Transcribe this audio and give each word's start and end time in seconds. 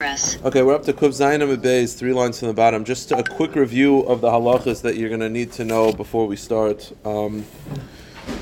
Okay, 0.00 0.62
we're 0.62 0.76
up 0.76 0.84
to 0.84 0.92
Kuf 0.92 1.08
Zayin 1.08 1.42
Amid 1.42 1.90
three 1.90 2.12
lines 2.12 2.38
from 2.38 2.46
the 2.46 2.54
bottom. 2.54 2.84
Just 2.84 3.10
a 3.10 3.24
quick 3.24 3.56
review 3.56 4.02
of 4.02 4.20
the 4.20 4.28
halachas 4.28 4.80
that 4.82 4.96
you're 4.96 5.08
going 5.08 5.22
to 5.22 5.28
need 5.28 5.50
to 5.54 5.64
know 5.64 5.92
before 5.92 6.28
we 6.28 6.36
start. 6.36 6.92
Um, 7.04 7.44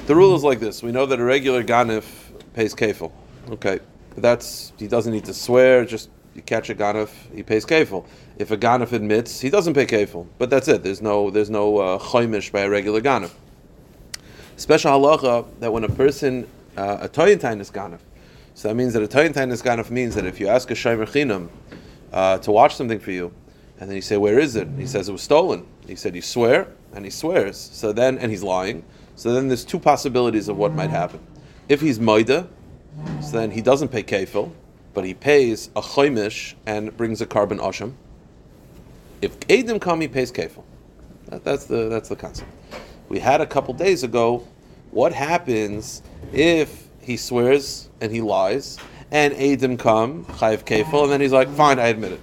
the 0.05 0.15
rule 0.15 0.35
is 0.37 0.45
like 0.45 0.61
this: 0.61 0.83
we 0.83 0.93
know 0.93 1.07
that 1.07 1.19
a 1.19 1.25
regular 1.25 1.65
ganif 1.65 2.05
pays 2.53 2.75
kefil. 2.75 3.11
Okay, 3.49 3.81
but 4.11 4.23
that's 4.23 4.75
he 4.79 4.87
doesn't 4.87 5.15
need 5.15 5.25
to 5.25 5.33
swear. 5.33 5.87
Just 5.87 6.11
you 6.35 6.43
catch 6.43 6.69
a 6.69 6.75
ganif, 6.75 7.09
he 7.35 7.43
pays 7.43 7.65
kefil. 7.65 8.05
If 8.37 8.51
a 8.51 8.59
ganif 8.59 8.93
admits, 8.93 9.41
he 9.41 9.49
doesn't 9.49 9.73
pay 9.73 9.87
kefil. 9.87 10.27
But 10.37 10.51
that's 10.51 10.69
it. 10.69 10.83
There's 10.83 11.01
no 11.01 11.31
there's 11.31 11.49
no 11.49 11.79
uh, 11.79 11.99
choimish 11.99 12.53
by 12.53 12.61
a 12.61 12.69
regular 12.69 13.01
ganif. 13.01 13.31
Special 14.59 14.93
halacha 14.93 15.47
that 15.61 15.73
when 15.73 15.85
a 15.85 15.89
person 15.89 16.47
uh, 16.77 16.99
a 17.01 17.09
toyentain 17.09 17.63
is 17.63 17.71
ganif. 17.71 18.01
So 18.57 18.69
that 18.69 18.75
means 18.75 18.95
that 18.95 19.03
a 19.03 19.07
toyentain 19.07 19.53
is 19.53 19.63
ganif 19.63 19.91
means 19.91 20.15
that 20.15 20.25
if 20.25 20.41
you 20.41 20.49
ask 20.49 20.71
a 20.71 20.75
shomer 20.75 21.05
chinam 21.07 21.51
uh, 22.11 22.39
to 22.39 22.51
watch 22.51 22.75
something 22.75 22.99
for 22.99 23.11
you, 23.11 23.31
and 23.79 23.91
then 23.91 23.95
you 23.95 24.01
say, 24.01 24.17
"Where 24.17 24.39
is 24.39 24.57
it?" 24.57 24.67
And 24.67 24.81
he 24.81 24.87
says 24.87 25.11
it 25.11 25.13
was 25.13 25.21
stolen. 25.21 25.67
He 25.87 25.95
said, 25.95 26.17
"You 26.17 26.23
swear," 26.23 26.69
and 26.95 27.05
he 27.05 27.11
swears. 27.11 27.59
So 27.59 27.93
then, 27.93 28.17
and 28.17 28.31
he's 28.31 28.43
lying. 28.43 28.83
So 29.15 29.35
then, 29.35 29.49
there's 29.49 29.63
two 29.63 29.79
possibilities 29.79 30.49
of 30.49 30.57
what 30.57 30.73
might 30.73 30.89
happen. 30.89 31.21
If 31.69 31.83
he's 31.83 31.99
moida, 31.99 32.49
so 33.21 33.33
then 33.33 33.51
he 33.51 33.61
doesn't 33.61 33.89
pay 33.89 34.03
kefil, 34.03 34.53
but 34.95 35.05
he 35.05 35.13
pays 35.13 35.69
a 35.77 35.83
choimish 35.83 36.55
and 36.65 36.97
brings 36.97 37.21
a 37.21 37.27
korban 37.27 37.59
asham. 37.59 37.93
If 39.21 39.39
edim 39.41 39.83
come, 39.83 40.01
he 40.01 40.09
pays 40.09 40.33
kefil. 40.33 40.65
That, 41.27 41.45
that's 41.45 41.67
the 41.67 41.91
that's 41.91 42.09
the 42.09 42.17
concept. 42.17 42.49
We 43.11 43.19
had 43.19 43.43
a 43.43 43.47
couple 43.47 43.75
days 43.75 44.03
ago. 44.03 44.49
What 44.93 45.13
happens 45.13 46.01
if 46.33 46.86
he 47.07 47.17
swears 47.17 47.89
and 48.01 48.11
he 48.11 48.21
lies, 48.21 48.79
and 49.13 49.33
edim 49.35 49.79
come 49.79 50.25
chayiv 50.25 50.65
kefil, 50.65 51.05
and 51.05 51.13
then 51.13 51.21
he's 51.21 51.33
like, 51.33 51.49
"Fine, 51.49 51.79
I 51.79 51.87
admit 51.87 52.13
it." 52.13 52.21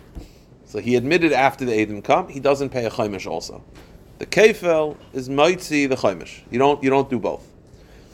So 0.65 0.79
he 0.79 0.95
admitted 0.95 1.31
after 1.31 1.63
the 1.63 1.71
edim 1.71 2.03
come, 2.03 2.27
he 2.27 2.41
doesn't 2.41 2.69
pay 2.69 2.85
a 2.85 2.89
chaimish 2.89 3.25
also. 3.25 3.63
The 4.19 4.25
kefil 4.25 4.97
is 5.13 5.29
mitzi 5.29 5.85
the 5.85 5.95
chaimish. 5.95 6.41
You 6.51 6.59
don't 6.59 6.83
you 6.83 6.89
don't 6.89 7.09
do 7.09 7.17
both. 7.17 7.47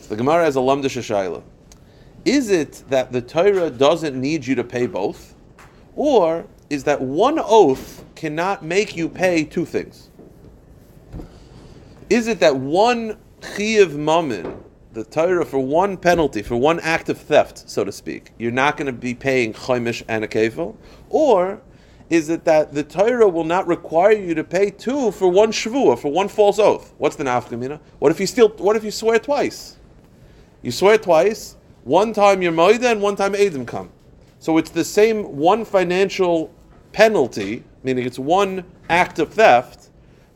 So 0.02 0.10
the 0.10 0.16
Gemara 0.16 0.44
has 0.44 0.56
a 0.56 0.60
lamdish 0.60 0.98
shayla. 1.02 1.42
Is 2.24 2.52
it 2.52 2.84
that 2.90 3.12
the 3.12 3.22
Torah 3.22 3.72
doesn't 3.72 4.20
need 4.20 4.46
you 4.46 4.54
to 4.56 4.64
pay 4.64 4.86
both, 4.86 5.34
or 5.96 6.46
is 6.70 6.84
that 6.84 7.02
one 7.02 7.40
oath 7.40 8.04
cannot 8.16 8.64
make 8.64 8.96
you 8.96 9.10
pay 9.10 9.44
two 9.44 9.66
things? 9.66 10.10
Is 12.10 12.28
it 12.28 12.40
that 12.42 12.58
one 12.58 13.18
chiyav 13.42 13.94
mammon, 13.96 14.64
the 14.94 15.04
Torah 15.04 15.46
for 15.46 15.60
one 15.60 15.98
penalty, 15.98 16.42
for 16.42 16.56
one 16.56 16.80
act 16.80 17.10
of 17.10 17.18
theft, 17.18 17.70
so 17.70 17.84
to 17.84 17.92
speak, 17.92 18.32
you're 18.38 18.52
not 18.52 18.76
going 18.76 18.88
to 18.88 18.94
be 18.94 19.14
paying 19.14 19.54
chaimish 19.54 20.04
and 20.08 20.24
a 20.24 20.28
kefil, 20.28 20.76
or 21.10 21.62
is 22.10 22.30
it 22.30 22.44
that 22.46 22.74
the 22.74 22.84
Torah 22.84 23.30
will 23.30 23.44
not 23.44 23.68
require 23.68 24.14
you 24.14 24.34
to 24.34 24.44
pay 24.44 24.72
two 24.72 25.12
for 25.12 25.30
one 25.30 25.52
shvua, 25.52 25.98
for 25.98 26.12
one 26.12 26.28
false 26.28 26.58
oath? 26.58 26.94
What's 26.98 27.16
the 27.16 27.24
nafkamina? 27.24 27.80
What 28.00 28.12
if 28.12 28.20
you 28.20 28.26
steal? 28.26 28.50
What 28.50 28.76
if 28.76 28.84
you 28.84 28.90
swear 28.90 29.20
twice? 29.20 29.78
You 30.64 30.72
swear 30.72 30.98
twice. 30.98 31.56
One 31.84 32.12
time 32.12 32.42
you're 32.42 32.52
moida 32.52 32.92
and 32.92 33.02
one 33.02 33.16
time 33.16 33.34
edim 33.34 33.68
come. 33.68 33.92
So 34.40 34.58
it's 34.58 34.72
the 34.72 34.84
same 34.84 35.38
one 35.38 35.66
financial 35.66 36.52
penalty, 36.94 37.64
meaning 37.84 38.06
it's 38.06 38.20
one 38.20 38.66
act 38.90 39.20
of 39.20 39.34
theft, 39.34 39.79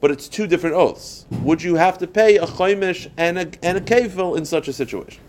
but 0.04 0.12
it's 0.12 0.28
two 0.28 0.48
different 0.48 0.76
oaths. 0.76 1.26
Would 1.44 1.64
you 1.64 1.76
have 1.76 1.98
to 2.00 2.08
pay 2.08 2.36
a 2.36 2.46
chaimish 2.46 3.10
and 3.16 3.40
a, 3.40 3.50
and 3.64 3.78
a 3.78 3.82
kefil 3.82 4.38
in 4.38 4.44
such 4.44 4.68
a 4.68 4.74
situation? 4.74 5.24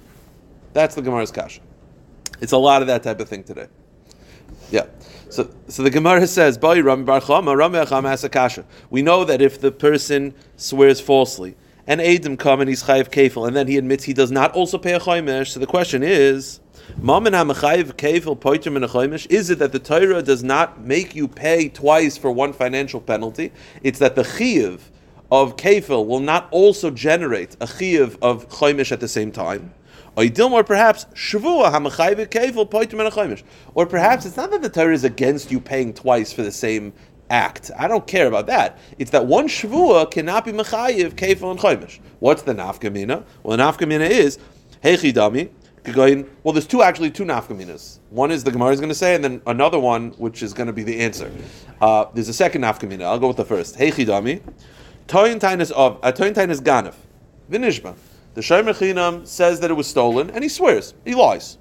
That's 0.73 0.97
the 0.97 1.03
Gemara's 1.03 1.31
kasha. 1.31 1.61
It's 2.41 2.51
a 2.51 2.59
lot 2.59 2.83
of 2.83 2.89
that 2.89 3.05
type 3.05 3.21
of 3.21 3.29
thing 3.29 3.45
today. 3.45 3.69
Yeah. 4.73 4.87
So, 5.31 5.49
so 5.69 5.85
the 5.85 5.91
Gemara 5.91 6.27
says. 6.27 6.59
We 6.59 6.83
know 9.03 9.25
that 9.25 9.41
if 9.41 9.61
the 9.61 9.71
person 9.71 10.35
swears 10.57 11.01
falsely 11.01 11.55
and 11.87 12.01
edim 12.01 12.37
come 12.37 12.61
and 12.61 12.69
he's 12.69 12.83
chayiv 12.83 13.13
kefil, 13.13 13.47
and 13.47 13.55
then 13.55 13.69
he 13.69 13.79
admits 13.79 14.03
he 14.03 14.13
does 14.13 14.33
not 14.33 14.51
also 14.55 14.77
pay 14.77 14.95
a 14.95 14.99
chaimish. 14.99 15.51
So 15.51 15.61
the 15.61 15.69
question 15.69 16.03
is, 16.03 16.59
Is 16.91 17.01
it 17.01 17.05
that 19.59 19.73
the 19.73 19.81
Torah 19.83 20.23
does 20.23 20.43
not 20.43 20.81
make 20.81 21.15
you 21.15 21.29
pay 21.29 21.69
twice 21.69 22.17
for 22.17 22.31
one 22.31 22.53
financial 22.53 23.01
penalty? 23.01 23.53
It's 23.83 23.99
that 23.99 24.15
the 24.15 24.23
chiyiv 24.23 24.81
of 25.31 25.57
kefil 25.57 26.07
will 26.07 26.21
not 26.21 26.49
also 26.51 26.91
generate 26.91 27.55
a 27.55 27.67
chiyiv 27.67 28.17
of 28.23 28.49
chaimish 28.49 28.93
at 28.93 29.01
the 29.01 29.09
same 29.09 29.33
time. 29.33 29.75
Or 30.17 30.63
perhaps 30.63 31.07
poitim 31.15 33.01
and. 33.01 33.43
Or 33.75 33.87
perhaps 33.87 34.27
it's 34.27 34.37
not 34.37 34.51
that 34.53 34.63
the 34.63 34.69
Torah 34.69 34.95
is 34.95 35.05
against 35.05 35.51
you 35.51 35.61
paying 35.61 35.93
twice 35.93 36.33
for 36.33 36.43
the 36.43 36.53
same 36.53 36.93
act. 37.31 37.71
I 37.77 37.89
don't 37.89 38.07
care 38.07 38.27
about 38.27 38.47
that. 38.47 38.79
It's 38.99 39.11
that 39.11 39.27
one 39.27 39.49
shvua 39.49 40.11
cannot 40.11 40.45
be 40.45 40.53
mechayiv 40.53 41.15
kefil 41.15 41.51
and 41.51 41.59
chaimish. 41.59 41.99
What's 42.21 42.43
the 42.43 42.55
nafkamina? 42.55 43.25
Well, 43.43 43.57
the 43.57 43.63
nafkamina 43.63 44.09
is 44.09 44.39
hechidami. 44.83 45.51
Well, 45.87 46.53
there's 46.53 46.67
two 46.67 46.83
actually 46.83 47.11
two 47.11 47.25
nafkaminas. 47.25 47.99
One 48.11 48.31
is 48.31 48.43
the 48.43 48.51
Gemara 48.51 48.73
is 48.73 48.81
going 48.81 48.89
to 48.89 48.95
say, 48.95 49.15
and 49.15 49.23
then 49.23 49.43
another 49.47 49.79
one 49.79 50.11
which 50.13 50.43
is 50.43 50.55
going 50.55 50.67
to 50.67 50.73
be 50.73 50.83
the 50.83 51.01
answer. 51.01 51.31
Uh, 51.81 52.07
there's 52.15 52.29
a 52.29 52.35
second 52.35 52.63
nafkamina. 52.63 53.03
I'll 53.03 53.19
go 53.19 53.29
with 53.29 53.37
the 53.37 53.45
first. 53.45 53.77
Hechidami. 53.77 54.41
Toyin 55.09 55.39
tainus 55.39 55.71
of 55.73 55.99
uh, 56.03 56.11
toyin 56.11 56.33
tainus 56.33 56.61
ganef. 56.61 56.95
Vinishba. 57.51 57.95
The 58.33 58.41
Shomer 58.41 58.75
Chinam 58.75 59.27
says 59.27 59.61
that 59.61 59.71
it 59.71 59.75
was 59.75 59.87
stolen, 59.87 60.31
and 60.31 60.43
he 60.43 60.49
swears. 60.49 60.95
He 61.05 61.15
lies. 61.15 61.59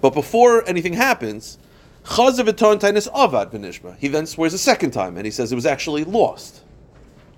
But 0.00 0.12
before 0.12 0.68
anything 0.68 0.92
happens, 0.92 1.58
avad 2.04 3.50
benishma. 3.50 3.96
He 3.96 4.08
then 4.08 4.26
swears 4.26 4.54
a 4.54 4.58
second 4.58 4.90
time, 4.90 5.16
and 5.16 5.24
he 5.24 5.30
says 5.32 5.50
it 5.50 5.56
was 5.56 5.66
actually 5.66 6.04
lost. 6.04 6.62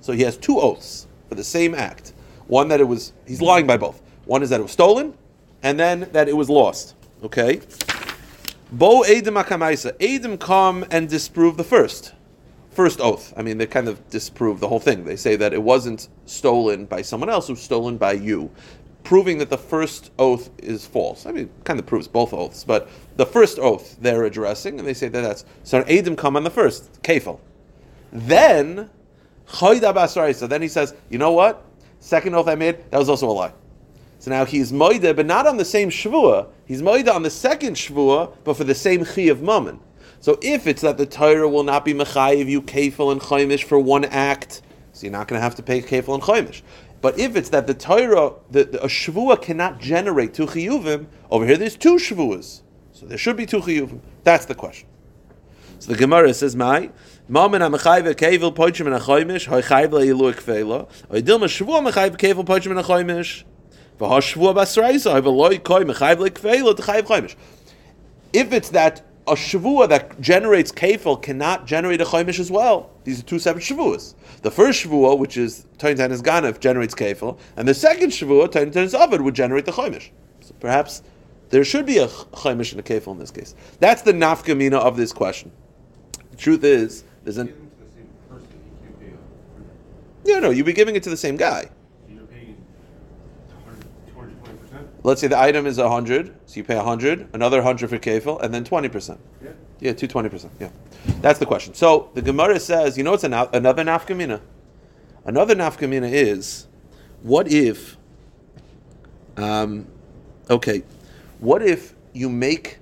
So 0.00 0.12
he 0.12 0.22
has 0.22 0.37
two 0.37 0.60
oaths 0.60 1.06
for 1.28 1.37
the 1.37 1.44
same 1.44 1.75
act. 1.75 2.12
One 2.49 2.69
that 2.69 2.81
it 2.81 2.84
was 2.84 3.12
he's 3.26 3.41
lying 3.41 3.66
by 3.66 3.76
both. 3.76 4.03
One 4.25 4.43
is 4.43 4.50
that 4.50 4.60
it 4.60 4.65
was 4.65 4.72
stolen, 4.72 5.15
and 5.62 5.78
then 5.78 6.08
that 6.12 6.28
it 6.28 6.36
was 6.36 6.48
lost. 6.48 6.94
Okay. 7.22 7.60
Bo 8.70 9.02
Edim 9.02 9.42
Akamaisa. 9.42 9.92
Edim 9.98 10.38
come 10.38 10.84
and 10.91 11.08
disprove 11.08 11.56
the 11.56 11.64
first. 11.64 12.12
First 12.70 13.00
oath. 13.00 13.32
I 13.36 13.42
mean, 13.42 13.58
they 13.58 13.66
kind 13.66 13.88
of 13.88 14.08
disprove 14.08 14.60
the 14.60 14.69
whole 14.69 14.78
thing. 14.78 15.04
They 15.04 15.16
say 15.16 15.36
that 15.36 15.52
it 15.52 15.62
wasn't 15.62 16.08
stolen 16.26 16.84
by 16.86 17.02
someone 17.02 17.28
else, 17.28 17.48
it 17.48 17.52
was 17.52 17.62
stolen 17.62 17.96
by 17.96 18.12
you 18.12 18.50
proving 19.08 19.38
that 19.38 19.48
the 19.48 19.56
first 19.56 20.10
oath 20.19 20.50
is 20.58 20.84
false. 20.84 21.24
I 21.24 21.32
mean, 21.32 21.44
it 21.44 21.64
kind 21.64 21.80
of 21.80 21.86
proves 21.86 22.06
both 22.06 22.34
oaths, 22.34 22.62
but 22.62 22.90
the 23.16 23.25
first 23.25 23.58
oath 23.58 23.96
they're 24.02 24.25
addressing, 24.25 24.78
and 24.78 24.86
they 24.86 24.92
say 24.92 25.08
that 25.08 25.22
that's 25.22 25.46
so. 25.64 25.82
edim 25.84 26.14
come 26.14 26.36
on 26.36 26.44
the 26.44 26.50
first 26.50 27.02
kefil. 27.02 27.40
Then 28.12 28.90
so 29.46 30.46
then 30.46 30.60
he 30.60 30.69
says, 30.69 30.94
you 31.08 31.16
know 31.16 31.32
what? 31.32 31.64
Second 32.00 32.34
oath 32.34 32.48
I 32.48 32.54
made 32.54 32.90
that 32.90 32.98
was 32.98 33.08
also 33.08 33.30
a 33.30 33.32
lie. 33.32 33.52
So 34.18 34.30
now 34.30 34.44
he's 34.44 34.72
moida, 34.72 35.14
but 35.14 35.26
not 35.26 35.46
on 35.46 35.56
the 35.56 35.64
same 35.64 35.90
shvua. 35.90 36.48
He's 36.66 36.82
moida 36.82 37.14
on 37.14 37.22
the 37.22 37.30
second 37.30 37.76
shvua, 37.76 38.34
but 38.44 38.56
for 38.56 38.64
the 38.64 38.74
same 38.74 39.04
chi 39.04 39.22
of 39.22 39.42
mammon. 39.42 39.80
So 40.20 40.38
if 40.42 40.66
it's 40.66 40.82
that 40.82 40.98
the 40.98 41.06
Torah 41.06 41.48
will 41.48 41.62
not 41.62 41.84
be 41.84 41.94
mechayiv 41.94 42.46
you 42.46 42.60
kefil 42.60 43.12
and 43.12 43.20
chaimish 43.20 43.62
for 43.62 43.78
one 43.78 44.04
act, 44.06 44.62
so 44.92 45.04
you're 45.04 45.12
not 45.12 45.28
going 45.28 45.38
to 45.38 45.42
have 45.42 45.54
to 45.56 45.62
pay 45.62 45.80
kefil 45.80 46.14
and 46.14 46.22
chaimish. 46.22 46.62
But 47.00 47.18
if 47.18 47.36
it's 47.36 47.50
that 47.50 47.68
the 47.68 47.74
Torah, 47.74 48.32
the, 48.50 48.64
the, 48.64 48.82
a 48.82 48.88
shvua 48.88 49.40
cannot 49.40 49.80
generate 49.80 50.34
two 50.34 50.46
chiyuvim, 50.46 51.06
over 51.30 51.46
here 51.46 51.56
there's 51.56 51.76
two 51.76 51.94
shvuas. 51.94 52.62
So 52.92 53.06
there 53.06 53.18
should 53.18 53.36
be 53.36 53.46
two 53.46 53.60
chiyuvim. 53.60 54.00
That's 54.24 54.46
the 54.46 54.56
question. 54.56 54.88
So 55.78 55.92
the 55.92 55.98
Gemara 55.98 56.34
says, 56.34 56.56
"My 56.56 56.90
mamen 57.30 57.60
hamechayv 57.60 58.12
kevel 58.16 58.52
poichim 58.52 58.92
and 58.92 59.00
achoymish 59.00 59.46
hoychayv 59.46 59.90
leilu 59.90 60.34
ekfela 60.34 60.88
oydilma 61.08 61.46
shvua 61.46 61.88
mechayv 61.88 62.16
kevel 62.16 62.44
poichim 62.44 62.72
and 62.72 62.80
achoymish 62.80 63.44
If 68.32 68.53
it's 68.53 68.69
that 68.70 69.03
a 69.28 69.34
shavua 69.34 69.88
that 69.88 70.20
generates 70.20 70.72
kefil 70.72 71.20
cannot 71.22 71.67
generate 71.67 72.00
a 72.00 72.05
chaimish 72.05 72.38
as 72.38 72.50
well. 72.50 72.90
These 73.05 73.20
are 73.20 73.25
two 73.25 73.38
separate 73.38 73.64
shavuas. 73.64 74.14
The 74.43 74.50
first 74.50 74.84
shavua, 74.84 75.19
which 75.19 75.37
is 75.37 75.67
Taintan 75.78 76.11
is 76.11 76.22
Ganef, 76.22 76.61
generates 76.61 76.94
kefil, 76.94 77.38
and 77.56 77.69
the 77.69 77.75
second 77.75 78.11
shavua, 78.11 78.49
Taintan 78.49 78.84
is 78.84 78.94
Avad, 78.94 79.20
would 79.20 79.34
generate 79.34 79.67
the 79.67 79.72
chaimish. 79.72 80.11
So 80.40 80.55
perhaps 80.61 81.02
there 81.50 81.64
should 81.64 81.87
be 81.87 81.99
a 81.99 82.08
chaimish 82.08 82.72
and 82.72 82.81
a 82.81 82.82
kefil 82.82 83.12
in 83.12 83.19
this 83.19 83.31
case. 83.31 83.55
That's 83.81 84.02
the 84.02 84.12
nafkamina 84.12 84.78
of 84.78 84.96
this 84.96 85.12
question. 85.12 85.50
The 86.31 86.37
truth 86.37 86.64
is, 86.64 87.05
there's 87.25 87.38
an. 87.38 87.55
Yeah, 90.25 90.40
no, 90.40 90.50
you'd 90.50 90.67
be 90.67 90.72
giving 90.72 90.96
it 90.96 91.02
to 91.05 91.11
the 91.11 91.17
same 91.17 91.37
guy. 91.37 91.70
Let's 95.02 95.20
say 95.20 95.28
the 95.28 95.38
item 95.38 95.66
is 95.66 95.78
100, 95.78 96.34
so 96.46 96.56
you 96.56 96.64
pay 96.64 96.76
100, 96.76 97.28
another 97.32 97.58
100 97.58 97.90
for 97.90 97.98
kefil, 97.98 98.42
and 98.42 98.52
then 98.52 98.64
20%. 98.64 99.18
Yeah. 99.42 99.50
Yeah, 99.80 99.92
220%. 99.92 100.50
Yeah. 100.60 100.70
That's 101.20 101.38
the 101.38 101.46
question. 101.46 101.74
So 101.74 102.10
the 102.14 102.22
Gemara 102.22 102.58
says, 102.60 102.98
you 102.98 103.04
know 103.04 103.12
what's 103.12 103.24
an, 103.24 103.32
another 103.34 103.84
nafkamina? 103.84 104.40
Another 105.24 105.54
nafkamina 105.54 106.10
is, 106.10 106.66
what 107.22 107.48
if, 107.48 107.96
um, 109.36 109.86
okay, 110.50 110.82
what 111.38 111.62
if 111.62 111.94
you 112.12 112.28
make, 112.28 112.78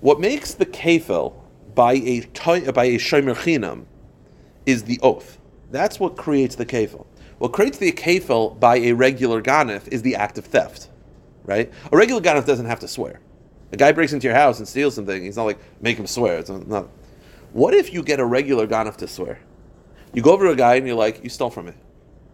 What 0.00 0.20
makes 0.20 0.52
the 0.54 0.66
kefil 0.66 1.32
by 1.74 1.94
a 1.94 2.20
by 2.72 2.84
a 2.84 2.98
shomer 2.98 3.34
chinam 3.34 3.86
is 4.66 4.84
the 4.84 5.00
oath. 5.02 5.38
That's 5.70 5.98
what 5.98 6.16
creates 6.16 6.56
the 6.56 6.66
kefil. 6.66 7.06
What 7.38 7.52
creates 7.52 7.78
the 7.78 7.90
kefil 7.92 8.60
by 8.60 8.76
a 8.76 8.92
regular 8.92 9.42
ganif 9.42 9.88
is 9.88 10.02
the 10.02 10.14
act 10.16 10.36
of 10.38 10.44
theft, 10.44 10.88
right? 11.44 11.72
A 11.92 11.96
regular 11.96 12.20
ganif 12.20 12.46
doesn't 12.46 12.66
have 12.66 12.80
to 12.80 12.88
swear. 12.88 13.20
A 13.72 13.76
guy 13.76 13.92
breaks 13.92 14.12
into 14.12 14.26
your 14.26 14.36
house 14.36 14.58
and 14.58 14.68
steals 14.68 14.94
something. 14.94 15.22
He's 15.22 15.36
not 15.36 15.44
like 15.44 15.58
make 15.80 15.96
him 15.96 16.06
swear. 16.06 16.38
It's 16.38 16.50
not. 16.50 16.88
What 17.52 17.74
if 17.74 17.92
you 17.92 18.02
get 18.02 18.20
a 18.20 18.24
regular 18.24 18.66
ganif 18.66 18.96
to 18.96 19.08
swear? 19.08 19.38
You 20.12 20.22
go 20.22 20.32
over 20.32 20.46
to 20.46 20.52
a 20.52 20.56
guy 20.56 20.76
and 20.76 20.86
you're 20.86 20.96
like, 20.96 21.22
"You 21.22 21.30
stole 21.30 21.50
from 21.50 21.66
me." 21.66 21.72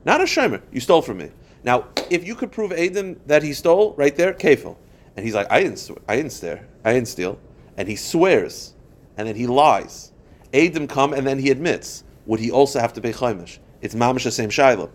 Not 0.05 0.21
a 0.21 0.25
shomer. 0.25 0.63
You 0.73 0.81
stole 0.81 1.03
from 1.03 1.19
me. 1.19 1.31
Now, 1.63 1.89
if 2.09 2.27
you 2.27 2.35
could 2.35 2.53
prove 2.53 2.73
Adam 2.73 3.21
that 3.27 3.43
he 3.43 3.53
stole, 3.53 3.95
right 3.97 4.15
there, 4.17 4.33
kefil, 4.33 4.77
and 5.17 5.25
he's 5.25 5.35
like, 5.35 5.47
"I 5.51 5.63
didn't. 5.63 5.79
Swear. 5.79 5.99
I 6.09 6.17
didn't 6.17 6.33
stare. 6.33 6.67
I 6.85 6.93
didn't 6.93 7.09
steal." 7.09 7.39
and 7.81 7.89
he 7.89 7.97
swears, 7.97 8.75
and 9.17 9.27
then 9.27 9.35
he 9.35 9.47
lies. 9.47 10.13
edim 10.53 10.87
come 10.87 11.15
and 11.15 11.27
then 11.27 11.39
he 11.39 11.51
admits. 11.51 12.05
Would 12.27 12.39
he 12.39 12.51
also 12.51 12.79
have 12.79 12.93
to 12.93 13.01
pay 13.01 13.13
chaimish? 13.13 13.59
It's 13.81 13.95
mamish 13.95 14.25
the 14.25 14.31
same 14.31 14.51
shaila. 14.51 14.91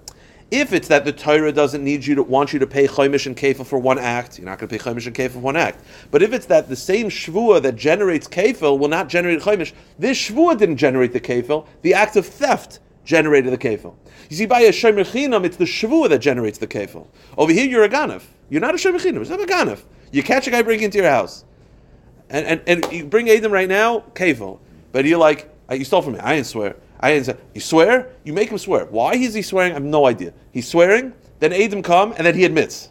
If 0.52 0.74
it's 0.74 0.88
that 0.90 1.06
the 1.06 1.12
Torah 1.12 1.52
doesn't 1.52 1.84
need 1.84 2.06
you 2.06 2.16
to 2.16 2.24
want 2.24 2.54
you 2.54 2.60
to 2.60 2.68
pay 2.68 2.88
chaimish 2.88 3.26
and 3.26 3.36
kefil 3.36 3.66
for 3.66 3.80
one 3.80 3.98
act, 3.98 4.38
you're 4.38 4.46
not 4.46 4.60
going 4.60 4.70
to 4.70 4.78
pay 4.78 4.84
chaimish 4.84 5.08
and 5.08 5.16
kefil 5.16 5.34
for 5.34 5.40
one 5.40 5.56
act. 5.56 5.84
But 6.12 6.22
if 6.22 6.34
it's 6.34 6.46
that 6.46 6.70
the 6.70 6.76
same 6.76 7.10
shvua 7.10 7.62
that 7.64 7.76
generates 7.76 8.28
kefil 8.28 8.78
will 8.78 8.88
not 8.88 9.10
generate 9.10 9.42
chaimish, 9.42 9.74
this 9.98 10.18
shvua 10.18 10.58
didn't 10.58 10.78
generate 10.78 11.14
the 11.14 11.20
kefil. 11.20 11.68
The 11.82 11.94
act 11.94 12.16
of 12.16 12.26
theft 12.26 12.80
generated 13.04 13.52
the 13.52 13.58
kefil. 13.58 13.96
You 14.30 14.38
see, 14.38 14.46
by 14.46 14.62
a 14.62 14.72
shomer 14.72 15.04
chinam, 15.04 15.46
it's 15.46 15.58
the 15.58 15.66
shvua 15.66 16.10
that 16.10 16.20
generates 16.20 16.60
the 16.60 16.68
kefil. 16.68 17.08
Over 17.38 17.52
here, 17.52 17.66
you're 17.66 17.84
a 17.84 17.90
ganef. 17.90 18.24
You're 18.50 18.62
not 18.62 18.76
a 18.76 18.78
shomer 18.78 19.00
chinam. 19.00 19.28
You're 19.28 19.38
not 19.38 19.42
a 19.42 19.52
ganef. 19.52 19.84
You 20.12 20.24
catch 20.24 20.48
a 20.48 20.52
guy 20.52 20.62
breaking 20.62 20.86
into 20.86 21.00
your 21.00 21.10
house 21.10 21.44
and, 22.30 22.46
and, 22.46 22.84
and 22.84 22.94
you 22.94 23.06
bring 23.06 23.28
edim 23.28 23.52
right 23.52 23.70
now, 23.70 24.00
Kavel. 24.14 24.60
But 24.92 25.06
you're 25.06 25.20
like, 25.20 25.50
uh, 25.70 25.76
you 25.76 25.86
stole 25.86 26.02
from 26.02 26.14
me. 26.14 26.20
I 26.20 26.36
didn't 26.36 26.48
swear. 26.48 26.76
I 27.00 27.22
say. 27.22 27.36
You 27.54 27.62
swear? 27.62 28.10
You 28.24 28.34
make 28.34 28.50
him 28.50 28.58
swear. 28.58 28.86
Why 28.86 29.14
is 29.14 29.34
he 29.34 29.42
swearing? 29.42 29.72
I 29.72 29.76
have 29.76 29.84
no 29.84 30.06
idea. 30.06 30.34
He's 30.52 30.68
swearing, 30.68 31.14
then 31.40 31.52
edim 31.52 31.84
come, 31.84 32.14
and 32.18 32.26
then 32.26 32.36
he 32.36 32.46
admits. 32.46 32.90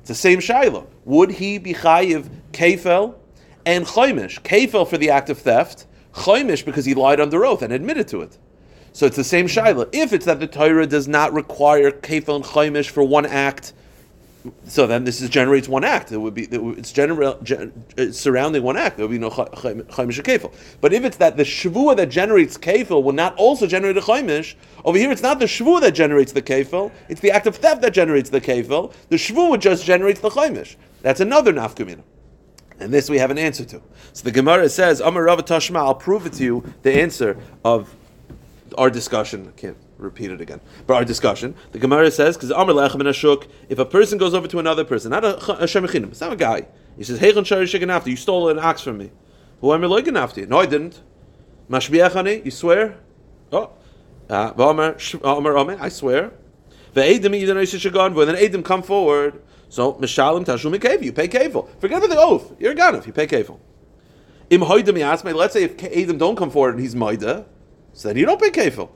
It's 0.00 0.08
the 0.08 0.14
same 0.14 0.38
shaila. 0.38 0.86
Would 1.04 1.32
he 1.32 1.58
be 1.58 1.74
chayiv 1.74 2.28
kefel 2.52 3.14
and 3.64 3.84
chaimish? 3.84 4.40
Kefel 4.42 4.88
for 4.88 4.98
the 4.98 5.10
act 5.10 5.30
of 5.30 5.38
theft, 5.38 5.86
chaimish 6.12 6.64
because 6.64 6.84
he 6.84 6.94
lied 6.94 7.20
under 7.20 7.44
oath 7.44 7.62
and 7.62 7.72
admitted 7.72 8.08
to 8.08 8.22
it. 8.22 8.38
So 8.92 9.06
it's 9.06 9.16
the 9.16 9.24
same 9.24 9.46
shaila. 9.46 9.88
If 9.92 10.12
it's 10.12 10.26
that 10.26 10.40
the 10.40 10.46
Torah 10.46 10.86
does 10.86 11.08
not 11.08 11.32
require 11.32 11.90
kefel 11.90 12.36
and 12.36 12.44
chaimish 12.44 12.88
for 12.88 13.02
one 13.02 13.26
act, 13.26 13.72
so 14.64 14.86
then 14.86 15.04
this 15.04 15.20
is 15.20 15.28
generates 15.28 15.68
one 15.68 15.84
act. 15.84 16.12
It 16.12 16.18
would 16.18 16.34
be 16.34 16.44
it's 16.44 16.92
general 16.92 17.38
it's 17.96 18.18
surrounding 18.18 18.62
one 18.62 18.76
act. 18.76 18.96
There 18.96 19.06
would 19.06 19.12
be 19.12 19.18
no 19.18 19.30
chaimish 19.30 20.22
kefil. 20.22 20.52
But 20.80 20.92
if 20.92 21.04
it's 21.04 21.16
that 21.18 21.36
the 21.36 21.42
shvua 21.42 21.96
that 21.96 22.06
generates 22.06 22.58
kefil 22.58 23.02
will 23.02 23.12
not 23.12 23.34
also 23.36 23.66
generate 23.66 23.96
a 23.96 24.00
chaimish, 24.00 24.54
over 24.84 24.98
here 24.98 25.10
it's 25.10 25.22
not 25.22 25.38
the 25.38 25.46
shvua 25.46 25.80
that 25.82 25.92
generates 25.92 26.32
the 26.32 26.42
kefil. 26.42 26.90
It's 27.08 27.20
the 27.20 27.30
act 27.30 27.46
of 27.46 27.56
theft 27.56 27.82
that 27.82 27.92
generates 27.92 28.30
the 28.30 28.40
kefil. 28.40 28.92
The 29.08 29.16
shvua 29.16 29.60
just 29.60 29.84
generates 29.84 30.20
the 30.20 30.30
chaimish. 30.30 30.76
That's 31.02 31.20
another 31.20 31.52
nafkamina. 31.52 32.02
And 32.78 32.92
this 32.92 33.08
we 33.08 33.18
have 33.18 33.30
an 33.30 33.38
answer 33.38 33.64
to. 33.64 33.80
So 34.12 34.24
the 34.24 34.32
Gemara 34.32 34.68
says, 34.68 35.00
Amar 35.00 35.24
Rav 35.24 35.44
Tashma, 35.44 35.76
I'll 35.76 35.94
prove 35.94 36.26
it 36.26 36.34
to 36.34 36.44
you, 36.44 36.74
the 36.82 36.92
answer 36.92 37.38
of 37.64 37.94
our 38.76 38.90
discussion. 38.90 39.52
Can't 39.56 39.76
repeat 39.98 40.30
it 40.30 40.40
again. 40.40 40.60
But 40.86 40.94
our 40.94 41.04
discussion, 41.04 41.54
the 41.72 41.78
Gemara 41.78 42.10
says, 42.10 42.36
because 42.36 42.52
Amr 42.52 42.72
Lechem 42.72 42.94
and 42.94 43.04
Ashuk, 43.04 43.48
if 43.68 43.78
a 43.78 43.84
person 43.84 44.18
goes 44.18 44.34
over 44.34 44.46
to 44.48 44.58
another 44.58 44.84
person, 44.84 45.10
not 45.10 45.24
a, 45.24 45.36
a 45.36 45.64
Shemichinim, 45.66 46.10
it's 46.10 46.20
not 46.20 46.32
a 46.32 46.36
guy. 46.36 46.66
He 46.96 47.04
says, 47.04 47.18
Hey, 47.18 47.32
after 47.36 48.10
you 48.10 48.16
stole 48.16 48.48
an 48.48 48.58
ox 48.58 48.82
from 48.82 48.98
me. 48.98 49.10
Who 49.60 49.72
am 49.72 49.84
I 49.84 50.20
after 50.20 50.46
No, 50.46 50.58
I 50.58 50.66
didn't. 50.66 51.00
Mashbiachani, 51.70 52.44
you 52.44 52.50
swear? 52.50 52.98
Oh. 53.52 53.70
Uh, 54.28 54.52
I 55.80 55.88
swear. 55.88 56.32
And 56.94 57.04
then 57.04 57.32
edim 57.32 58.64
come 58.64 58.82
forward. 58.82 59.42
So, 59.68 59.94
Mishalim 59.94 60.44
Tashum 60.44 60.74
Kev, 60.76 61.02
you 61.02 61.12
pay 61.12 61.28
Kevel. 61.28 61.68
Forget 61.80 61.98
about 61.98 62.10
the 62.10 62.18
oath. 62.18 62.52
You're 62.58 62.72
a 62.72 62.74
Ganif, 62.74 63.06
you 63.06 63.12
pay 63.12 63.26
Kevel. 63.26 63.58
Im 64.48 64.60
Hoidem 64.60 65.34
let's 65.34 65.52
say 65.52 65.64
if 65.64 65.76
edim 65.76 66.18
don't 66.18 66.36
come 66.36 66.50
forward 66.50 66.74
and 66.74 66.80
he's 66.80 66.94
Maida, 66.94 67.46
so 67.92 68.08
then 68.08 68.16
you 68.16 68.26
don't 68.26 68.40
pay 68.40 68.50
Kevel. 68.50 68.90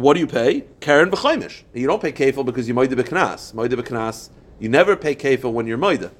What 0.00 0.14
do 0.14 0.20
you 0.20 0.26
pay? 0.26 0.64
keren 0.80 1.10
b'chaimish. 1.10 1.64
You 1.74 1.86
don't 1.86 2.00
pay 2.00 2.12
kefil 2.12 2.44
because 2.46 2.66
you 2.66 2.74
moida 2.74 2.94
b'knas. 2.94 3.52
Moida 3.52 3.74
b'knas. 3.74 4.30
You 4.58 4.68
never 4.70 4.96
pay 4.96 5.14
kefil 5.14 5.52
when 5.52 5.66
you're 5.66 5.78
moida. 5.78 6.10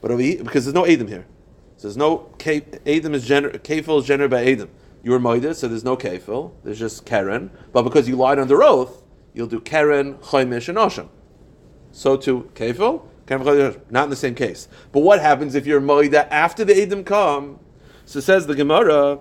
But 0.00 0.16
because 0.16 0.64
there's 0.64 0.74
no 0.74 0.84
edim 0.84 1.08
here. 1.08 1.26
So 1.76 1.88
there's 1.88 1.96
no 1.96 2.30
edim 2.38 3.14
is 3.14 3.28
gener- 3.28 3.58
kefil 3.58 4.00
is 4.00 4.06
generated 4.06 4.30
by 4.30 4.44
edim. 4.46 4.68
You're 5.02 5.20
moida, 5.20 5.54
so 5.54 5.68
there's 5.68 5.84
no 5.84 5.96
kefil. 5.96 6.52
There's 6.64 6.78
just 6.78 7.04
keren. 7.04 7.50
But 7.72 7.82
because 7.82 8.08
you 8.08 8.16
lied 8.16 8.38
under 8.38 8.62
oath, 8.62 9.02
you'll 9.34 9.46
do 9.46 9.60
keren, 9.60 10.14
chaimish, 10.14 10.68
and 10.68 10.78
osham. 10.78 11.08
So 11.90 12.16
to 12.16 12.50
kefil, 12.54 13.02
not 13.90 14.04
in 14.04 14.10
the 14.10 14.16
same 14.16 14.34
case. 14.34 14.68
But 14.90 15.00
what 15.00 15.20
happens 15.20 15.54
if 15.54 15.66
you're 15.66 15.80
moida 15.80 16.26
after 16.30 16.64
the 16.64 16.72
edim 16.72 17.04
come? 17.04 17.58
So 18.06 18.20
says 18.20 18.46
the 18.46 18.54
Gemara. 18.54 19.20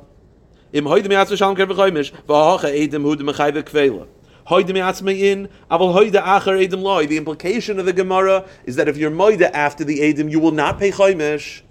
Im 0.74 0.88
heute 0.88 1.10
mir 1.10 1.20
hat's 1.20 1.38
schon 1.38 1.56
kein 1.56 1.68
geimisch, 1.68 2.14
war 2.28 2.62
ha 2.62 2.68
edem 2.70 3.04
kwele. 3.04 4.08
Heute 4.48 4.74
mir 4.74 4.94
me 5.04 5.32
in, 5.32 5.50
aber 5.68 5.94
heute 5.94 6.24
acher 6.24 6.58
edem 6.58 6.82
loy. 6.82 7.06
The 7.06 7.18
implication 7.18 7.78
of 7.78 7.86
the 7.86 7.92
Gemara 7.92 8.46
is 8.66 8.78
that 8.78 8.88
if 8.88 8.96
you're 8.96 9.12
moide 9.12 9.50
after 9.52 9.84
the 9.84 10.02
edem, 10.02 10.30
you 10.30 10.40
will 10.40 10.54
not 10.54 10.80
pay 10.80 10.92
chaimish. 10.92 11.62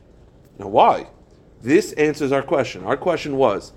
Now 0.59 0.69
why? 0.69 1.07
This 1.63 1.93
answers 1.95 2.31
our 2.31 2.43
question. 2.43 2.85
Our 2.85 2.99
question 2.99 3.37
was, 3.37 3.73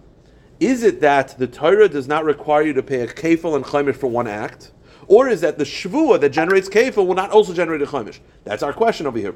is 0.59 0.83
it 0.83 0.99
that 0.99 1.37
the 1.37 1.47
Torah 1.47 1.87
does 1.87 2.07
not 2.07 2.25
require 2.25 2.63
you 2.63 2.73
to 2.73 2.83
pay 2.83 2.99
a 2.99 3.07
kefil 3.07 3.55
and 3.55 3.63
chaimish 3.63 3.95
for 3.95 4.07
one 4.07 4.27
act? 4.27 4.71
Or 5.07 5.29
is 5.29 5.39
that 5.39 5.57
the 5.57 5.63
shvua 5.63 6.19
that 6.19 6.29
generates 6.31 6.67
kefil 6.67 7.07
will 7.07 7.15
not 7.15 7.31
also 7.31 7.53
generate 7.53 7.81
a 7.81 7.85
chaimish? 7.85 8.19
That's 8.43 8.61
our 8.61 8.73
question 8.73 9.07
over 9.07 9.17
here. 9.17 9.35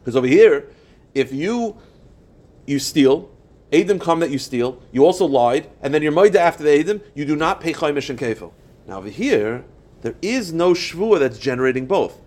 Because 0.00 0.16
over 0.16 0.26
here, 0.26 0.68
if 1.14 1.32
you 1.32 1.76
you 2.66 2.80
steal, 2.80 3.30
edim 3.72 4.00
come 4.00 4.20
that 4.20 4.30
you 4.30 4.38
steal, 4.38 4.80
you 4.92 5.04
also 5.04 5.26
lied, 5.26 5.68
and 5.80 5.92
then 5.92 6.02
you're 6.02 6.12
moida 6.12 6.36
after 6.36 6.62
the 6.62 6.70
edim, 6.70 7.00
you 7.14 7.24
do 7.24 7.34
not 7.34 7.60
pay 7.60 7.72
chaimish 7.72 8.10
and 8.10 8.18
kefil. 8.18 8.52
Now 8.86 8.98
over 8.98 9.08
here, 9.08 9.64
there 10.02 10.14
is 10.20 10.52
no 10.52 10.72
shvua 10.72 11.18
that's 11.18 11.38
generating 11.38 11.86
both. 11.86 12.20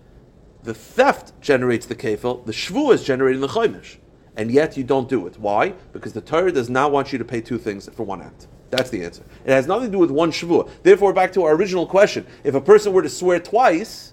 The 0.62 0.74
theft 0.74 1.40
generates 1.40 1.86
the 1.86 1.94
kefil, 1.94 2.44
the 2.44 2.52
shvua 2.52 2.94
is 2.94 3.04
generating 3.04 3.40
the 3.40 3.48
chaimish, 3.48 3.96
and 4.36 4.50
yet 4.50 4.76
you 4.76 4.84
don't 4.84 5.08
do 5.08 5.26
it. 5.26 5.38
Why? 5.38 5.70
Because 5.92 6.12
the 6.12 6.20
Torah 6.20 6.52
does 6.52 6.68
not 6.68 6.90
want 6.90 7.12
you 7.12 7.18
to 7.18 7.24
pay 7.24 7.40
two 7.40 7.58
things 7.58 7.88
for 7.94 8.02
one 8.02 8.20
act. 8.20 8.48
That's 8.70 8.90
the 8.90 9.04
answer. 9.04 9.22
It 9.44 9.52
has 9.52 9.68
nothing 9.68 9.86
to 9.86 9.92
do 9.92 9.98
with 9.98 10.10
one 10.10 10.32
shvua. 10.32 10.68
Therefore, 10.82 11.12
back 11.12 11.32
to 11.34 11.44
our 11.44 11.54
original 11.54 11.86
question: 11.86 12.26
If 12.42 12.54
a 12.54 12.60
person 12.60 12.92
were 12.92 13.02
to 13.02 13.08
swear 13.08 13.38
twice 13.38 14.12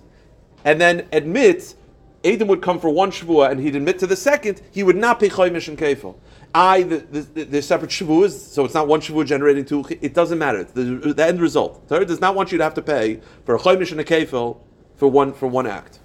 and 0.63 0.79
then 0.79 1.08
admit 1.12 1.75
edim 2.24 2.48
would 2.48 2.62
come 2.62 2.79
for 2.79 2.89
one 2.89 3.12
shvua 3.12 3.51
and 3.51 3.60
he'd 3.60 3.75
admit 3.75 4.00
to 4.00 4.08
the 4.08 4.15
second, 4.15 4.62
he 4.72 4.84
would 4.84 4.96
not 4.96 5.19
pay 5.19 5.29
chaimish 5.29 5.67
and 5.67 5.77
kefil. 5.77 6.15
I, 6.55 6.83
the, 6.83 6.98
the, 6.98 7.43
the 7.45 7.62
separate 7.62 7.89
shavuos, 7.89 8.31
so 8.31 8.63
it's 8.63 8.75
not 8.75 8.88
one 8.88 9.01
shavua 9.01 9.25
generating 9.25 9.65
two. 9.65 9.83
It 10.01 10.13
doesn't 10.13 10.38
matter. 10.38 10.63
The, 10.63 11.13
the 11.13 11.25
end 11.25 11.41
result. 11.41 11.88
Torah 11.89 12.05
does 12.05 12.22
not 12.22 12.36
want 12.36 12.51
you 12.51 12.60
to 12.60 12.63
have 12.63 12.75
to 12.75 12.81
pay 12.81 13.22
for 13.45 13.55
a 13.55 13.60
choymish 13.60 13.91
and 13.91 14.00
a 14.00 14.03
kefil 14.03 14.60
for 14.95 15.07
one 15.07 15.33
for 15.33 15.48
one 15.48 15.65
act. 15.65 16.00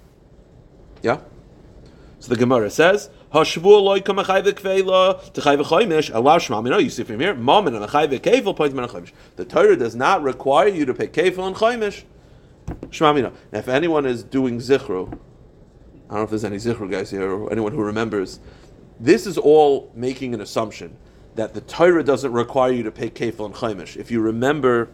Yeah. 1.03 1.19
So 2.19 2.33
the 2.33 2.35
Gemara 2.35 2.71
says, 2.71 3.11
"Hashavua 3.31 3.81
loy 3.81 4.01
kam 4.01 4.15
achayve 4.15 4.51
kveila 4.53 5.33
to 5.33 5.41
chayve 5.41 5.63
choymish 5.65 6.13
allow 6.13 6.39
shma." 6.39 6.81
You 6.83 6.89
see 6.89 7.03
from 7.03 7.19
here, 7.19 7.35
mammon 7.35 7.75
and 7.75 7.85
achayve 7.85 8.19
kefil 8.19 8.55
point 8.55 8.73
man 8.73 8.87
choymish. 8.87 9.11
The 9.35 9.45
Torah 9.45 9.75
does 9.75 9.95
not 9.95 10.23
require 10.23 10.67
you 10.67 10.85
to 10.85 10.95
pay 10.95 11.07
kefil 11.07 11.45
and 11.45 11.55
choymish. 11.55 12.05
Shma 12.89 13.21
Now, 13.21 13.33
if 13.51 13.67
anyone 13.67 14.07
is 14.07 14.23
doing 14.23 14.57
zichru, 14.57 15.13
I 16.09 16.13
don't 16.13 16.17
know 16.17 16.23
if 16.23 16.29
there's 16.31 16.43
any 16.43 16.57
zichru 16.57 16.89
guys 16.89 17.11
here 17.11 17.31
or 17.31 17.51
anyone 17.51 17.71
who 17.71 17.81
remembers 17.81 18.39
this 18.99 19.25
is 19.25 19.37
all 19.37 19.91
making 19.95 20.33
an 20.33 20.41
assumption 20.41 20.97
that 21.35 21.53
the 21.53 21.61
Torah 21.61 22.03
doesn't 22.03 22.33
require 22.33 22.71
you 22.71 22.83
to 22.83 22.91
pay 22.91 23.09
kefil 23.09 23.45
and 23.45 23.55
chaimish. 23.55 23.95
If 23.95 24.11
you 24.11 24.19
remember, 24.19 24.89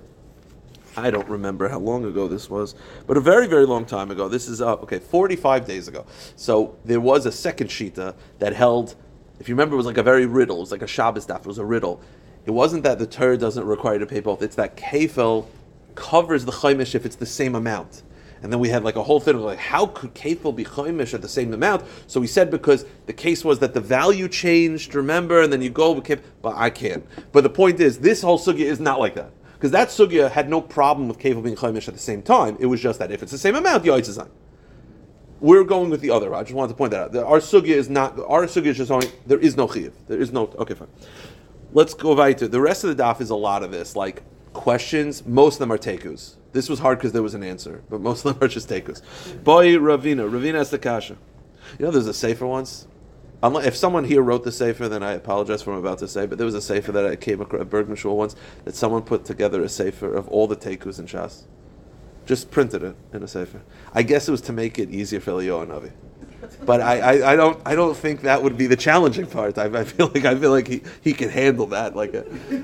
I 0.95 1.09
don't 1.09 1.27
remember 1.27 1.67
how 1.69 1.79
long 1.79 2.05
ago 2.05 2.27
this 2.27 2.49
was, 2.49 2.75
but 3.07 3.17
a 3.17 3.19
very, 3.19 3.47
very 3.47 3.65
long 3.65 3.85
time 3.85 4.11
ago. 4.11 4.27
This 4.27 4.47
is, 4.47 4.61
uh, 4.61 4.73
okay, 4.75 4.99
45 4.99 5.65
days 5.65 5.87
ago. 5.87 6.05
So 6.35 6.77
there 6.85 6.99
was 6.99 7.25
a 7.25 7.31
second 7.31 7.69
shita 7.69 8.15
that 8.39 8.53
held, 8.53 8.95
if 9.39 9.49
you 9.49 9.55
remember, 9.55 9.73
it 9.73 9.77
was 9.77 9.85
like 9.87 9.97
a 9.97 10.03
very 10.03 10.25
riddle. 10.25 10.57
It 10.57 10.61
was 10.61 10.71
like 10.71 10.83
a 10.83 10.87
Shabbos 10.87 11.25
daf. 11.25 11.39
It 11.39 11.47
was 11.47 11.57
a 11.57 11.65
riddle. 11.65 12.01
It 12.45 12.51
wasn't 12.51 12.83
that 12.83 12.99
the 12.99 13.07
Torah 13.07 13.37
doesn't 13.37 13.65
require 13.65 13.93
you 13.93 13.99
to 13.99 14.05
pay 14.05 14.19
both. 14.19 14.43
It's 14.43 14.55
that 14.55 14.77
kefil 14.77 15.47
covers 15.95 16.45
the 16.45 16.51
chaimish 16.51 16.93
if 16.93 17.05
it's 17.05 17.15
the 17.15 17.25
same 17.25 17.55
amount. 17.55 18.03
And 18.45 18.53
then 18.53 18.59
we 18.59 18.69
had 18.69 18.83
like 18.83 18.95
a 18.95 19.01
whole 19.01 19.19
thing 19.19 19.33
of 19.33 19.41
like, 19.41 19.57
how 19.57 19.87
could 19.87 20.13
kefil 20.13 20.55
be 20.55 20.63
chaimish 20.63 21.15
at 21.15 21.23
the 21.23 21.27
same 21.27 21.51
amount? 21.51 21.83
So 22.05 22.19
we 22.19 22.27
said 22.27 22.51
because 22.51 22.85
the 23.07 23.11
case 23.11 23.43
was 23.43 23.57
that 23.57 23.73
the 23.73 23.81
value 23.81 24.27
changed, 24.27 24.93
remember, 24.93 25.41
and 25.41 25.51
then 25.51 25.63
you 25.63 25.71
go 25.71 25.95
but 25.95 26.55
I 26.55 26.69
can't. 26.69 27.03
But 27.31 27.41
the 27.41 27.49
point 27.49 27.79
is, 27.79 27.97
this 27.97 28.21
whole 28.21 28.37
sugya 28.37 28.59
is 28.59 28.79
not 28.79 28.99
like 28.99 29.15
that. 29.15 29.31
Because 29.53 29.71
that 29.71 29.87
sugya 29.87 30.29
had 30.29 30.47
no 30.47 30.61
problem 30.61 31.07
with 31.07 31.17
kefil 31.17 31.41
being 31.41 31.55
chaimish 31.55 31.87
at 31.87 31.95
the 31.95 31.99
same 31.99 32.21
time. 32.21 32.55
It 32.59 32.67
was 32.67 32.79
just 32.79 32.99
that 32.99 33.11
if 33.11 33.23
it's 33.23 33.31
the 33.31 33.39
same 33.39 33.55
amount, 33.55 33.81
the 33.81 33.89
yitzazan. 33.89 34.29
we're 35.39 35.63
going 35.63 35.89
with 35.89 36.01
the 36.01 36.11
other. 36.11 36.35
I 36.35 36.43
just 36.43 36.53
wanted 36.53 36.73
to 36.73 36.75
point 36.75 36.91
that 36.91 37.01
out. 37.01 37.11
The, 37.13 37.25
our 37.25 37.39
sugya 37.39 37.69
is 37.69 37.89
not. 37.89 38.19
Our 38.19 38.45
sugya 38.45 38.67
is 38.67 38.77
just 38.77 38.91
only. 38.91 39.09
There 39.25 39.39
is 39.39 39.57
no 39.57 39.67
chiyuv. 39.67 39.93
There 40.07 40.21
is 40.21 40.31
no. 40.31 40.53
Okay, 40.59 40.75
fine. 40.75 40.89
Let's 41.73 41.95
go 41.95 42.13
weiter. 42.13 42.47
The 42.47 42.61
rest 42.61 42.83
of 42.83 42.95
the 42.95 43.03
daf 43.03 43.21
is 43.21 43.31
a 43.31 43.35
lot 43.35 43.63
of 43.63 43.71
this, 43.71 43.95
like 43.95 44.21
questions. 44.55 45.25
Most 45.25 45.55
of 45.55 45.59
them 45.59 45.71
are 45.71 45.77
tekus. 45.77 46.35
This 46.53 46.69
was 46.69 46.79
hard 46.79 46.97
because 46.97 47.11
there 47.11 47.21
was 47.21 47.35
an 47.35 47.43
answer, 47.43 47.83
but 47.89 48.01
most 48.01 48.25
of 48.25 48.33
them 48.33 48.43
are 48.43 48.47
just 48.47 48.69
tekus. 48.69 49.01
Boy, 49.43 49.73
Ravina. 49.73 50.27
Ravina 50.27 50.55
has 50.55 50.71
the 50.71 50.79
kasha. 50.79 51.17
You 51.77 51.85
know, 51.85 51.91
there's 51.91 52.07
a 52.07 52.13
sefer 52.13 52.47
once. 52.47 52.87
If 53.43 53.75
someone 53.75 54.05
here 54.05 54.23
wrote 54.23 54.43
the 54.43 54.51
sefer, 54.51 54.89
then 54.89 55.03
I 55.03 55.11
apologize 55.11 55.61
for 55.61 55.71
what 55.71 55.77
I'm 55.77 55.85
about 55.85 55.99
to 55.99 56.07
say. 56.07 56.25
But 56.25 56.39
there 56.39 56.45
was 56.45 56.55
a 56.55 56.61
sefer 56.61 56.91
that 56.93 57.05
I 57.05 57.15
came 57.15 57.41
across 57.41 57.61
at 57.61 57.69
Bergman 57.69 57.95
Shul 57.95 58.17
once 58.17 58.35
that 58.63 58.73
someone 58.73 59.03
put 59.03 59.25
together 59.25 59.61
a 59.61 59.69
sefer 59.69 60.11
of 60.11 60.27
all 60.29 60.47
the 60.47 60.55
tekus 60.55 60.97
in 60.97 61.05
Shas. 61.05 61.43
Just 62.25 62.49
printed 62.49 62.81
it 62.81 62.95
in 63.13 63.21
a 63.21 63.27
sefer. 63.27 63.61
I 63.93 64.01
guess 64.01 64.27
it 64.27 64.31
was 64.31 64.41
to 64.41 64.53
make 64.53 64.79
it 64.79 64.89
easier 64.89 65.19
for 65.19 65.31
Eliyahu 65.31 65.67
Navi. 65.67 65.91
But 66.65 66.81
I, 66.81 66.99
I, 66.99 67.33
I, 67.33 67.35
don't 67.35 67.61
I 67.65 67.75
don't 67.75 67.95
think 67.95 68.21
that 68.21 68.41
would 68.41 68.57
be 68.57 68.67
the 68.67 68.75
challenging 68.75 69.27
part. 69.27 69.57
I, 69.57 69.65
I 69.65 69.83
feel 69.83 70.11
like 70.13 70.25
I 70.25 70.35
feel 70.35 70.51
like 70.51 70.67
he, 70.67 70.81
he 71.01 71.13
can 71.13 71.29
handle 71.29 71.67
that. 71.67 71.95
Like, 71.95 72.13
a, 72.13 72.23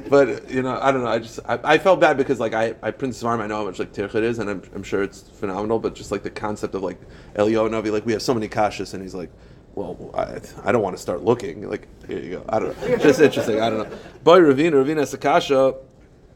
but 0.10 0.50
you 0.50 0.62
know 0.62 0.78
I 0.82 0.92
don't 0.92 1.04
know. 1.04 1.10
I 1.10 1.20
just 1.20 1.40
I, 1.46 1.60
I 1.64 1.78
felt 1.78 2.00
bad 2.00 2.18
because 2.18 2.40
like 2.40 2.54
I 2.54 2.76
I 2.82 2.92
print 2.92 3.14
Svarm. 3.14 3.40
I 3.40 3.48
know 3.48 3.58
how 3.58 3.66
much 3.66 3.80
like 3.80 3.94
Tirchit 3.94 4.24
is, 4.24 4.40
and 4.40 4.50
I'm, 4.50 4.62
I'm 4.76 4.84
sure 4.84 5.04
it's 5.04 5.22
phenomenal. 5.22 5.80
But 5.80 5.96
just 5.96 6.12
like 6.12 6.24
the 6.24 6.30
concept 6.30 6.76
of 6.76 6.84
like 6.84 7.00
Eliyahu 7.36 7.70
Navi, 7.70 7.92
like 7.92 8.06
we 8.06 8.14
have 8.14 8.22
so 8.22 8.34
many 8.34 8.48
kashas, 8.48 8.94
and 8.94 9.02
he's 9.02 9.16
like, 9.16 9.32
well, 9.76 10.12
I, 10.14 10.40
I 10.64 10.72
don't 10.72 10.82
want 10.82 10.96
to 10.96 11.02
start 11.02 11.24
looking. 11.24 11.70
Like 11.70 11.88
here 12.08 12.20
you 12.20 12.32
go. 12.32 12.46
I 12.50 12.60
don't 12.60 12.82
know. 12.82 12.98
Just 12.98 13.22
interesting. 13.22 13.62
I 13.62 13.70
don't 13.70 13.90
know. 13.90 13.98
Boy, 14.24 14.40
Ravina 14.40 14.74
Ravina 14.74 15.04
Sakasha, 15.04 15.78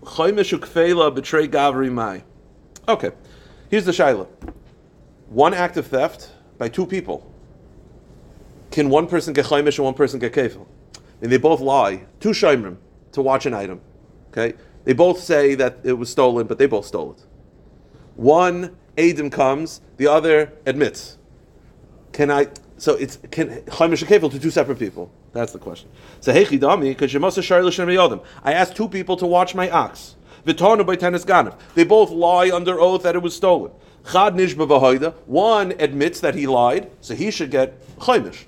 Chaymish 0.04 0.58
Ukfela 0.58 1.14
betray 1.14 1.48
Gavri 1.48 1.92
Mai. 1.92 2.24
Okay, 2.88 3.12
here's 3.70 3.86
the 3.86 3.92
shaila. 3.92 4.28
One 5.30 5.54
act 5.54 5.78
of 5.78 5.88
theft 5.88 6.30
by 6.58 6.70
two 6.70 6.86
people. 6.86 7.32
Can 8.76 8.90
one 8.90 9.08
person 9.08 9.34
get 9.34 9.46
chaimish 9.46 9.78
and 9.78 9.86
one 9.86 9.94
person 9.94 10.20
get 10.20 10.34
kefil? 10.34 10.66
And 11.22 11.32
they 11.32 11.38
both 11.38 11.62
lie. 11.62 12.08
Two 12.20 12.32
shaimrim 12.32 12.76
to 13.14 13.22
watch 13.22 13.46
an 13.46 13.54
item. 13.54 13.80
Okay, 14.32 14.58
they 14.84 14.92
both 14.92 15.22
say 15.22 15.56
that 15.56 15.78
it 15.86 15.94
was 15.94 16.10
stolen, 16.10 16.46
but 16.46 16.58
they 16.58 16.66
both 16.66 16.86
stole 16.86 17.14
it. 17.14 17.24
One 18.18 18.76
edim 18.98 19.32
comes, 19.32 19.80
the 19.96 20.08
other 20.08 20.52
admits. 20.66 21.18
Can 22.12 22.30
I? 22.30 22.48
So 22.76 22.96
it's 22.96 23.18
can 23.32 23.62
chaimish 23.62 24.02
and 24.02 24.12
kefil 24.12 24.30
to 24.32 24.40
two 24.40 24.52
separate 24.52 24.78
people. 24.78 25.10
That's 25.32 25.54
the 25.54 25.60
question. 25.60 25.90
So 26.20 26.34
hey 26.34 26.44
chidami, 26.44 26.90
because 26.90 27.14
you 27.14 27.22
must 27.22 27.38
have 27.38 28.26
I 28.44 28.52
asked 28.52 28.76
two 28.76 28.90
people 28.90 29.16
to 29.16 29.26
watch 29.26 29.56
my 29.56 29.70
ox. 29.70 30.18
Vitonu 30.46 30.86
by 30.86 30.98
ganav. 30.98 31.58
They 31.76 31.86
both 31.86 32.10
lie 32.10 32.52
under 32.54 32.78
oath 32.82 33.04
that 33.04 33.16
it 33.16 33.22
was 33.22 33.38
stolen. 33.38 33.72
Chad. 34.12 34.36
One 35.28 35.72
admits 35.80 36.20
that 36.20 36.36
he 36.36 36.46
lied, 36.46 36.92
so 37.00 37.16
he 37.16 37.32
should 37.32 37.52
get 37.52 37.82
chaimish. 38.00 38.48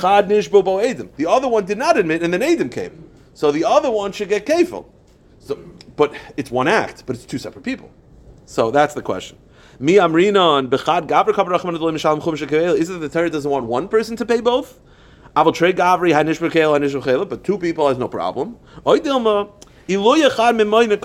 Chad 0.00 0.28
nishba 0.28 0.64
bo'edim. 0.64 1.14
The 1.16 1.26
other 1.26 1.48
one 1.48 1.64
did 1.64 1.78
not 1.78 1.96
admit, 1.96 2.22
and 2.22 2.32
then 2.32 2.40
edim 2.40 2.70
came. 2.70 3.08
So 3.34 3.52
the 3.52 3.64
other 3.64 3.90
one 3.90 4.12
should 4.12 4.28
get 4.28 4.46
kefil. 4.46 4.86
So, 5.38 5.58
but 5.96 6.12
it's 6.36 6.50
one 6.50 6.68
act, 6.68 7.04
but 7.06 7.16
it's 7.16 7.24
two 7.24 7.38
separate 7.38 7.64
people. 7.64 7.90
So 8.46 8.70
that's 8.70 8.94
the 8.94 9.02
question. 9.02 9.38
Mi 9.78 9.94
amrinon 9.94 10.68
bechad 10.68 11.06
gavri 11.06 11.34
kabar 11.34 11.58
rachman 11.58 11.76
adolim 11.76 11.98
shalom 11.98 12.20
chum 12.20 12.36
shekevel. 12.36 12.76
Is 12.76 12.90
it 12.90 13.00
the 13.00 13.08
Torah 13.08 13.30
doesn't 13.30 13.50
want 13.50 13.66
one 13.66 13.88
person 13.88 14.16
to 14.16 14.26
pay 14.26 14.40
both? 14.40 14.80
Avol 15.36 15.54
trey 15.54 15.72
gavri 15.72 16.12
hanish 16.12 16.38
bekel 16.38 16.78
hanish 16.78 17.00
bekel, 17.00 17.28
but 17.28 17.44
two 17.44 17.58
people 17.58 17.88
has 17.88 17.98
no 17.98 18.08
problem. 18.08 18.58
Oidilma. 18.84 19.50
Or 19.88 19.96
the 19.96 21.00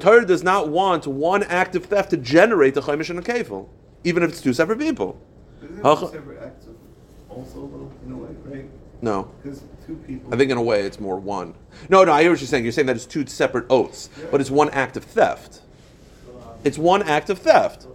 Torah 0.00 0.26
does 0.26 0.42
not 0.42 0.68
want 0.68 1.06
one 1.06 1.44
act 1.44 1.76
of 1.76 1.84
theft 1.84 2.10
to 2.10 2.16
generate 2.16 2.76
a 2.76 2.80
chaimish 2.80 3.10
and 3.10 3.20
a 3.20 3.22
kefil, 3.22 3.68
even 4.02 4.24
if 4.24 4.30
it's 4.30 4.40
two 4.40 4.52
separate 4.52 4.80
people. 4.80 5.16
Separate 5.82 6.42
acts 6.42 6.66
of 6.66 6.74
also, 7.30 7.90
in 8.06 8.12
a 8.12 8.16
way, 8.16 8.28
right? 8.44 8.70
No. 9.02 9.30
Because 9.42 9.62
two 9.86 9.96
people. 10.06 10.32
I 10.32 10.36
think 10.36 10.50
in 10.50 10.56
a 10.56 10.62
way 10.62 10.82
it's 10.82 10.98
more 10.98 11.18
one. 11.18 11.54
No, 11.88 12.04
no, 12.04 12.12
I 12.12 12.22
hear 12.22 12.30
what 12.30 12.40
you're 12.40 12.48
saying. 12.48 12.64
You're 12.64 12.72
saying 12.72 12.86
that 12.86 12.96
it's 12.96 13.06
two 13.06 13.26
separate 13.26 13.66
oaths, 13.70 14.10
Yeah. 14.18 14.26
but 14.30 14.40
it's 14.40 14.50
one 14.50 14.70
act 14.70 14.96
of 14.96 15.04
theft. 15.04 15.60
It's 16.64 16.78
one 16.78 17.02
act 17.02 17.30
of 17.30 17.38
theft. 17.38 17.86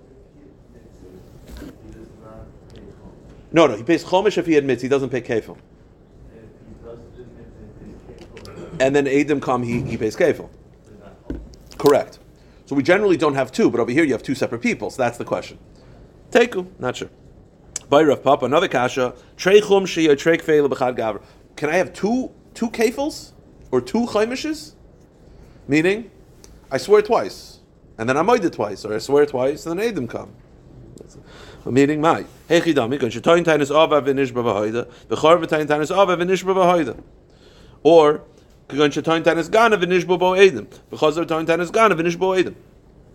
No, 3.52 3.68
no, 3.68 3.76
he 3.76 3.84
pays 3.84 4.04
chomish 4.04 4.38
if 4.38 4.46
he 4.48 4.56
admits 4.56 4.82
he 4.82 4.88
doesn't 4.88 5.10
pay 5.10 5.22
kefil. 5.22 5.58
And 8.80 8.96
then 8.96 9.06
edim 9.06 9.42
come, 9.42 9.62
he, 9.62 9.82
he 9.82 9.98
pays 9.98 10.16
kefil. 10.16 10.50
Correct. 11.78 12.18
So 12.66 12.76
we 12.76 12.82
generally 12.82 13.18
don't 13.18 13.36
have 13.36 13.52
two, 13.52 13.70
but 13.70 13.80
over 13.80 13.92
here 13.92 14.04
you 14.04 14.14
have 14.14 14.24
two 14.24 14.34
separate 14.36 14.62
people, 14.62 14.90
so 14.90 15.04
that's 15.04 15.18
the 15.18 15.26
question. 15.26 15.60
Teku, 16.32 16.66
not 16.80 16.96
sure. 16.96 17.10
Bayrav 17.90 18.24
Papa, 18.24 18.46
another 18.46 18.68
kasha. 18.68 19.14
Trei 19.38 19.60
chum 19.60 19.86
kfeila 19.86 20.70
b'chad. 20.70 21.22
Can 21.56 21.70
I 21.70 21.76
have 21.76 21.94
two 21.94 22.32
two 22.54 22.70
kefils 22.70 23.32
or 23.72 23.82
two 23.82 24.08
chaimishes? 24.08 24.76
Meaning, 25.68 26.12
I 26.72 26.78
swear 26.78 27.02
twice, 27.02 27.60
and 27.98 28.10
then 28.10 28.18
I 28.18 28.22
might 28.22 28.44
it 28.44 28.54
twice, 28.54 28.84
or 28.86 28.94
I 28.94 28.98
swear 28.98 29.26
twice, 29.26 29.66
and 29.66 29.80
then 29.80 29.94
edim 29.94 30.10
come. 30.10 30.34
Meaning, 31.66 32.02
my 32.02 32.26
hechidami 32.50 33.00
kan 33.00 33.10
shetoin 33.10 33.44
tainis 33.44 33.72
ava 33.72 34.02
v'nish 34.02 34.32
b'vahoida 34.32 34.88
v'chor 35.08 35.44
v'tain 35.44 35.66
tainis 35.68 35.96
ava 35.96 36.18
v'nish 36.18 36.44
b'vahoida, 36.44 37.02
or 37.84 38.22
kan 38.68 38.92
shetoin 38.92 39.24
tainis 39.24 39.50
gana 39.50 39.78
v'nish 39.78 40.04
b'vahoidim 40.04 40.68
v'chazor 40.92 41.28
toin 41.28 41.46
tainis 41.46 41.72
gana 41.72 41.96
v'nish 41.96 42.18
b'vahoidim. 42.18 42.56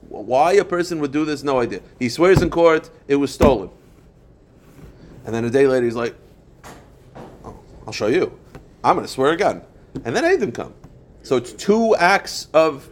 Why 0.08 0.52
a 0.52 0.64
person 0.64 1.00
would 1.00 1.12
do 1.12 1.26
this, 1.26 1.42
no 1.42 1.60
idea. 1.60 1.80
He 1.98 2.08
swears 2.08 2.40
in 2.40 2.48
court 2.48 2.88
it 3.06 3.16
was 3.16 3.30
stolen. 3.30 3.68
And 5.28 5.34
then 5.34 5.44
a 5.44 5.50
day 5.50 5.66
later 5.66 5.84
he's 5.84 5.94
like, 5.94 6.14
oh, 7.44 7.54
I'll 7.86 7.92
show 7.92 8.06
you. 8.06 8.32
I'm 8.82 8.96
going 8.96 9.06
to 9.06 9.12
swear 9.12 9.32
again. 9.32 9.60
And 10.06 10.16
then 10.16 10.24
edim 10.24 10.54
come. 10.54 10.72
So 11.22 11.36
it's 11.36 11.52
two 11.52 11.94
acts 11.96 12.48
of, 12.54 12.88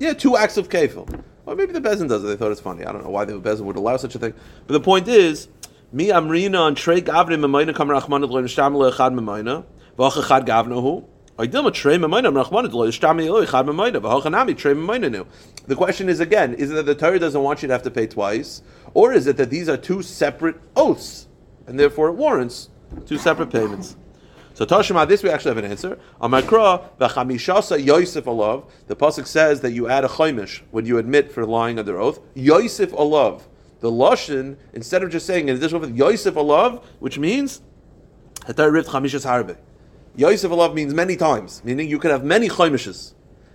yeah, 0.00 0.12
two 0.12 0.36
acts 0.36 0.56
of 0.56 0.68
kefil. 0.68 1.22
Or 1.46 1.54
maybe 1.54 1.72
the 1.72 1.80
Bezin 1.80 2.08
does 2.08 2.24
it. 2.24 2.26
They 2.26 2.34
thought 2.34 2.50
it's 2.50 2.60
funny. 2.60 2.84
I 2.84 2.90
don't 2.90 3.04
know 3.04 3.10
why 3.10 3.26
the 3.26 3.34
Bezin 3.34 3.60
would 3.60 3.76
allow 3.76 3.96
such 3.96 4.16
a 4.16 4.18
thing. 4.18 4.34
But 4.66 4.72
the 4.72 4.80
point 4.80 5.06
is, 5.06 5.46
mi 5.92 6.08
amrina 6.08 6.62
on 6.62 6.74
trei 6.74 7.00
gavne 7.00 7.38
memayna 7.38 7.72
kam 7.72 7.90
rachman 7.90 8.28
lo 8.28 8.42
nishtam 8.42 8.74
lo 8.74 8.90
echad 8.90 9.14
memayna 9.14 9.64
v'ach 9.96 10.20
echad 10.20 10.48
gavna 10.48 10.82
hu. 10.82 11.04
Oidilma 11.38 11.72
trei 11.72 11.96
memayna 11.96 12.32
rachman 12.32 12.72
lo 12.72 12.88
nishtam 12.88 13.24
lo 13.24 13.46
echad 13.46 13.66
memayna 13.66 14.00
v'ach 14.00 14.24
anami 14.24 14.56
trei 14.58 14.74
memayna 14.74 15.12
nu. 15.12 15.24
The 15.68 15.76
question 15.76 16.08
is 16.08 16.18
again, 16.18 16.54
is 16.54 16.72
it 16.72 16.74
that 16.74 16.86
the 16.86 16.96
Torah 16.96 17.20
doesn't 17.20 17.40
want 17.40 17.62
you 17.62 17.68
to 17.68 17.74
have 17.74 17.84
to 17.84 17.90
pay 17.92 18.08
twice, 18.08 18.62
or 18.94 19.12
is 19.12 19.28
it 19.28 19.36
that 19.36 19.50
these 19.50 19.68
are 19.68 19.76
two 19.76 20.02
separate 20.02 20.60
oaths, 20.74 21.28
and 21.66 21.78
therefore 21.78 22.08
it 22.08 22.14
warrants 22.14 22.70
two 23.06 23.18
separate 23.18 23.50
payments? 23.50 23.96
So 24.54 24.64
Tashima, 24.64 25.06
this 25.06 25.22
we 25.22 25.28
actually 25.28 25.50
have 25.50 25.62
an 25.62 25.70
answer. 25.70 25.98
Amakra. 26.18 26.88
The 26.98 27.08
pasuk 28.96 29.26
says 29.26 29.60
that 29.60 29.72
you 29.72 29.86
add 29.86 30.04
a 30.04 30.08
chaimish 30.08 30.62
when 30.70 30.86
you 30.86 30.96
admit 30.96 31.30
for 31.30 31.44
lying 31.44 31.78
under 31.78 32.00
oath. 32.00 32.20
Yosef 32.34 32.90
alav. 32.92 33.42
The 33.80 33.90
lashon 33.90 34.56
instead 34.72 35.02
of 35.02 35.10
just 35.10 35.26
saying 35.26 35.50
in 35.50 35.56
addition 35.56 35.78
with 35.78 35.94
Yosef 35.94 36.34
alav, 36.36 36.82
which 37.00 37.18
means 37.18 37.60
hatar 38.46 38.70
chamishas 38.82 39.26
harbe. 39.26 39.58
Yosef 40.16 40.50
alav 40.50 40.72
means 40.72 40.94
many 40.94 41.16
times, 41.16 41.62
meaning 41.62 41.86
you 41.90 41.98
could 41.98 42.10
have 42.10 42.24
many 42.24 42.48
chaimishes. 42.48 43.12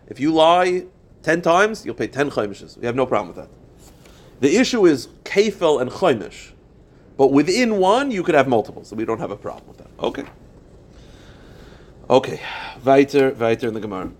If 0.07 0.19
you 0.19 0.31
lie 0.31 0.85
ten 1.23 1.41
times, 1.41 1.83
you'll 1.83 1.95
pay 1.95 2.09
ten 2.09 2.29
chaimishes. 2.29 2.77
We 2.77 2.85
have 2.85 2.95
no 2.95 3.07
problem 3.07 3.35
with 3.35 3.37
that. 3.37 3.49
The 4.39 4.55
issue 4.55 4.85
is 4.85 5.07
kefel 5.23 5.81
and 5.81 5.89
chaimish. 5.89 6.51
But 7.21 7.31
within 7.31 7.77
one, 7.77 8.09
you 8.09 8.23
could 8.23 8.33
have 8.33 8.47
multiples, 8.47 8.87
so 8.87 8.95
we 8.95 9.05
don't 9.05 9.19
have 9.19 9.29
a 9.29 9.35
problem 9.35 9.67
with 9.67 9.77
that. 9.77 9.89
Okay. 9.99 10.23
Okay, 12.09 12.41
weiter, 12.83 13.29
weiter 13.35 13.67
in 13.67 13.75
the 13.75 13.79
Gemara. 13.79 14.11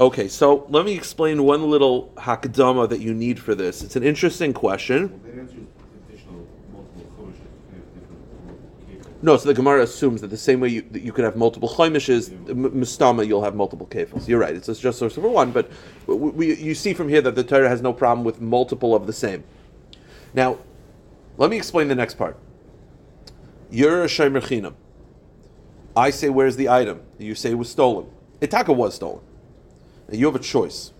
Okay, 0.00 0.26
so 0.26 0.66
let 0.68 0.84
me 0.84 0.96
explain 0.96 1.44
one 1.44 1.70
little 1.70 2.12
hakdama 2.16 2.88
that 2.88 2.98
you 2.98 3.14
need 3.14 3.38
for 3.38 3.54
this. 3.54 3.80
It's 3.80 3.94
an 3.94 4.02
interesting 4.02 4.52
question. 4.52 5.20
They 5.24 5.36
don't 5.36 5.52
use 5.52 5.68
additional 6.08 6.48
multiple 6.72 7.04
choshes. 7.16 7.36
They 7.70 7.76
have 7.76 7.94
different 7.94 8.88
cables. 8.88 9.22
No, 9.22 9.36
so 9.36 9.46
the 9.46 9.54
Gemara 9.54 9.82
assumes 9.82 10.20
that 10.20 10.30
the 10.30 10.36
same 10.36 10.58
way 10.58 10.70
you, 10.70 10.82
that 10.90 11.02
you 11.02 11.12
could 11.12 11.24
have 11.24 11.36
multiple 11.36 11.72
chaimishes, 11.72 12.30
m- 12.30 12.72
mistama, 12.72 13.24
you'll 13.24 13.44
have 13.44 13.54
multiple 13.54 13.86
kefils. 13.86 14.26
You're 14.26 14.40
right. 14.40 14.56
It's 14.56 14.66
just 14.80 14.98
source 14.98 15.14
for 15.14 15.20
one, 15.20 15.52
but 15.52 15.70
we, 16.08 16.16
we, 16.16 16.56
you 16.56 16.74
see 16.74 16.92
from 16.92 17.08
here 17.08 17.20
that 17.20 17.36
the 17.36 17.44
Torah 17.44 17.68
has 17.68 17.82
no 17.82 17.92
problem 17.92 18.24
with 18.24 18.40
multiple 18.40 18.96
of 18.96 19.06
the 19.06 19.12
same. 19.12 19.44
Now, 20.34 20.58
let 21.36 21.50
me 21.50 21.56
explain 21.56 21.88
the 21.88 21.94
next 21.94 22.14
part. 22.14 22.38
You're 23.70 24.04
a 24.04 24.06
shomer 24.06 24.40
chinam. 24.40 24.74
I 25.96 26.10
say, 26.10 26.28
where's 26.28 26.56
the 26.56 26.68
item? 26.68 27.00
You 27.18 27.34
say 27.34 27.50
it 27.50 27.58
was 27.58 27.70
stolen. 27.70 28.06
Itaka 28.40 28.74
was 28.74 28.94
stolen. 28.94 29.22
Now 30.08 30.18
you 30.18 30.26
have 30.26 30.36
a 30.36 30.40
choice. 30.40 30.92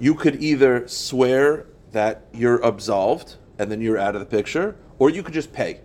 You 0.00 0.14
could 0.14 0.42
either 0.42 0.88
swear 0.88 1.66
that 1.92 2.26
you're 2.32 2.60
absolved 2.62 3.36
and 3.58 3.70
then 3.70 3.80
you're 3.80 3.98
out 3.98 4.14
of 4.14 4.20
the 4.20 4.26
picture, 4.26 4.76
or 4.98 5.10
you 5.10 5.22
could 5.22 5.34
just 5.34 5.52
pay. 5.52 5.80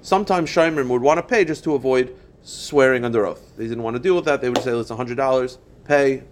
Sometimes 0.00 0.50
Shaimerim 0.50 0.88
would 0.88 1.02
want 1.02 1.18
to 1.18 1.22
pay 1.22 1.44
just 1.44 1.62
to 1.64 1.74
avoid 1.74 2.16
swearing 2.42 3.04
under 3.04 3.26
oath. 3.26 3.56
They 3.56 3.68
didn't 3.68 3.82
want 3.82 3.96
to 3.96 4.02
deal 4.02 4.16
with 4.16 4.24
that. 4.24 4.40
They 4.40 4.48
would 4.48 4.62
say, 4.62 4.76
it's 4.76 4.90
$100, 4.90 5.58
pay. 5.84 6.24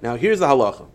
Now, 0.00 0.16
here's 0.16 0.38
the 0.38 0.46
halacha. 0.46 0.86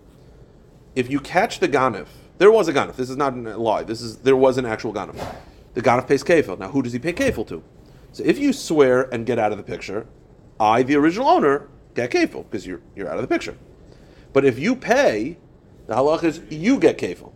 If 0.95 1.09
you 1.11 1.19
catch 1.19 1.59
the 1.59 1.67
ganif 1.67 2.07
There 2.39 2.51
was 2.51 2.69
a 2.69 2.73
ganif. 2.73 2.95
This 2.95 3.09
is 3.09 3.17
not 3.17 3.33
a 3.33 3.57
lie. 3.57 3.83
This 3.83 4.01
is 4.01 4.17
there 4.19 4.35
was 4.35 4.57
an 4.57 4.65
actual 4.65 4.93
ganif. 4.93 5.35
The 5.73 5.81
ganif 5.81 6.07
pays 6.07 6.23
kefil. 6.23 6.57
Now, 6.57 6.69
who 6.69 6.81
does 6.81 6.93
he 6.93 6.99
pay 6.99 7.11
kefil 7.11 7.45
to? 7.49 7.61
So 8.13 8.23
if 8.23 8.39
you 8.39 8.53
swear 8.53 9.13
and 9.13 9.25
get 9.25 9.37
out 9.37 9.51
of 9.51 9.57
the 9.57 9.63
picture, 9.63 10.07
I, 10.57 10.83
the 10.83 10.95
original 10.95 11.27
owner, 11.27 11.67
get 11.95 12.11
kefil 12.11 12.45
because 12.45 12.65
you're 12.65 12.79
you're 12.95 13.09
out 13.09 13.17
of 13.17 13.21
the 13.23 13.27
picture. 13.27 13.57
But 14.31 14.45
if 14.45 14.57
you 14.57 14.77
pay, 14.77 15.37
the 15.87 15.95
halach 15.95 16.23
is 16.23 16.41
you 16.49 16.79
get 16.79 16.97
kefil. 16.97 17.33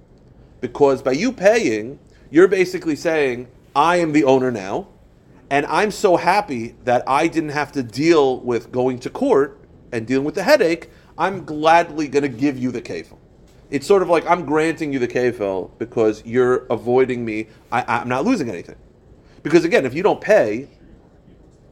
Because 0.62 1.01
by 1.01 1.12
you 1.12 1.33
paying, 1.33 2.00
you're 2.31 2.48
basically 2.48 2.95
saying, 2.95 3.50
I 3.75 3.98
am 3.98 4.13
the 4.13 4.24
owner 4.24 4.51
now, 4.51 4.88
and 5.50 5.65
I'm 5.65 5.91
so 5.91 6.15
happy 6.15 6.75
that 6.86 7.03
I 7.05 7.27
didn't 7.27 7.50
have 7.50 7.74
to 7.74 7.83
deal 7.83 8.39
with 8.39 8.72
going 8.72 9.00
to 9.00 9.10
court 9.10 9.60
and 9.91 10.07
dealing 10.07 10.24
with 10.24 10.36
the 10.36 10.43
headache. 10.43 10.89
I'm 11.17 11.43
gladly 11.43 12.07
going 12.07 12.24
to 12.24 12.29
give 12.29 12.57
you 12.57 12.72
the 12.72 12.81
kefil. 12.81 13.17
It's 13.73 13.87
sort 13.87 14.03
of 14.03 14.07
like 14.07 14.23
I'm 14.29 14.45
granting 14.45 14.93
you 14.93 14.99
the 14.99 15.07
kefil 15.07 15.71
because 15.79 16.23
you're 16.27 16.67
avoiding 16.67 17.25
me. 17.25 17.47
I, 17.71 17.83
I'm 17.87 18.07
not 18.07 18.23
losing 18.23 18.47
anything. 18.47 18.75
Because 19.41 19.65
again, 19.65 19.83
if 19.83 19.95
you 19.95 20.03
don't 20.03 20.21
pay, 20.21 20.67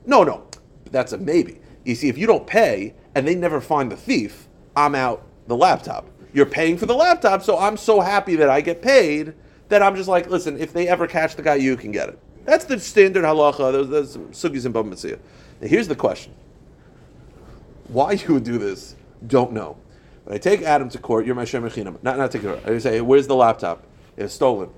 no, 0.07 0.23
no, 0.23 0.47
that's 0.89 1.13
a 1.13 1.19
maybe. 1.19 1.59
You 1.85 1.93
see, 1.93 2.09
if 2.09 2.17
you 2.17 2.25
don't 2.25 2.47
pay 2.47 2.95
and 3.13 3.27
they 3.27 3.35
never 3.35 3.61
find 3.61 3.91
the 3.91 3.95
thief, 3.95 4.47
I'm 4.75 4.95
out 4.95 5.21
the 5.45 5.55
laptop. 5.55 6.07
You're 6.33 6.47
paying 6.47 6.75
for 6.75 6.87
the 6.87 6.95
laptop, 6.95 7.43
so 7.43 7.59
I'm 7.59 7.77
so 7.77 8.01
happy 8.01 8.35
that 8.37 8.49
I 8.49 8.61
get 8.61 8.81
paid 8.81 9.35
that 9.69 9.83
I'm 9.83 9.95
just 9.95 10.09
like, 10.09 10.27
listen, 10.27 10.59
if 10.59 10.73
they 10.73 10.87
ever 10.87 11.05
catch 11.05 11.35
the 11.35 11.43
guy, 11.43 11.55
you 11.55 11.77
can 11.77 11.91
get 11.91 12.09
it. 12.09 12.19
That's 12.45 12.65
the 12.65 12.79
standard 12.79 13.25
halacha. 13.25 13.71
There's, 13.71 13.89
there's 13.89 14.11
some 14.13 14.29
sugis 14.29 14.65
and 14.65 14.73
bava. 14.73 15.19
Now, 15.61 15.67
here's 15.67 15.87
the 15.87 15.95
question: 15.95 16.33
Why 17.89 18.13
you 18.13 18.33
would 18.33 18.43
do 18.43 18.57
this? 18.57 18.95
Don't 19.27 19.51
know. 19.51 19.77
I 20.31 20.37
take 20.37 20.61
Adam 20.61 20.87
to 20.89 20.97
court. 20.97 21.25
You're 21.25 21.35
my 21.35 21.43
shem 21.43 21.63
Not 22.01 22.01
not 22.01 22.31
take 22.31 22.43
it. 22.45 22.65
I 22.65 22.77
say, 22.77 23.01
where's 23.01 23.27
the 23.27 23.35
laptop? 23.35 23.85
It's 24.15 24.33
stolen. 24.33 24.69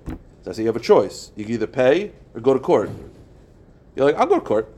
So 0.41 0.50
I 0.50 0.53
say, 0.53 0.63
you 0.63 0.67
have 0.67 0.75
a 0.75 0.79
choice. 0.79 1.31
You 1.36 1.45
can 1.45 1.53
either 1.53 1.67
pay 1.67 2.12
or 2.33 2.41
go 2.41 2.53
to 2.53 2.60
court. 2.60 2.89
You're 3.95 4.07
like, 4.07 4.15
I'll 4.15 4.25
go 4.25 4.39
to 4.39 4.45
court. 4.45 4.74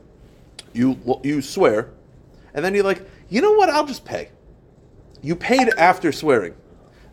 You 0.74 1.20
you 1.24 1.42
swear, 1.42 1.92
and 2.54 2.64
then 2.64 2.76
you're 2.76 2.84
like, 2.84 3.08
you 3.30 3.42
know 3.42 3.54
what? 3.54 3.70
I'll 3.70 3.86
just 3.86 4.04
pay. 4.04 4.30
You 5.22 5.36
paid 5.36 5.70
after 5.78 6.12
swearing. 6.12 6.56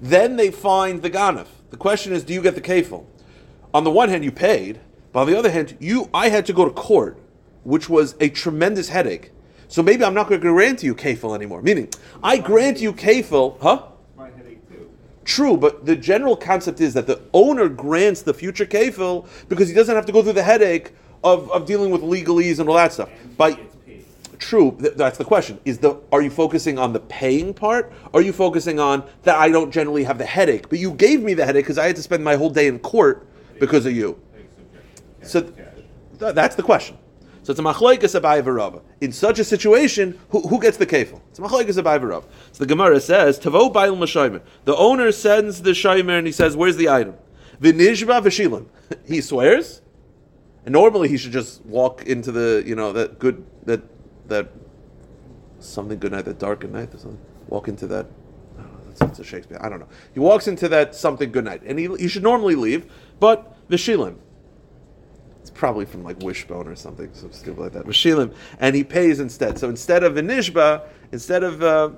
Then 0.01 0.35
they 0.37 0.51
find 0.51 1.01
the 1.01 1.11
ganif. 1.11 1.47
The 1.71 1.77
question 1.77 2.13
is, 2.13 2.25
do 2.25 2.35
you 2.35 2.43
get 2.43 2.57
the 2.57 2.61
kafel? 2.61 3.07
On 3.73 3.85
the 3.85 3.91
one 3.91 4.09
hand, 4.09 4.25
you 4.25 4.33
paid. 4.33 4.81
But 5.13 5.21
on 5.21 5.27
the 5.29 5.39
other 5.39 5.51
hand, 5.51 5.77
you 5.79 6.11
I 6.13 6.31
had 6.31 6.47
to 6.47 6.53
go 6.53 6.65
to 6.65 6.73
court, 6.73 7.17
which 7.63 7.89
was 7.89 8.17
a 8.19 8.29
tremendous 8.29 8.89
headache. 8.89 9.31
So 9.73 9.83
maybe 9.83 10.05
I'm 10.05 10.13
not 10.13 10.29
going 10.29 10.39
to 10.39 10.47
grant 10.47 10.83
you 10.83 10.95
kafel 10.95 11.35
anymore. 11.35 11.63
Meaning, 11.63 11.89
I 12.23 12.37
grant 12.37 12.79
you 12.79 12.93
kafel, 12.93 13.59
huh? 13.63 13.87
My 14.19 14.29
headache 14.29 14.69
too. 14.69 14.91
True, 15.25 15.57
but 15.57 15.87
the 15.87 15.97
general 15.97 16.37
concept 16.37 16.83
is 16.83 16.93
that 16.93 17.07
the 17.07 17.23
owner 17.33 17.71
grants 17.71 18.21
the 18.21 18.35
future 18.35 18.67
kafel 18.67 19.27
because 19.49 19.71
he 19.71 19.75
doesn't 19.75 19.97
have 19.97 20.05
to 20.05 20.13
go 20.13 20.23
through 20.23 20.35
the 20.35 20.43
headache 20.43 20.93
of, 21.25 21.51
of 21.51 21.65
dealing 21.65 21.91
with 21.91 22.03
legalese 22.03 22.59
and 22.59 22.69
all 22.69 22.75
that 22.75 22.93
stuff. 22.93 23.09
By 23.39 23.53
he 23.53 23.57
gets 23.57 23.77
paid. 23.77 24.05
True. 24.39 24.77
Th- 24.79 24.93
that's 24.93 25.17
the 25.17 25.25
question. 25.25 25.59
Is 25.65 25.79
the 25.79 25.99
are 26.13 26.21
you 26.21 26.29
focusing 26.29 26.79
on 26.79 26.93
the 26.93 27.01
paying 27.01 27.55
part? 27.55 27.95
Or 28.13 28.21
are 28.21 28.23
you 28.23 28.35
focusing 28.35 28.79
on 28.79 29.05
that 29.23 29.37
I 29.37 29.49
don't 29.49 29.71
generally 29.71 30.05
have 30.05 30.19
the 30.19 30.27
headache, 30.27 30.69
but 30.69 30.81
you 30.81 30.91
gave 30.91 31.23
me 31.23 31.33
the 31.33 31.47
headache 31.47 31.65
because 31.65 31.79
I 31.79 31.87
had 31.87 31.97
to 31.97 32.03
spend 32.03 32.23
my 32.23 32.37
whole 32.37 32.51
day 32.51 32.67
in 32.67 32.79
court 32.79 33.27
because 33.59 33.87
of 33.87 33.97
you. 33.97 34.21
Headache 34.33 34.51
subjection. 34.55 35.05
Cash, 35.23 35.31
So 35.31 35.41
th- 36.21 36.35
that's 36.35 36.57
the 36.57 36.63
question. 36.63 36.99
So 37.43 37.51
it's 37.51 37.59
a 37.59 37.63
machlokes 37.63 38.21
abai. 38.21 38.83
In 39.01 39.13
such 39.13 39.41
a 39.41 39.45
situation, 39.45 40.19
who, 40.31 40.43
who 40.43 40.61
gets 40.61 40.77
the 40.77 40.87
kefil? 40.87 41.21
It's 41.31 41.41
a 41.41 41.43
machlokes 41.43 41.83
abai. 41.83 42.25
So 42.53 42.59
the 42.59 42.67
Gemara 42.67 43.01
says, 43.01 43.41
"Tavo 43.41 43.73
bail 43.73 43.97
m'shaymer." 43.97 44.43
The 44.65 44.77
owner 44.77 45.11
sends 45.11 45.63
the 45.63 45.71
shaymer 45.71 46.19
and 46.19 46.27
he 46.27 46.33
says, 46.33 46.57
"Where's 46.57 46.77
the 46.77 46.89
item?" 46.89 47.17
V'nishba 47.61 48.23
v'shilim. 48.23 48.67
He 49.07 49.21
swears, 49.21 49.81
and 50.65 50.73
normally 50.73 51.09
he 51.09 51.17
should 51.17 51.33
just 51.33 51.65
walk 51.65 52.07
into 52.07 52.31
the, 52.31 52.63
you 52.65 52.77
know, 52.77 52.93
that 52.93 53.19
good 53.19 53.45
that 53.65 53.83
that 54.29 54.51
something 55.59 55.99
good 55.99 56.13
night, 56.13 56.25
that 56.27 56.39
dark 56.39 56.61
good 56.61 56.73
night, 56.73 56.95
or 56.95 56.99
something. 56.99 57.21
Walk 57.49 57.67
into 57.69 57.89
that. 57.89 58.07
I 58.59 58.63
that's, 58.87 59.01
that's 59.01 59.19
a 59.19 59.25
Shakespeare. 59.25 59.59
I 59.61 59.69
don't 59.69 59.81
know. 59.81 59.89
He 60.15 60.21
walks 60.21 60.47
into 60.47 60.69
that 60.69 60.95
something 60.95 61.33
good 61.33 61.45
night, 61.45 61.63
and 61.67 61.79
he, 61.79 61.89
he 61.99 62.07
should 62.07 62.23
normally 62.23 62.55
leave, 62.55 62.91
but 63.19 63.69
v'shilim. 63.69 64.17
It's 65.43 65.51
probably 65.51 65.85
from 65.85 66.05
like 66.05 66.23
Wishbone 66.23 66.69
or 66.69 66.77
something, 66.77 67.11
so 67.13 67.29
stupid 67.31 67.61
like 67.61 67.73
that. 67.73 67.85
Mashilim, 67.85 68.33
and 68.61 68.77
he 68.77 68.85
pays 68.85 69.19
instead. 69.19 69.59
So 69.59 69.69
instead 69.69 70.05
of 70.05 70.15
Vinishba, 70.15 70.87
instead 71.11 71.43
of 71.43 71.63
uh, 71.63 71.91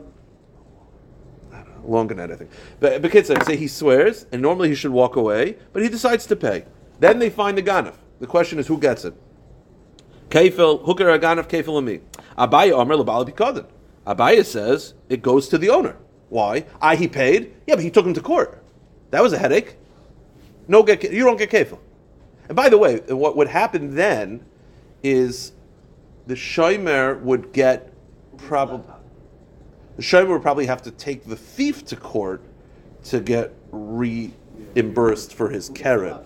night, 1.86 2.30
I 2.30 2.36
think. 2.36 2.50
But 2.80 3.02
Bekitzer, 3.02 3.44
say 3.44 3.56
he 3.56 3.68
swears, 3.68 4.24
and 4.32 4.40
normally 4.40 4.70
he 4.70 4.74
should 4.74 4.92
walk 4.92 5.16
away, 5.16 5.58
but 5.74 5.82
he 5.82 5.90
decides 5.90 6.24
to 6.26 6.36
pay. 6.36 6.64
Then 7.00 7.18
they 7.18 7.28
find 7.28 7.58
the 7.58 7.62
ganif. 7.62 7.94
The 8.20 8.26
question 8.26 8.58
is 8.58 8.66
who 8.66 8.78
gets 8.78 9.04
it. 9.04 9.14
Kefil, 10.30 10.82
hooker 10.84 11.10
a 11.10 11.18
ganif, 11.18 11.46
kefil 11.46 11.76
and 11.76 11.86
me. 11.86 12.00
Abaya 12.38 12.72
Omer 12.72 12.96
Labala. 12.96 13.66
Abaya 14.06 14.44
says 14.44 14.94
it 15.10 15.20
goes 15.20 15.48
to 15.48 15.58
the 15.58 15.68
owner. 15.68 15.96
Why? 16.30 16.64
I 16.80 16.96
he 16.96 17.08
paid. 17.08 17.54
Yeah, 17.66 17.74
but 17.74 17.84
he 17.84 17.90
took 17.90 18.06
him 18.06 18.14
to 18.14 18.20
court. 18.22 18.62
That 19.10 19.22
was 19.22 19.34
a 19.34 19.38
headache. 19.38 19.76
No, 20.66 20.82
get 20.82 21.02
you 21.12 21.24
don't 21.24 21.36
get 21.36 21.50
kefil. 21.50 21.78
And 22.48 22.56
by 22.56 22.68
the 22.68 22.78
way, 22.78 22.98
what 23.08 23.36
would 23.36 23.48
happen 23.48 23.94
then 23.94 24.44
is 25.02 25.52
the 26.26 26.34
shomer 26.34 27.20
would 27.20 27.52
get 27.52 27.92
probably 28.36 28.86
the 29.96 30.02
shomer 30.02 30.28
would 30.28 30.42
probably 30.42 30.66
have 30.66 30.82
to 30.82 30.90
take 30.90 31.24
the 31.24 31.36
thief 31.36 31.84
to 31.86 31.96
court 31.96 32.42
to 33.04 33.20
get 33.20 33.54
reimbursed 33.70 35.34
for 35.34 35.50
his 35.50 35.68
carrot. 35.68 36.16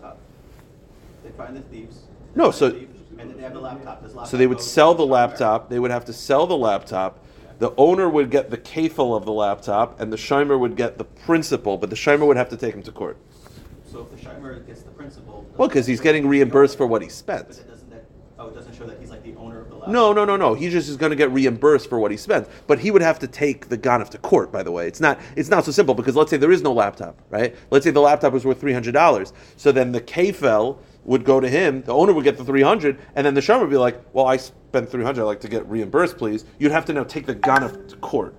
They 1.22 1.30
find 1.30 1.56
the 1.56 1.60
thieves. 1.62 2.00
No, 2.34 2.50
so- 2.50 2.70
the 2.70 2.80
thief, 2.80 2.88
and 3.18 3.30
then 3.30 3.36
they 3.36 3.42
have 3.42 3.52
the 3.52 3.60
laptop. 3.60 4.02
This 4.02 4.30
So 4.30 4.36
they 4.36 4.46
would 4.46 4.60
sell 4.60 4.94
the 4.94 5.06
laptop. 5.06 5.68
They 5.68 5.78
would 5.78 5.90
have 5.90 6.04
to 6.06 6.12
sell 6.12 6.46
the 6.46 6.56
laptop. 6.56 7.24
The 7.58 7.74
owner 7.76 8.08
would 8.08 8.30
get 8.30 8.50
the 8.50 8.56
kafel 8.56 9.16
of 9.16 9.24
the 9.24 9.32
laptop, 9.32 10.00
and 10.00 10.12
the 10.12 10.16
shomer 10.16 10.58
would 10.58 10.76
get 10.76 10.96
the 10.96 11.04
principal. 11.04 11.76
But 11.76 11.90
the 11.90 11.96
shomer 11.96 12.26
would 12.26 12.36
have 12.36 12.48
to 12.50 12.56
take 12.56 12.74
him 12.74 12.82
to 12.84 12.92
court. 12.92 13.16
So 13.98 14.04
if 14.04 14.22
the 14.22 14.28
Shimer 14.28 14.64
gets 14.64 14.82
the 14.82 14.92
principal. 14.92 15.44
Well, 15.56 15.66
because 15.66 15.84
he's 15.84 16.00
getting 16.00 16.28
reimbursed 16.28 16.76
for 16.76 16.86
what 16.86 17.02
he 17.02 17.08
But 17.08 17.12
spent. 17.12 17.50
it 17.50 17.68
doesn't 17.68 17.90
that, 17.90 18.04
oh, 18.38 18.46
it 18.46 18.54
doesn't 18.54 18.76
show 18.76 18.86
that 18.86 19.00
he's 19.00 19.10
like 19.10 19.24
the 19.24 19.34
owner 19.34 19.60
of 19.60 19.70
the 19.70 19.74
laptop. 19.74 19.92
No, 19.92 20.12
no, 20.12 20.24
no, 20.24 20.36
no. 20.36 20.54
He 20.54 20.70
just 20.70 20.88
is 20.88 20.96
going 20.96 21.10
to 21.10 21.16
get 21.16 21.32
reimbursed 21.32 21.88
for 21.88 21.98
what 21.98 22.12
he 22.12 22.16
spent. 22.16 22.46
But 22.68 22.78
he 22.78 22.92
would 22.92 23.02
have 23.02 23.18
to 23.18 23.26
take 23.26 23.68
the 23.68 23.76
ganif 23.76 24.10
to 24.10 24.18
court. 24.18 24.52
By 24.52 24.62
the 24.62 24.70
way, 24.70 24.86
it's 24.86 25.00
not 25.00 25.18
it's 25.34 25.48
not 25.48 25.64
so 25.64 25.72
simple 25.72 25.96
because 25.96 26.14
let's 26.14 26.30
say 26.30 26.36
there 26.36 26.52
is 26.52 26.62
no 26.62 26.72
laptop, 26.72 27.20
right? 27.28 27.56
Let's 27.72 27.84
say 27.84 27.90
the 27.90 28.00
laptop 28.00 28.32
was 28.32 28.44
worth 28.44 28.60
three 28.60 28.72
hundred 28.72 28.92
dollars. 28.92 29.32
So 29.56 29.72
then 29.72 29.90
the 29.90 30.00
kfel 30.00 30.78
would 31.02 31.24
go 31.24 31.40
to 31.40 31.48
him. 31.48 31.82
The 31.82 31.92
owner 31.92 32.12
would 32.12 32.22
get 32.22 32.36
the 32.36 32.44
three 32.44 32.62
hundred, 32.62 33.00
and 33.16 33.26
then 33.26 33.34
the 33.34 33.40
shomer 33.40 33.62
would 33.62 33.70
be 33.70 33.78
like, 33.78 34.00
"Well, 34.12 34.26
I 34.26 34.36
spent 34.36 34.88
three 34.88 35.02
hundred. 35.02 35.22
I'd 35.22 35.24
like 35.24 35.40
to 35.40 35.48
get 35.48 35.66
reimbursed, 35.66 36.18
please." 36.18 36.44
You'd 36.60 36.70
have 36.70 36.84
to 36.84 36.92
now 36.92 37.02
take 37.02 37.26
the 37.26 37.34
ganif 37.34 37.88
to 37.88 37.96
court. 37.96 38.36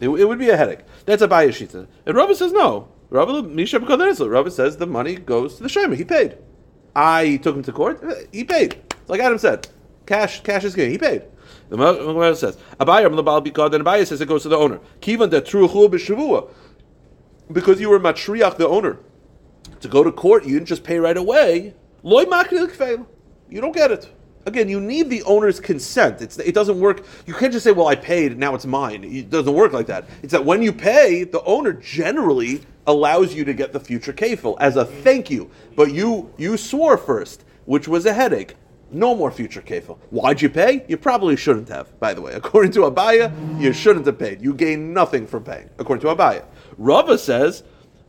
It, 0.00 0.08
it 0.08 0.24
would 0.24 0.40
be 0.40 0.50
a 0.50 0.56
headache. 0.56 0.80
That's 1.06 1.22
a 1.22 1.28
bayashita. 1.28 1.86
And 2.04 2.16
Rabbi 2.16 2.32
says 2.32 2.50
no. 2.50 2.88
Rabbi 3.10 4.48
says 4.48 4.76
the 4.76 4.86
money 4.86 5.16
goes 5.16 5.56
to 5.56 5.62
the 5.62 5.68
shomer. 5.68 5.96
He 5.96 6.04
paid. 6.04 6.38
I 6.94 7.36
took 7.42 7.56
him 7.56 7.62
to 7.62 7.72
court. 7.72 8.02
He 8.32 8.44
paid. 8.44 8.82
Like 9.06 9.20
Adam 9.20 9.38
said, 9.38 9.68
cash 10.06 10.42
cash 10.42 10.64
is 10.64 10.74
king. 10.74 10.90
He 10.90 10.98
paid. 10.98 11.22
The 11.70 11.76
Gemara 11.76 12.34
says, 12.34 12.56
Abayam 12.80 13.18
lebal 13.18 13.46
bikad, 13.46 13.74
and 13.74 13.84
Abaya 13.84 14.06
says 14.06 14.20
it 14.20 14.28
goes 14.28 14.42
to 14.42 14.48
the 14.48 14.56
owner. 14.56 14.80
Kivan 15.00 15.30
de 15.30 15.40
truchu 15.40 15.88
b'shavua. 15.88 16.50
Because 17.50 17.80
you 17.80 17.88
were 17.88 18.00
matriach, 18.00 18.56
the 18.56 18.68
owner. 18.68 18.98
To 19.80 19.88
go 19.88 20.02
to 20.02 20.12
court, 20.12 20.44
you 20.44 20.54
didn't 20.54 20.68
just 20.68 20.84
pay 20.84 20.98
right 20.98 21.16
away. 21.16 21.74
Loy. 22.02 22.22
You 22.22 23.60
don't 23.60 23.74
get 23.74 23.90
it. 23.90 24.10
Again, 24.46 24.68
you 24.68 24.80
need 24.80 25.10
the 25.10 25.22
owner's 25.24 25.60
consent. 25.60 26.22
It's, 26.22 26.38
it 26.38 26.54
doesn't 26.54 26.80
work. 26.80 27.04
You 27.26 27.34
can't 27.34 27.52
just 27.52 27.64
say, 27.64 27.72
well, 27.72 27.86
I 27.86 27.96
paid, 27.96 28.38
now 28.38 28.54
it's 28.54 28.64
mine. 28.66 29.04
It 29.04 29.30
doesn't 29.30 29.52
work 29.52 29.72
like 29.72 29.86
that. 29.86 30.06
It's 30.22 30.32
that 30.32 30.44
when 30.44 30.62
you 30.62 30.72
pay, 30.72 31.24
the 31.24 31.42
owner 31.44 31.72
generally 31.74 32.62
allows 32.88 33.34
you 33.34 33.44
to 33.44 33.54
get 33.54 33.72
the 33.72 33.78
future 33.78 34.12
kafel 34.12 34.56
as 34.58 34.74
a 34.76 34.84
thank 34.84 35.30
you. 35.30 35.48
But 35.76 35.92
you 35.92 36.32
you 36.36 36.56
swore 36.56 36.96
first, 36.98 37.44
which 37.66 37.86
was 37.86 38.04
a 38.06 38.12
headache. 38.12 38.56
No 38.90 39.14
more 39.14 39.30
future 39.30 39.60
kafel. 39.60 39.98
Why'd 40.10 40.40
you 40.40 40.48
pay? 40.48 40.84
You 40.88 40.96
probably 40.96 41.36
shouldn't 41.36 41.68
have, 41.68 41.98
by 42.00 42.14
the 42.14 42.22
way. 42.22 42.32
According 42.42 42.72
to 42.72 42.80
Abaya, 42.80 43.30
you 43.60 43.72
shouldn't 43.72 44.06
have 44.06 44.18
paid. 44.18 44.42
You 44.42 44.54
gain 44.54 44.92
nothing 44.92 45.26
from 45.26 45.44
paying, 45.44 45.68
according 45.78 46.00
to 46.08 46.14
Abaya. 46.16 46.44
Rava 46.78 47.18
says, 47.18 47.62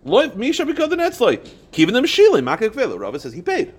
"Lo- 0.03 0.31
Misha 0.35 0.65
because 0.65 0.89
the 0.89 0.95
netzloi. 0.95 1.37
Kivin 1.71 1.91
them 1.93 2.05
shilim, 2.05 2.43
makik 2.45 2.73
velo. 2.73 2.97
Rava 2.97 3.19
says 3.19 3.33
he 3.33 3.41
paid. 3.41 3.73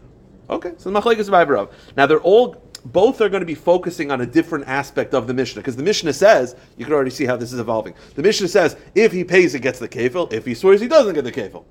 Okay, 0.51 0.73
so 0.77 0.91
the 0.91 1.01
machlekes 1.01 1.29
of 1.33 1.49
Rav. 1.49 1.73
Now 1.97 2.07
they're 2.07 2.21
all, 2.21 2.61
both 2.85 3.21
are 3.21 3.29
going 3.29 3.41
to 3.41 3.47
be 3.47 3.55
focusing 3.55 4.11
on 4.11 4.21
a 4.21 4.27
different 4.27 4.67
aspect 4.69 5.15
of 5.15 5.27
the 5.27 5.35
Mishnah 5.35 5.61
because 5.61 5.77
the 5.77 5.83
Mishnah 5.83 6.13
says 6.13 6.57
you 6.77 6.85
can 6.85 6.95
already 6.95 7.11
see 7.11 7.25
how 7.25 7.37
this 7.37 7.53
is 7.53 7.61
evolving. 7.61 7.95
The 8.15 8.23
Mishnah 8.23 8.49
says 8.49 8.77
if 8.95 9.13
he 9.13 9.25
pays, 9.25 9.53
he 9.53 9.59
gets 9.59 9.79
the 9.79 9.89
kefil. 9.89 10.33
If 10.33 10.45
he 10.45 10.55
swears, 10.55 10.81
he 10.81 10.89
doesn't 10.89 11.15
get 11.15 11.25
the 11.25 11.33
kefil. 11.33 11.65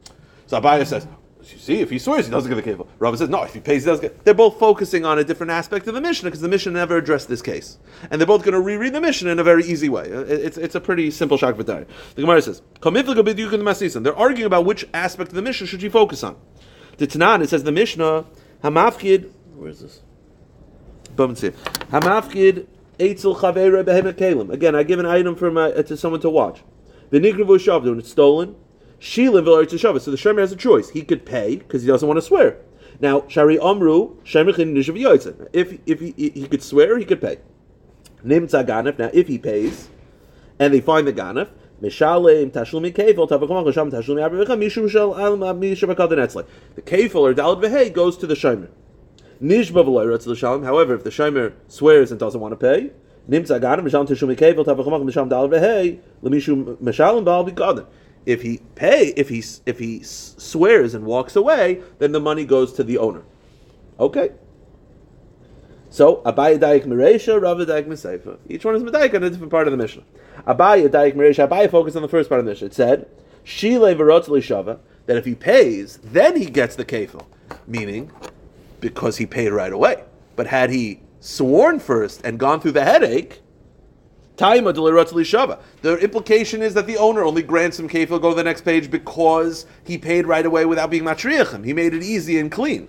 So 0.47 0.59
Abaya 0.59 0.85
says, 0.85 1.07
You 1.41 1.57
see, 1.57 1.79
if 1.79 1.89
he 1.89 1.99
swears, 1.99 2.25
he 2.25 2.31
doesn't 2.31 2.53
get 2.53 2.63
the 2.63 2.71
kefil. 2.71 2.87
Rava 2.99 3.17
says, 3.17 3.29
no, 3.29 3.43
if 3.43 3.53
he 3.53 3.59
pays, 3.59 3.83
he 3.83 3.89
does 3.89 3.99
get. 3.99 4.25
They're 4.25 4.33
both 4.33 4.59
focusing 4.59 5.05
on 5.05 5.19
a 5.19 5.23
different 5.23 5.51
aspect 5.51 5.87
of 5.87 5.93
the 5.93 6.01
Mishnah 6.01 6.27
because 6.29 6.41
the 6.41 6.47
Mishnah 6.47 6.71
never 6.71 6.97
addressed 6.97 7.27
this 7.27 7.41
case. 7.41 7.77
And 8.09 8.19
they're 8.19 8.27
both 8.27 8.43
going 8.43 8.53
to 8.53 8.61
reread 8.61 8.93
the 8.93 9.01
Mishnah 9.01 9.31
in 9.31 9.39
a 9.39 9.43
very 9.43 9.63
easy 9.63 9.89
way. 9.89 10.05
It's, 10.07 10.57
it's 10.57 10.75
a 10.75 10.81
pretty 10.81 11.11
simple 11.11 11.37
shak 11.37 11.55
v'tari. 11.55 11.87
The 12.15 12.21
Gemara 12.21 12.41
says. 12.41 12.61
They're 14.03 14.15
arguing 14.15 14.45
about 14.45 14.65
which 14.65 14.85
aspect 14.93 15.29
of 15.29 15.35
the 15.35 15.41
Mishnah 15.41 15.67
should 15.67 15.81
you 15.81 15.89
focus 15.89 16.23
on. 16.23 16.35
The 16.97 17.07
Tanan, 17.07 17.41
it 17.41 17.49
says 17.49 17.63
the 17.63 17.71
Mishnah, 17.71 18.25
Hamafkid, 18.63 19.31
where 19.55 19.69
is 19.69 19.79
this? 19.79 20.01
Again, 24.51 24.75
I 24.75 24.83
give 24.83 24.99
an 24.99 25.05
item 25.05 25.35
for 25.35 25.51
my, 25.51 25.71
uh, 25.71 25.83
to 25.83 25.97
someone 25.97 26.21
to 26.21 26.29
watch. 26.29 26.63
The 27.09 27.19
V'nikravu 27.19 27.57
shavdu, 27.57 27.87
and 27.87 27.99
it's 27.99 28.09
stolen. 28.09 28.55
Shilin 28.99 29.43
v'lar 29.43 29.65
Shavah. 29.65 30.01
So 30.01 30.11
the 30.11 30.17
Shemer 30.17 30.39
has 30.39 30.51
a 30.51 30.55
choice. 30.55 30.89
He 30.89 31.03
could 31.03 31.25
pay 31.25 31.55
because 31.55 31.81
he 31.83 31.87
doesn't 31.87 32.07
want 32.07 32.17
to 32.17 32.21
swear. 32.21 32.57
Now, 32.99 33.23
Shari 33.27 33.59
Amru, 33.59 34.17
Shemer 34.23 34.55
Chin 34.55 34.73
Nishav 34.73 34.99
Yoitzin. 34.99 35.47
If 35.53 35.79
if 35.85 35.99
he, 36.01 36.13
he 36.17 36.47
could 36.47 36.61
swear, 36.61 36.97
he 36.97 37.05
could 37.05 37.21
pay. 37.21 37.37
Nimtza 38.25 38.65
Ganef. 38.67 38.99
Now, 38.99 39.09
if 39.13 39.27
he 39.27 39.37
pays, 39.37 39.89
and 40.59 40.73
they 40.73 40.81
find 40.81 41.07
the 41.07 41.13
Ganef. 41.13 41.49
The 41.81 41.87
Kefil 41.87 42.35
or 47.15 47.33
Dalad 47.33 47.61
Vehei 47.63 47.93
goes 47.93 48.17
to 48.17 48.27
the 48.27 48.33
Shemer. 48.33 48.67
However, 49.41 50.11
if 50.11 50.23
the 50.25 50.33
shomer 50.35 51.53
swears 51.67 52.11
and 52.11 52.19
doesn't 52.19 52.41
want 52.41 52.51
to 52.51 52.57
pay. 52.57 52.91
If 58.25 58.41
he 58.41 58.57
pay, 58.75 59.13
if 59.15 59.29
he 59.29 59.43
if 59.65 59.79
he 59.79 60.03
swears 60.03 60.93
and 60.93 61.05
walks 61.05 61.35
away, 61.37 61.81
then 61.99 62.11
the 62.11 62.19
money 62.19 62.43
goes 62.43 62.73
to 62.73 62.83
the 62.83 62.97
owner. 62.97 63.23
Okay. 63.97 64.31
So 65.89 66.17
Abaye 66.25 66.59
Daik 66.59 66.85
Meresha, 66.85 67.41
Rava 67.41 67.65
Daik 67.65 67.87
Meseifa. 67.87 68.37
Each 68.47 68.65
one 68.65 68.75
is 68.75 68.83
Medaik 68.83 69.13
on 69.15 69.23
a 69.23 69.29
different 69.29 69.51
part 69.51 69.67
of 69.67 69.71
the 69.71 69.77
Mishnah. 69.77 70.03
Abaye 70.45 70.89
Daik 70.89 71.15
Meresha. 71.15 71.47
Abaye 71.47 71.71
focused 71.71 71.95
on 71.95 72.01
the 72.01 72.09
first 72.09 72.27
part 72.29 72.39
of 72.39 72.45
the 72.45 72.51
Mishnah. 72.51 72.67
It 72.67 72.73
said 72.73 73.07
Shile 73.45 73.95
l'shava 73.95 74.79
that 75.05 75.17
if 75.17 75.25
he 75.25 75.33
pays, 75.33 75.97
then 76.03 76.35
he 76.35 76.45
gets 76.45 76.75
the 76.75 76.85
kefil, 76.85 77.25
meaning 77.65 78.11
because 78.81 79.17
he 79.17 79.25
paid 79.25 79.51
right 79.51 79.73
away. 79.73 80.03
But 80.35 80.47
had 80.47 80.69
he 80.69 81.01
sworn 81.19 81.79
first 81.79 82.21
and 82.23 82.39
gone 82.39 82.61
through 82.61 82.73
the 82.73 82.83
headache, 82.83 83.41
Taima 84.37 84.73
delirot 84.73 85.07
shava. 85.25 85.59
The 85.81 85.97
implication 85.97 86.61
is 86.61 86.73
that 86.73 86.87
the 86.87 86.95
owner 86.95 87.25
only 87.25 87.41
grants 87.41 87.77
him 87.77 87.89
kefil. 87.89 88.21
Go 88.21 88.29
to 88.29 88.35
the 88.35 88.43
next 88.43 88.61
page 88.61 88.89
because 88.89 89.65
he 89.83 89.97
paid 89.97 90.25
right 90.25 90.45
away 90.45 90.63
without 90.65 90.89
being 90.89 91.03
matriachim. 91.03 91.65
He 91.65 91.73
made 91.73 91.93
it 91.93 92.03
easy 92.03 92.39
and 92.39 92.49
clean. 92.49 92.87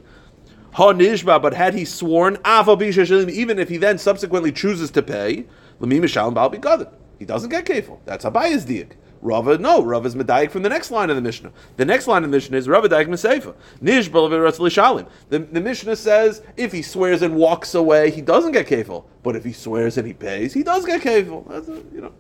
Ha 0.75 0.93
nishba, 0.93 1.43
but 1.43 1.55
had 1.55 1.75
he 1.75 1.85
sworn, 1.85 2.39
even 2.47 3.59
if 3.59 3.69
he 3.69 3.77
then 3.77 3.99
subsequently 3.99 4.53
chooses 4.53 4.93
to 4.93 5.03
pay. 5.03 5.47
He 5.81 7.25
doesn't 7.25 7.51
get 7.51 7.65
kefil. 7.65 7.99
That's 8.05 8.25
Abaya's 8.25 8.65
diak. 8.65 8.93
Rava, 9.23 9.59
no, 9.59 9.83
Rava 9.83 10.07
is 10.07 10.15
medayik 10.15 10.51
from 10.51 10.63
the 10.63 10.69
next 10.69 10.91
line 10.91 11.11
of 11.11 11.17
the 11.17 11.23
Mishnah. 11.23 11.53
The 11.77 11.85
next 11.85 12.07
line 12.07 12.25
of 12.25 12.31
the 12.31 12.37
Mishnah 12.37 12.57
is 12.57 12.69
Rava 12.69 12.89
daik 12.89 13.07
meseifa. 13.07 13.55
Nishba 13.83 14.11
leviratz 14.11 14.59
lishalim. 14.59 15.09
The, 15.29 15.41
the 15.41 15.61
Mishnah 15.61 15.97
says 15.97 16.43
if 16.57 16.73
he 16.73 16.81
swears 16.81 17.21
and 17.21 17.37
walks 17.37 17.75
away, 17.75 18.11
he 18.11 18.23
doesn't 18.23 18.53
get 18.53 18.67
kefil. 18.67 19.05
But 19.23 19.37
if 19.37 19.45
he 19.45 19.53
swears 19.53 19.99
and 19.99 20.07
he 20.07 20.15
pays, 20.15 20.55
he 20.55 20.63
does 20.63 20.87
get 20.87 21.03
kefil. 21.03 21.47
That's 21.49 21.69
a, 21.69 21.83
you 21.95 22.01
know. 22.01 22.13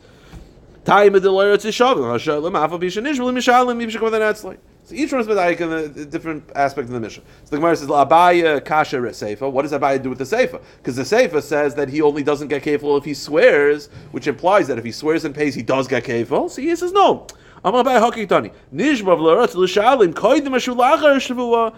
Time 0.85 1.15
of 1.15 1.23
the 1.23 1.31
Leretz 1.31 1.65
Yishavim, 1.65 1.99
Hashalem, 1.99 2.53
Afal 2.53 2.81
Bishan 2.81 3.09
Ishmael, 3.09 3.33
Mishalim, 3.33 3.83
Yibshak 3.83 4.03
with 4.03 4.15
an 4.15 4.23
Etzlai. 4.23 4.59
So 4.91 4.97
each 4.97 5.13
one 5.13 5.21
is 5.21 5.29
medayik 5.29 5.61
in 5.61 5.73
a 5.73 5.87
different 6.05 6.51
aspect 6.57 6.89
of 6.89 6.95
the 6.95 6.99
Mishnah. 6.99 7.23
So 7.45 7.51
the 7.51 7.59
Gemara 7.59 7.77
says, 7.77 7.87
Abaya 7.87 8.65
Kasha 8.65 8.97
Seifa. 8.97 9.49
What 9.49 9.63
does 9.63 9.71
Abaya 9.71 10.03
do 10.03 10.09
with 10.09 10.19
the 10.19 10.25
Seifa? 10.25 10.61
Because 10.79 10.97
the 10.97 11.05
Seifa 11.05 11.41
says 11.41 11.77
that 11.77 11.89
he 11.89 12.03
only 12.03 12.25
doesn't 12.25 12.49
get 12.49 12.65
kefil 12.65 12.99
if 12.99 13.05
he 13.05 13.15
swears, 13.15 13.89
which 14.11 14.27
implies 14.27 14.67
that 14.67 14.79
if 14.79 14.85
he 14.85 14.91
swears 14.91 15.25
and 15.25 15.33
pays, 15.33 15.55
he 15.55 15.63
does 15.63 15.87
get 15.87 16.03
kefil. 16.03 16.51
So 16.51 16.61
he 16.61 16.75
says, 16.75 16.91
no. 16.91 17.29
I'm 17.65 17.75
Abaya 17.75 18.11
Hakitani. 18.11 18.53
Nishbav 18.75 19.21
Leretz 19.21 19.55
Lishalim, 19.55 20.13
Shavua. 20.13 21.73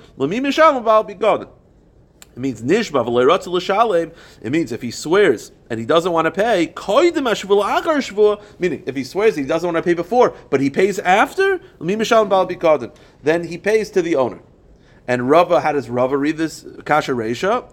It 2.35 2.39
means 2.39 2.63
nishba 2.63 3.05
v'leiratz 3.05 3.47
l'shalem. 3.47 4.13
It 4.41 4.51
means 4.51 4.73
if 4.73 4.81
he 4.81 4.91
swears 4.91 5.53
and 5.69 5.79
he 5.79 5.85
doesn't 5.85 6.13
want 6.13 6.25
to 6.25 6.31
pay, 6.31 6.69
koidim 6.69 7.31
ashvul 7.31 7.63
agar 7.63 7.99
shvua. 7.99 8.43
Meaning, 8.59 8.83
if 8.87 8.97
he 8.97 9.05
swears 9.05 9.37
he 9.37 9.45
doesn't 9.45 9.67
want 9.67 9.77
to 9.77 9.89
pay 9.89 9.95
before, 9.95 10.35
but 10.51 10.61
he 10.61 10.71
pays 10.71 10.99
after. 10.99 11.61
Then 11.79 13.45
he 13.45 13.59
pays 13.59 13.91
to 13.91 14.03
the 14.03 14.17
owner. 14.17 14.41
And 15.07 15.29
Rava, 15.29 15.61
how 15.61 15.73
does 15.73 15.91
Rava 15.91 16.17
read 16.17 16.37
this 16.37 16.65
kasha 16.85 17.13
reisha? 17.13 17.69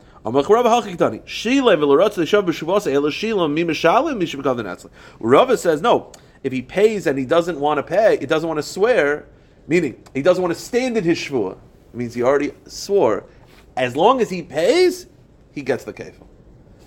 Rava 5.20 5.58
says 5.58 5.82
no. 5.82 6.12
If 6.44 6.52
he 6.52 6.62
pays 6.62 7.08
and 7.08 7.18
he 7.18 7.26
doesn't 7.26 7.60
want 7.60 7.78
to 7.78 7.84
pay, 7.84 8.18
he 8.18 8.26
doesn't 8.26 8.48
want 8.48 8.58
to 8.58 8.64
swear, 8.64 9.26
meaning 9.68 10.04
he 10.14 10.22
doesn't 10.22 10.42
want 10.42 10.54
to 10.54 10.60
stand 10.60 10.98
in 10.98 11.06
his 11.06 11.18
shvua. 11.18 11.54
It 11.54 11.96
means 11.96 12.14
he 12.14 12.22
already 12.22 12.52
swore 12.68 13.26
as 13.80 13.96
long 13.96 14.20
as 14.22 14.30
he 14.30 14.42
pays, 14.42 15.08
he 15.54 15.62
gets 15.62 15.86
the 15.86 15.94
kefil. 15.94 16.28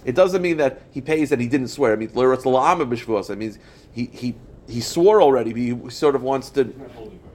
It 0.05 0.14
doesn't 0.14 0.42
mean 0.42 0.59
that 0.59 0.83
he 0.90 1.00
pays 1.00 1.33
and 1.33 1.40
he 1.40 1.48
didn't 1.48 1.68
swear. 1.68 1.94
It 1.94 1.98
means 1.98 2.12
liratz 2.12 2.42
la'ama 2.42 2.88
b'shvuos. 2.88 3.31
It 3.31 3.38
means 3.38 3.59
he 3.92 4.07
he 4.07 4.35
he 4.68 4.81
swore 4.81 5.22
already. 5.22 5.52
But 5.52 5.61
he 5.61 5.90
sort 5.90 6.14
of 6.14 6.22
wants 6.22 6.50
to. 6.50 6.72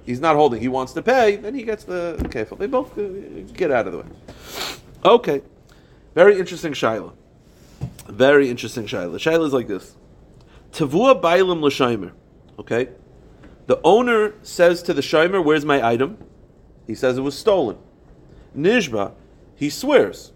He's 0.06 0.20
not 0.20 0.36
holding. 0.36 0.62
He 0.62 0.68
wants 0.68 0.94
to 0.94 1.02
pay. 1.02 1.38
Then 1.38 1.56
he 1.56 1.64
gets 1.64 1.84
the 1.84 2.18
kefil. 2.30 2.58
They 2.58 2.68
both 2.68 2.98
uh, 2.98 3.52
get 3.54 3.72
out 3.72 3.88
of 3.88 3.94
the 3.94 4.00
way. 4.00 4.06
Okay, 5.04 5.42
very 6.14 6.38
interesting 6.40 6.74
shaila. 6.74 7.14
Very 8.08 8.50
interesting 8.50 8.86
shaila. 8.86 9.16
Shaila 9.16 9.48
is 9.48 9.54
like 9.54 9.68
this: 9.68 9.96
Tavua 10.72 11.20
bailim 11.20 11.62
l'shaymer. 11.62 12.12
Okay, 12.60 12.90
the 13.66 13.80
owner 13.84 14.34
says 14.44 14.84
to 14.84 14.94
the 14.94 15.02
shaymer, 15.02 15.44
"Where's 15.44 15.66
my 15.66 15.86
item?" 15.86 16.18
He 16.86 16.96
says 16.96 17.18
it 17.18 17.22
was 17.22 17.38
stolen. 17.38 17.78
Nishba, 18.58 19.14
he 19.58 19.70
swears. 19.70 20.32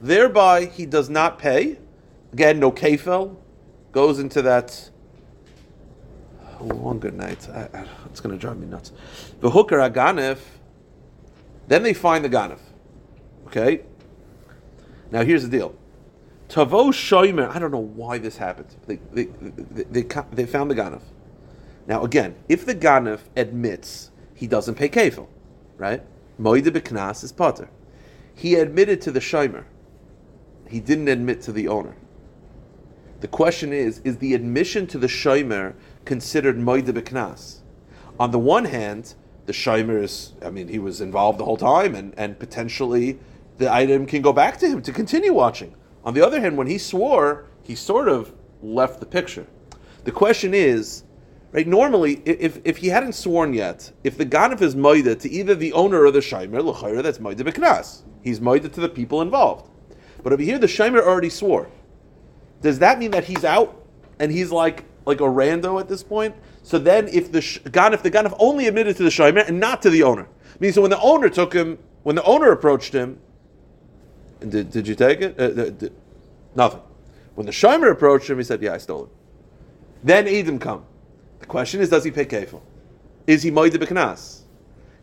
Thereby, 0.00 0.66
he 0.66 0.84
does 0.84 1.08
not 1.08 1.38
pay. 1.38 1.78
Again, 2.32 2.58
no 2.58 2.70
kefel. 2.70 3.36
Goes 3.92 4.18
into 4.18 4.42
that. 4.42 4.90
Oh, 6.60 6.92
good 6.94 7.14
night. 7.14 7.48
I, 7.48 7.68
I, 7.72 7.86
it's 8.06 8.20
going 8.20 8.34
to 8.34 8.40
drive 8.40 8.58
me 8.58 8.66
nuts. 8.66 8.92
The 9.40 9.50
hooker 9.50 9.78
aganif. 9.78 10.38
Then 11.68 11.82
they 11.82 11.94
find 11.94 12.24
the 12.24 12.28
ganif. 12.28 12.58
Okay. 13.46 13.82
Now 15.10 15.22
here's 15.22 15.44
the 15.44 15.48
deal. 15.48 15.74
Tavo 16.48 16.90
shoymer. 16.92 17.48
I 17.54 17.58
don't 17.58 17.70
know 17.70 17.78
why 17.78 18.18
this 18.18 18.36
happened. 18.36 18.74
They 18.86 18.96
they, 19.12 19.24
they, 19.24 20.02
they, 20.02 20.06
they 20.32 20.46
found 20.46 20.70
the 20.70 20.74
Ganef. 20.74 21.02
Now 21.86 22.04
again, 22.04 22.36
if 22.48 22.66
the 22.66 22.74
Ganef 22.74 23.20
admits 23.36 24.10
he 24.34 24.46
doesn't 24.46 24.74
pay 24.74 24.88
kefil, 24.88 25.28
right? 25.76 26.02
Moide 26.40 26.66
beknas 26.66 27.24
is 27.24 27.32
potter. 27.32 27.68
He 28.36 28.54
admitted 28.54 29.00
to 29.00 29.10
the 29.10 29.18
shomer. 29.18 29.64
He 30.68 30.78
didn't 30.78 31.08
admit 31.08 31.40
to 31.42 31.52
the 31.52 31.68
owner. 31.68 31.96
The 33.20 33.28
question 33.28 33.72
is: 33.72 34.00
Is 34.04 34.18
the 34.18 34.34
admission 34.34 34.86
to 34.88 34.98
the 34.98 35.06
shomer 35.06 35.74
considered 36.04 36.58
moide 36.58 36.84
beknas? 36.84 37.60
On 38.20 38.30
the 38.30 38.38
one 38.38 38.66
hand, 38.66 39.14
the 39.46 39.54
shomer 39.54 40.02
is. 40.02 40.34
I 40.44 40.50
mean, 40.50 40.68
he 40.68 40.78
was 40.78 41.00
involved 41.00 41.38
the 41.38 41.44
whole 41.46 41.56
time, 41.56 41.94
and 41.94 42.12
and 42.18 42.38
potentially 42.38 43.18
the 43.56 43.72
item 43.72 44.04
can 44.04 44.20
go 44.20 44.34
back 44.34 44.58
to 44.58 44.68
him 44.68 44.82
to 44.82 44.92
continue 44.92 45.32
watching. 45.32 45.74
On 46.04 46.12
the 46.12 46.24
other 46.24 46.38
hand, 46.38 46.58
when 46.58 46.66
he 46.66 46.76
swore, 46.76 47.46
he 47.62 47.74
sort 47.74 48.06
of 48.06 48.34
left 48.62 49.00
the 49.00 49.06
picture. 49.06 49.46
The 50.04 50.12
question 50.12 50.52
is, 50.52 51.04
right? 51.52 51.66
Normally, 51.66 52.22
if, 52.26 52.60
if 52.64 52.76
he 52.76 52.88
hadn't 52.88 53.14
sworn 53.14 53.54
yet, 53.54 53.90
if 54.04 54.18
the 54.18 54.26
ganif 54.26 54.60
is 54.60 54.76
moida 54.76 55.18
to 55.20 55.30
either 55.30 55.54
the 55.54 55.72
owner 55.72 56.04
or 56.04 56.10
the 56.10 56.20
shimer, 56.20 56.62
l'chayra, 56.62 57.02
that's 57.02 57.18
moida 57.18 57.40
b'knas. 57.40 58.02
He's 58.26 58.40
moided 58.40 58.72
to 58.72 58.80
the 58.80 58.88
people 58.88 59.22
involved. 59.22 59.70
But 60.24 60.32
over 60.32 60.42
here, 60.42 60.58
the 60.58 60.66
shimer 60.66 61.00
already 61.00 61.30
swore. 61.30 61.68
Does 62.60 62.80
that 62.80 62.98
mean 62.98 63.12
that 63.12 63.22
he's 63.22 63.44
out 63.44 63.86
and 64.18 64.32
he's 64.32 64.50
like 64.50 64.82
like 65.04 65.20
a 65.20 65.24
rando 65.24 65.78
at 65.80 65.88
this 65.88 66.02
point? 66.02 66.34
So 66.64 66.80
then, 66.80 67.06
if 67.06 67.30
the 67.30 67.40
sh- 67.40 67.60
ganif, 67.60 68.02
the 68.02 68.10
ganif 68.10 68.34
only 68.40 68.66
admitted 68.66 68.96
to 68.96 69.04
the 69.04 69.10
shimer 69.10 69.46
and 69.46 69.60
not 69.60 69.80
to 69.82 69.90
the 69.90 70.02
owner, 70.02 70.26
means 70.58 70.74
so 70.74 70.82
when 70.82 70.90
the 70.90 71.00
owner 71.00 71.28
took 71.28 71.52
him, 71.52 71.78
when 72.02 72.16
the 72.16 72.24
owner 72.24 72.50
approached 72.50 72.92
him, 72.92 73.20
did, 74.40 74.72
did 74.72 74.88
you 74.88 74.96
take 74.96 75.20
it? 75.20 75.38
Uh, 75.38 75.50
th- 75.50 75.78
th- 75.78 75.92
nothing. 76.56 76.80
When 77.36 77.46
the 77.46 77.52
shimer 77.52 77.92
approached 77.92 78.28
him, 78.28 78.38
he 78.38 78.42
said, 78.42 78.60
"Yeah, 78.60 78.74
I 78.74 78.78
stole 78.78 79.04
it." 79.04 79.10
Then 80.02 80.26
Edom 80.26 80.58
come. 80.58 80.84
The 81.38 81.46
question 81.46 81.80
is, 81.80 81.90
does 81.90 82.02
he 82.02 82.10
pay 82.10 82.24
kefil? 82.24 82.60
Is 83.28 83.44
he 83.44 83.52
moide 83.52 83.74
b'knas? 83.74 84.40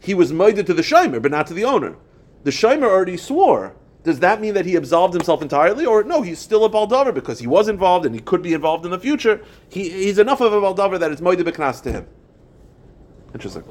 He 0.02 0.14
was 0.14 0.34
moide 0.34 0.66
to 0.66 0.74
the 0.74 0.82
shimer, 0.82 1.22
but 1.22 1.32
not 1.32 1.48
to 1.48 1.54
the 1.54 1.64
owner. 1.64 1.96
The 2.44 2.52
shimer 2.52 2.84
already 2.84 3.18
swore. 3.18 3.76
Does 4.04 4.20
that 4.20 4.42
mean 4.42 4.54
that 4.54 4.66
he 4.66 4.76
absolved 4.76 5.14
himself 5.14 5.42
entirely, 5.42 5.86
or 5.86 6.04
no? 6.04 6.22
He's 6.22 6.40
still 6.40 6.66
a 6.66 6.70
baldavar 6.70 7.14
because 7.14 7.40
he 7.40 7.48
was 7.48 7.70
involved 7.70 8.06
and 8.06 8.14
he 8.14 8.20
could 8.20 8.42
be 8.42 8.54
involved 8.54 8.84
in 8.84 8.92
the 8.92 9.00
future. 9.00 9.42
He, 9.70 9.90
he's 9.90 10.20
enough 10.20 10.42
of 10.42 10.52
a 10.52 10.60
baldavar 10.60 11.00
that 11.00 11.12
it's 11.12 11.22
moide 11.22 11.38
b'knas 11.38 11.82
to 11.84 11.92
him. 11.92 12.08
Interesting. 13.34 13.64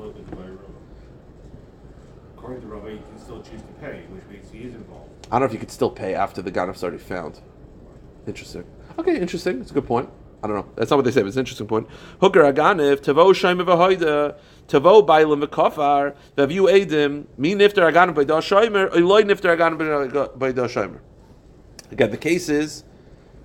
according 2.36 2.62
to 2.62 2.66
Rabbi, 2.66 2.88
you 2.88 2.98
can 2.98 3.18
still 3.18 3.42
choose 3.42 3.60
to 3.60 3.72
pay, 3.80 4.02
which 4.08 4.24
means 4.30 4.50
he 4.50 4.60
is 4.60 4.74
involved. 4.74 5.10
I 5.30 5.38
don't 5.38 5.40
know 5.40 5.46
if 5.46 5.52
you 5.52 5.58
could 5.58 5.70
still 5.70 5.90
pay 5.90 6.14
after 6.14 6.40
the 6.40 6.50
ganef's 6.50 6.82
already 6.82 6.98
found. 6.98 7.40
Interesting. 8.26 8.64
Okay, 8.98 9.20
interesting. 9.20 9.60
It's 9.60 9.70
a 9.70 9.74
good 9.74 9.86
point. 9.86 10.08
I 10.42 10.48
don't 10.48 10.56
know. 10.56 10.66
That's 10.74 10.90
not 10.90 10.96
what 10.96 11.04
they 11.04 11.12
say, 11.12 11.20
but 11.20 11.28
it's 11.28 11.36
an 11.36 11.40
interesting 11.40 11.68
point. 11.68 11.88
Hooker 12.20 12.42
aganif 12.42 13.00
tavo 13.00 13.32
shaim 13.32 13.64
v'hoida 13.64 14.36
tavo 14.66 15.06
bailim 15.06 15.44
v'kafar 15.44 16.16
v'aviu 16.36 16.68
edim 16.68 17.26
mi 17.38 17.54
nifter 17.54 17.88
aganif 17.90 18.14
by 18.14 18.24
da 18.24 18.40
shaimer 18.40 18.90
oiloi 18.92 19.22
nifter 19.22 19.56
aganif 19.56 20.38
by 20.38 20.50
da 20.50 20.66
shaimer. 20.66 20.98
Again, 21.92 22.10
the 22.10 22.16
case 22.16 22.48
is 22.48 22.82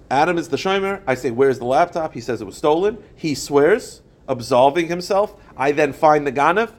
Adam 0.09 0.37
is 0.37 0.49
the 0.49 0.57
shomer. 0.57 1.03
I 1.05 1.13
say, 1.13 1.29
"Where's 1.31 1.59
the 1.59 1.65
laptop?" 1.65 2.13
He 2.13 2.21
says 2.21 2.41
it 2.41 2.45
was 2.45 2.57
stolen. 2.57 2.97
He 3.15 3.35
swears, 3.35 4.01
absolving 4.27 4.87
himself. 4.87 5.35
I 5.55 5.73
then 5.73 5.93
find 5.93 6.25
the 6.25 6.31
ganef. 6.31 6.71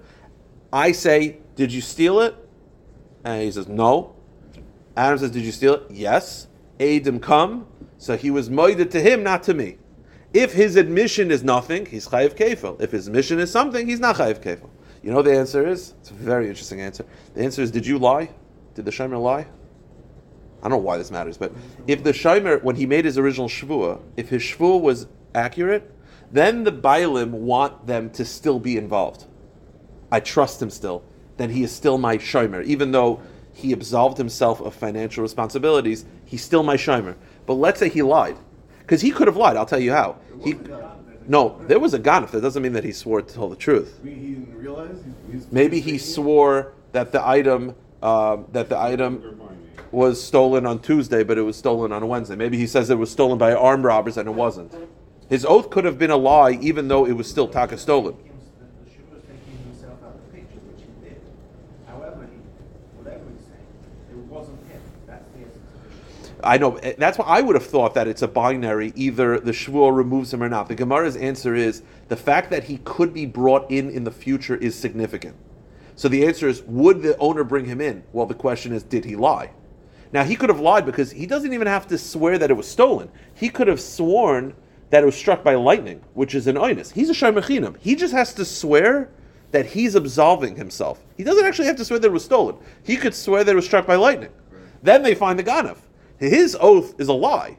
I 0.73 0.93
say, 0.93 1.39
"Did 1.55 1.73
you 1.73 1.81
steal 1.81 2.21
it?" 2.21 2.35
And 3.23 3.43
he 3.43 3.53
says, 3.53 3.69
"No." 3.69 4.17
Adam 4.97 5.19
says, 5.19 5.31
"Did 5.31 5.45
you 5.45 5.53
steal 5.53 5.75
it?" 5.75 5.83
Yes. 5.91 6.49
edim 6.81 7.21
come, 7.21 7.67
so 7.99 8.17
he 8.17 8.31
was 8.31 8.49
moided 8.49 8.91
to 8.91 9.01
him, 9.01 9.23
not 9.23 9.43
to 9.45 9.55
me. 9.55 9.79
If 10.35 10.53
his 10.53 10.77
admission 10.77 11.31
is 11.31 11.43
nothing, 11.43 11.87
he's 11.87 12.09
chayiv 12.09 12.37
kefil. 12.37 12.81
If 12.81 12.93
his 12.93 13.07
admission 13.07 13.39
is 13.39 13.51
something, 13.51 13.87
he's 13.87 14.01
not 14.01 14.17
chayiv 14.17 14.43
kefil. 14.43 14.69
You 15.03 15.13
know 15.13 15.23
the 15.23 15.37
answer 15.37 15.67
is? 15.67 15.95
It's 16.01 16.11
a 16.11 16.15
very 16.15 16.49
interesting 16.49 16.81
answer. 16.81 17.07
The 17.35 17.43
answer 17.43 17.63
is, 17.63 17.71
did 17.71 17.87
you 17.87 17.99
lie? 17.99 18.31
Did 18.75 18.85
the 18.85 18.91
shomer 18.91 19.21
lie? 19.21 19.47
I 20.61 20.63
don't 20.63 20.71
know 20.71 20.79
why 20.79 20.99
this 20.99 21.11
matters, 21.11 21.39
but 21.39 21.53
if 21.87 22.03
the 22.03 22.13
shomer, 22.13 22.63
when 22.63 22.77
he 22.77 22.85
made 22.85 23.05
his 23.05 23.17
original 23.17 23.49
shvua, 23.49 24.01
if 24.17 24.29
his 24.29 24.43
shvua 24.43 24.81
was 24.81 25.07
accurate, 25.35 25.91
then 26.33 26.65
the 26.65 26.73
bailim 26.73 27.31
want 27.31 27.87
them 27.87 28.11
to 28.11 28.25
still 28.25 28.59
be 28.59 28.77
involved. 28.77 29.25
I 30.11 30.21
trust 30.21 30.61
him 30.61 30.71
still. 30.71 31.05
Then 31.37 31.51
he 31.51 31.63
is 31.63 31.71
still 31.71 31.97
my 31.97 32.19
shomer, 32.19 32.65
even 32.65 32.91
though 32.93 33.21
he 33.53 33.73
absolved 33.73 34.19
himself 34.19 34.61
of 34.61 34.75
financial 34.75 35.23
responsibilities. 35.23 36.05
He's 36.25 36.43
still 36.43 36.63
my 36.63 36.77
shomer. 36.77 37.17
But 37.47 37.55
let's 37.55 37.79
say 37.79 37.89
he 37.89 38.03
lied, 38.03 38.37
because 38.89 39.03
he 39.03 39.11
could 39.11 39.27
have 39.27 39.37
lied. 39.37 39.55
I'll 39.59 39.67
tell 39.67 39.79
you 39.79 39.93
how. 39.93 40.17
He, 40.43 40.55
no, 41.27 41.61
there 41.67 41.79
was 41.79 41.93
a 41.93 41.99
ganif. 42.01 42.31
That 42.31 42.41
doesn't 42.41 42.63
mean 42.63 42.73
that 42.73 42.85
he 42.85 42.93
swore 42.93 43.21
to 43.21 43.35
tell 43.35 43.51
the 43.51 43.57
truth. 43.57 44.01
He 44.03 44.09
didn't 44.09 44.57
realize. 44.57 44.97
Maybe 45.53 45.79
he 45.81 45.99
swore 45.99 46.73
that 46.93 47.13
the 47.13 47.25
item 47.27 47.75
um, 48.03 48.47
that 48.53 48.71
the 48.71 48.79
item 48.79 49.23
Or 49.23 49.33
buying 49.33 49.69
it. 49.77 49.93
was 49.93 50.25
stolen 50.25 50.65
on 50.65 50.79
Tuesday, 50.79 51.23
but 51.23 51.37
it 51.37 51.43
was 51.43 51.57
stolen 51.59 51.93
on 51.93 52.03
a 52.03 52.07
Wednesday. 52.07 52.35
Maybe 52.35 52.57
he 52.57 52.67
says 52.67 52.89
it 52.89 52.97
was 52.97 53.11
stolen 53.11 53.37
by 53.37 53.53
armed 53.53 53.85
robbers 53.85 54.17
and 54.17 54.27
it 54.27 54.35
wasn't. 54.35 54.73
His 55.29 55.45
oath 55.45 55.69
could 55.69 55.85
have 55.85 55.99
been 55.99 56.11
a 56.11 56.17
lie, 56.17 56.53
even 56.53 56.89
though 56.89 57.05
it 57.05 57.13
was 57.13 57.29
still 57.29 57.47
taka 57.49 57.77
stolen. 57.77 58.15
The 58.17 58.91
shooter 58.91 59.03
was 59.13 59.23
taking 59.25 59.59
himself 59.67 59.99
out 60.03 60.15
of 60.15 60.33
the 60.33 60.39
picture, 60.39 60.57
which 60.73 60.81
he 60.81 61.07
did. 61.07 61.21
However, 61.87 62.27
he, 62.33 62.39
whatever 62.97 63.25
he's 63.37 63.45
saying, 63.45 63.69
it 64.11 64.17
wasn't 64.33 64.57
him. 64.71 64.81
That's 65.07 65.29
the 65.35 65.41
essence 65.41 65.75
of 65.77 66.25
it. 66.25 66.28
I 66.43 66.59
know 66.59 66.77
eh, 66.77 66.95
that's 66.99 67.19
why 67.19 67.25
I 67.27 67.41
would 67.41 67.57
have 67.57 67.67
thought 67.67 67.95
that 67.95 68.09
it's 68.09 68.23
a 68.23 68.29
binary. 68.29 68.93
Either 68.95 69.41
the 69.41 69.53
shvuah 69.53 69.95
removes 69.95 70.33
him 70.33 70.43
or 70.43 70.49
not. 70.49 70.69
The 70.69 70.75
Gemara's 70.75 71.17
answer 71.17 71.55
is 71.55 71.83
the 72.09 72.17
fact 72.17 72.51
that 72.51 72.65
he 72.65 72.79
could 72.79 73.13
be 73.13 73.27
brought 73.27 73.71
in 73.71 73.91
in 73.91 74.05
the 74.05 74.11
future 74.11 74.57
is 74.57 74.75
significant. 74.75 75.37
So 75.97 76.09
the 76.09 76.25
answer 76.27 76.49
is, 76.49 76.63
would 76.63 77.03
the 77.03 77.19
owner 77.19 77.43
bring 77.43 77.65
him 77.65 77.81
in? 77.81 78.05
Well, 78.13 78.27
the 78.27 78.35
question 78.35 78.73
is, 78.73 78.85
did 78.85 79.05
he 79.05 79.17
lie? 79.17 79.51
Now 80.13 80.23
he 80.23 80.37
could 80.37 80.49
have 80.49 80.61
lied 80.61 80.87
because 80.87 81.11
he 81.11 81.27
doesn't 81.27 81.53
even 81.53 81.67
have 81.67 81.87
to 81.89 81.99
swear 81.99 82.39
that 82.39 82.51
it 82.51 82.55
was 82.55 82.69
stolen. 82.69 83.11
He 83.35 83.49
could 83.49 83.67
have 83.67 83.81
sworn 83.81 84.55
that 84.91 85.03
it 85.03 85.07
was 85.07 85.17
struck 85.17 85.43
by 85.43 85.55
lightning, 85.55 86.01
which 86.15 86.35
is 86.35 86.47
an 86.47 86.57
oinus. 86.57 86.93
He's 86.93 87.11
a 87.11 87.15
shaymachinim. 87.15 87.77
He 87.79 87.95
just 87.95 88.15
has 88.15 88.33
to 88.35 88.45
swear 88.45 89.11
that 89.51 89.67
he's 89.67 89.95
absolving 89.95 90.57
himself. 90.57 91.05
He 91.17 91.25
doesn't 91.25 91.45
actually 91.45 91.67
have 91.67 91.77
to 91.77 91.85
swear 91.85 91.99
that 91.99 92.09
it 92.09 92.13
was 92.13 92.25
stolen. 92.25 92.57
He 92.85 92.97
could 92.97 93.15
swear 93.15 93.45
that 93.45 93.51
it 93.51 93.57
was 93.57 93.67
struck 93.67 93.87
by 93.87 93.97
lightning. 93.97 94.31
Then 94.83 95.03
they 95.03 95.15
find 95.15 95.39
the 95.39 95.45
ganef. 95.45 95.79
His 96.19 96.57
oath 96.61 96.95
is 96.99 97.09
a 97.09 97.13
lie. 97.13 97.57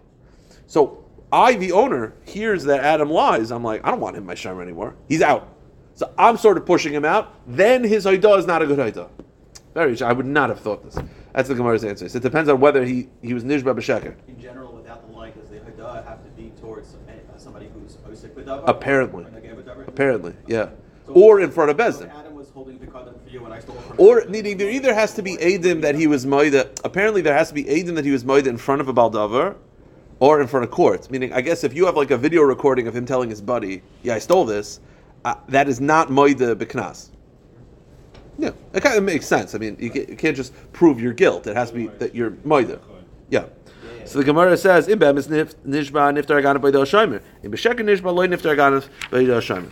So 0.68 1.06
I, 1.32 1.56
the 1.56 1.72
owner, 1.72 2.14
hears 2.26 2.64
that 2.66 2.82
Adam 2.82 3.10
lies. 3.10 3.52
I'm 3.52 3.64
like, 3.64 3.82
I 3.86 3.92
don't 3.92 4.00
want 4.00 4.18
him 4.18 4.26
my 4.26 4.36
shomer 4.36 4.62
anymore. 4.62 4.96
He's 5.08 5.22
out. 5.22 5.56
So 5.96 6.12
I'm 6.18 6.38
sort 6.38 6.58
of 6.58 6.66
pushing 6.66 6.94
him 6.94 7.06
out. 7.06 7.34
Then 7.48 7.84
his 7.84 8.06
hoidah 8.06 8.40
is 8.40 8.46
not 8.46 8.62
a 8.62 8.66
good 8.66 8.80
hoidah. 8.80 9.10
Very. 9.74 10.02
I 10.02 10.14
would 10.14 10.26
not 10.26 10.50
have 10.50 10.60
thought 10.60 10.84
this. 10.84 10.98
That's 11.34 11.48
the 11.48 11.56
Gemara's 11.56 11.84
answer. 11.84 12.10
So 12.10 12.18
it 12.18 12.24
depends 12.24 12.50
on 12.50 12.60
whether 12.60 12.84
he, 12.84 13.10
he 13.22 13.34
was 13.34 13.44
nishba 13.44 13.76
b'sheker. 13.76 14.16
In 14.28 14.40
general, 14.40 14.74
without 14.74 15.08
the 15.08 15.16
lie, 15.16 15.30
does 15.32 15.50
the 15.50 15.60
Hadah 15.60 16.04
have 16.08 16.24
to 16.24 16.30
be 16.32 16.52
towards 16.62 16.96
somebody 17.38 17.70
who's 17.74 17.98
osik? 17.98 18.64
Apparently. 18.68 19.26
Or 19.26 19.30
negay 19.30 19.56
b'davar? 19.56 19.88
Apparently, 19.88 20.34
yeah. 20.48 20.70
Or 21.14 21.42
in 21.42 21.52
front 21.52 21.72
of 21.72 21.78
Bezdin. 21.78 22.10
Adam 22.14 22.36
was 22.36 22.50
holding 22.50 22.78
the 22.80 22.88
kadam 22.88 23.22
for 23.24 23.30
you 23.30 23.44
and 23.46 23.54
I 23.54 23.60
stole 23.60 23.78
it 23.78 24.00
Or 24.00 24.26
needing 24.28 24.58
there 24.58 24.70
either 24.70 24.94
has 24.94 25.14
to 25.16 25.22
be 25.22 25.38
Adim 25.38 25.82
that 25.82 25.96
he 25.96 26.08
was 26.08 26.26
Moida. 26.26 26.70
Apparently, 26.84 27.22
there 27.22 27.34
has 27.36 27.50
to 27.50 27.54
be 27.54 27.64
Adim 27.66 27.96
that 27.96 28.06
he 28.06 28.12
was 28.12 28.24
Moida 28.24 28.48
in 28.48 28.58
front 28.58 28.82
of 28.82 28.88
a 28.88 28.94
Baldavar 28.94 29.56
or 30.20 30.42
in 30.42 30.48
front 30.48 30.66
of 30.66 30.72
court. 30.72 31.10
Meaning, 31.10 31.34
I 31.34 31.42
guess 31.42 31.64
if 31.64 31.74
you 31.74 31.86
have 31.86 31.96
like 31.96 32.12
a 32.12 32.18
video 32.18 32.44
recording 32.44 32.88
of 32.88 32.96
him 32.96 33.06
telling 33.06 33.30
his 33.30 33.42
buddy, 33.42 33.82
"Yeah, 34.04 34.16
I 34.16 34.20
stole 34.20 34.46
this," 34.46 34.80
uh, 35.26 35.36
that 35.48 35.68
is 35.68 35.80
not 35.82 36.10
Moida 36.10 36.56
B'knas. 36.56 37.10
Yeah, 38.38 38.52
it 38.74 38.82
kind 38.82 38.98
of 38.98 39.04
makes 39.04 39.26
sense. 39.26 39.54
I 39.54 39.58
mean, 39.58 39.76
you 39.80 39.90
can't 39.90 40.36
just 40.36 40.54
prove 40.72 41.02
your 41.02 41.14
guilt. 41.14 41.46
It 41.48 41.56
has 41.56 41.72
to 41.72 41.76
be 41.76 41.88
that 42.00 42.16
you're 42.16 42.32
Moida. 42.32 42.80
Yeah. 43.30 43.46
So 44.06 44.18
the 44.18 44.24
Gemara 44.24 44.58
says, 44.58 44.88
"In 44.88 44.98
bem 44.98 45.18
is 45.18 45.28
nif- 45.28 45.56
nishba 45.68 46.14
niftar 46.18 46.42
aganav 46.42 46.62
by 46.62 46.72
shomer. 46.72 47.22
In 47.44 47.52
b'sheker 47.52 47.82
nishba 47.82 48.14
loy 48.14 48.28
niftar 48.28 48.56
aganav 48.56 48.88
by 49.12 49.20
shomer." 49.20 49.70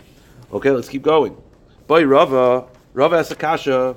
Okay, 0.52 0.70
let's 0.70 0.88
keep 0.88 1.02
going. 1.02 1.36
By 1.86 2.02
Rava, 2.02 2.66
Rava 2.94 3.16
has 3.18 3.30
a 3.30 3.34
kasha. 3.36 3.96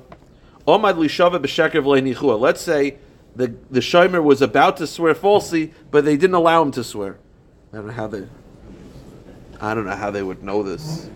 Omad 0.66 0.94
lishava 0.94 1.38
b'sheker 1.40 1.82
v'lei 1.82 2.14
nichua. 2.14 2.38
Let's 2.38 2.60
say 2.60 2.98
the 3.34 3.54
the 3.70 3.80
shomer 3.80 4.22
was 4.22 4.42
about 4.42 4.76
to 4.76 4.86
swear 4.86 5.14
falsely, 5.14 5.72
but 5.90 6.04
they 6.04 6.16
didn't 6.16 6.34
allow 6.34 6.62
him 6.62 6.70
to 6.72 6.84
swear. 6.84 7.18
I 7.72 7.76
don't 7.76 7.86
know 7.86 7.92
how 7.92 8.06
they. 8.06 8.26
I 9.60 9.74
don't 9.74 9.86
know 9.86 9.96
how 9.96 10.10
they 10.10 10.22
would 10.22 10.42
know 10.42 10.62
this. 10.62 11.08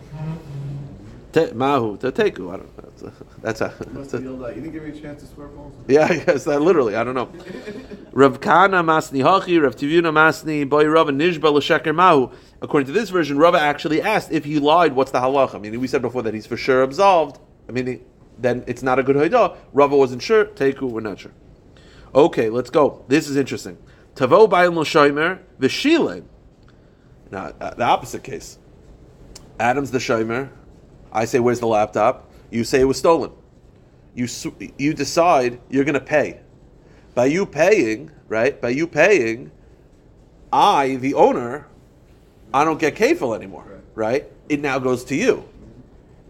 Mahu 1.35 1.99
teteku. 1.99 2.53
I 2.53 2.57
don't. 2.57 2.76
That's 3.01 3.03
a, 3.03 3.13
that's 3.43 3.61
a, 3.61 3.69
He 3.69 3.91
must 3.91 3.95
that's 3.95 4.15
a 4.15 4.17
have 4.17 4.25
yelled 4.25 4.45
out. 4.45 4.57
You 4.57 4.63
didn't 4.63 4.73
give 4.73 4.83
me 4.83 4.91
a 4.91 5.01
chance 5.01 5.23
to 5.23 5.29
swear 5.29 5.49
false. 5.49 5.73
yeah, 5.89 6.07
I 6.11 6.19
guess 6.19 6.45
that 6.45 6.61
literally. 6.61 6.97
I 6.97 7.05
don't 7.05 7.15
know. 7.15 7.27
Rav 8.13 8.41
Kahana 8.41 8.85
Masni 8.85 9.23
Hachi, 9.23 9.63
Rav 9.63 9.77
Tivuna 9.77 10.13
Masni, 10.13 10.69
Boy 10.69 10.87
Rav 10.87 11.09
Nishba 11.09 11.53
L'Sheker 11.53 11.95
Mahu. 11.95 12.31
According 12.63 12.87
to 12.87 12.93
this 12.93 13.11
version, 13.11 13.39
Rava 13.39 13.61
actually 13.61 14.01
asked 14.01 14.33
if 14.33 14.45
he 14.45 14.59
lied, 14.59 14.95
what's 14.95 15.11
the 15.11 15.21
halacha? 15.21 15.57
I 15.57 15.59
mean, 15.59 15.79
we 15.79 15.87
said 15.87 16.03
before 16.03 16.23
that 16.23 16.35
he's 16.35 16.47
for 16.47 16.57
sure 16.57 16.83
absolved. 16.83 17.39
I 17.69 17.73
mean, 17.73 18.05
then 18.39 18.65
it's 18.67 18.83
not 18.83 18.99
a 18.99 19.03
good 19.03 19.17
hoidah. 19.17 19.57
Rava 19.73 19.97
wasn't 19.97 20.23
sure. 20.23 20.47
Teku, 20.47 20.91
we're 20.91 21.01
not 21.01 21.19
sure. 21.21 21.33
Okay, 22.15 22.49
let's 22.49 22.71
go. 22.71 23.05
This 23.09 23.29
is 23.29 23.37
interesting. 23.37 23.77
Tavo 24.15 24.49
Bayan 24.49 24.75
L'Shomer 24.75 25.41
V'Shilin. 25.61 26.25
Now, 27.31 27.53
uh, 27.61 27.75
the 27.75 27.85
opposite 27.85 28.23
case. 28.23 28.59
Adam's 29.59 29.91
the 29.91 29.99
shomer. 29.99 30.51
I 31.13 31.25
say, 31.25 31.39
where's 31.41 31.61
the 31.61 31.67
laptop? 31.67 32.26
You 32.51 32.65
say 32.65 32.81
it 32.81 32.85
was 32.85 32.99
stolen 32.99 33.33
you 34.17 34.27
you 34.79 34.95
decide 34.95 35.61
you're 35.69 35.85
going 35.85 35.95
to 35.95 36.01
pay. 36.01 36.41
By 37.15 37.27
you 37.27 37.47
paying, 37.47 38.11
right? 38.29 38.61
By 38.61 38.71
you 38.71 38.87
paying, 38.87 39.53
I, 40.53 40.97
the 40.97 41.15
owner, 41.15 41.69
I 42.53 42.65
don't 42.65 42.81
get 42.81 42.97
kafel 42.97 43.37
anymore, 43.37 43.83
right? 43.95 44.31
It 44.49 44.61
now 44.61 44.79
goes 44.79 45.05
to 45.05 45.15
you. 45.15 45.47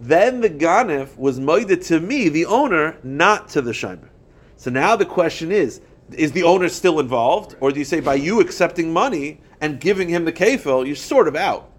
Then 0.00 0.40
the 0.40 0.50
ganif 0.50 1.16
was 1.16 1.38
moided 1.38 1.86
to 1.86 2.00
me, 2.00 2.28
the 2.28 2.46
owner, 2.46 2.98
not 3.02 3.48
to 3.50 3.62
the 3.62 3.72
shomer. 3.72 4.08
So 4.56 4.70
now 4.70 4.96
the 4.96 5.06
question 5.06 5.52
is: 5.52 5.80
Is 6.12 6.32
the 6.32 6.42
owner 6.42 6.68
still 6.68 6.98
involved, 6.98 7.54
or 7.60 7.70
do 7.70 7.78
you 7.78 7.84
say 7.84 8.00
by 8.00 8.16
you 8.16 8.40
accepting 8.40 8.92
money 8.92 9.40
and 9.60 9.80
giving 9.80 10.08
him 10.08 10.24
the 10.24 10.32
kafel, 10.32 10.86
you're 10.86 10.96
sort 10.96 11.28
of 11.28 11.36
out? 11.36 11.70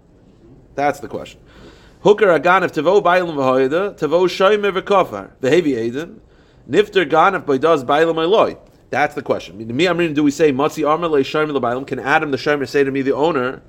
That's 0.74 1.00
the 1.00 1.08
question. 1.08 1.40
Hooker 2.08 2.28
aganif 2.28 2.72
tavo 2.72 3.02
bailam 3.02 3.36
v'hoyda 3.36 3.94
tavo 3.98 4.26
shoymer 4.26 4.72
v'kofar 4.72 5.28
v'hevi 5.42 5.76
eden 5.76 6.22
nifter 6.66 7.06
ganif 7.06 7.44
b'does 7.44 7.84
bailam 7.84 8.16
eloi. 8.24 8.56
That's 8.88 9.14
the 9.14 9.20
question. 9.20 9.56
I 9.56 9.58
mean, 9.58 9.76
me, 9.76 9.86
I'm. 9.86 10.14
Do 10.14 10.22
we 10.22 10.30
say 10.30 10.50
matzi 10.50 10.88
armor 10.88 11.08
le 11.08 11.20
shoymer 11.20 11.54
lebailam? 11.60 11.86
Can 11.86 11.98
Adam 11.98 12.30
the 12.30 12.38
shoymer 12.38 12.66
say 12.66 12.82
to 12.82 12.90
me, 12.90 13.02
the 13.02 13.12
owner, 13.12 13.60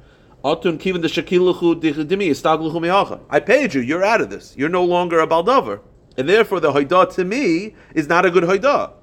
atun 0.45 0.79
kiven 0.79 1.01
the 1.01 1.09
shakiluchu 1.09 1.81
dimi 1.81 2.29
istagluchu 2.29 2.75
mihacha? 2.75 3.19
I 3.29 3.41
paid 3.41 3.73
you. 3.73 3.81
You're 3.81 4.05
out 4.05 4.21
of 4.21 4.29
this. 4.29 4.55
You're 4.55 4.69
no 4.69 4.85
longer 4.85 5.19
a 5.19 5.27
baldover, 5.27 5.81
and 6.15 6.29
therefore 6.29 6.61
the 6.61 6.71
hoyda 6.71 7.13
to 7.15 7.25
me 7.25 7.75
is 7.93 8.07
not 8.07 8.25
a 8.25 8.31
good 8.31 8.43
hoyda. 8.43 8.93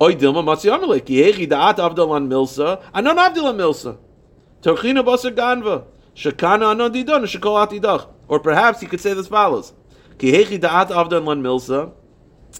Oy 0.00 0.14
dilma 0.14 0.42
matzi 0.42 0.72
armor 0.72 0.86
le 0.86 1.00
ki 1.00 1.16
hechi 1.16 1.46
da'at 1.46 1.76
avdalan 1.76 2.28
milsa 2.28 2.82
anon 2.94 3.16
avdalan 3.16 3.56
milsa. 3.56 3.98
Torchina 4.62 5.04
basar 5.04 5.32
ganva. 5.32 5.84
Shekana 6.14 6.72
anon. 6.72 8.06
Or 8.28 8.40
perhaps 8.40 8.80
he 8.80 8.86
could 8.86 9.00
say 9.00 9.14
this 9.14 9.28
follows. 9.28 9.72
Ki 10.18 10.32
da'at 10.32 10.88
avdan 10.88 11.24
lan 11.24 11.42
milsa. 11.42 11.92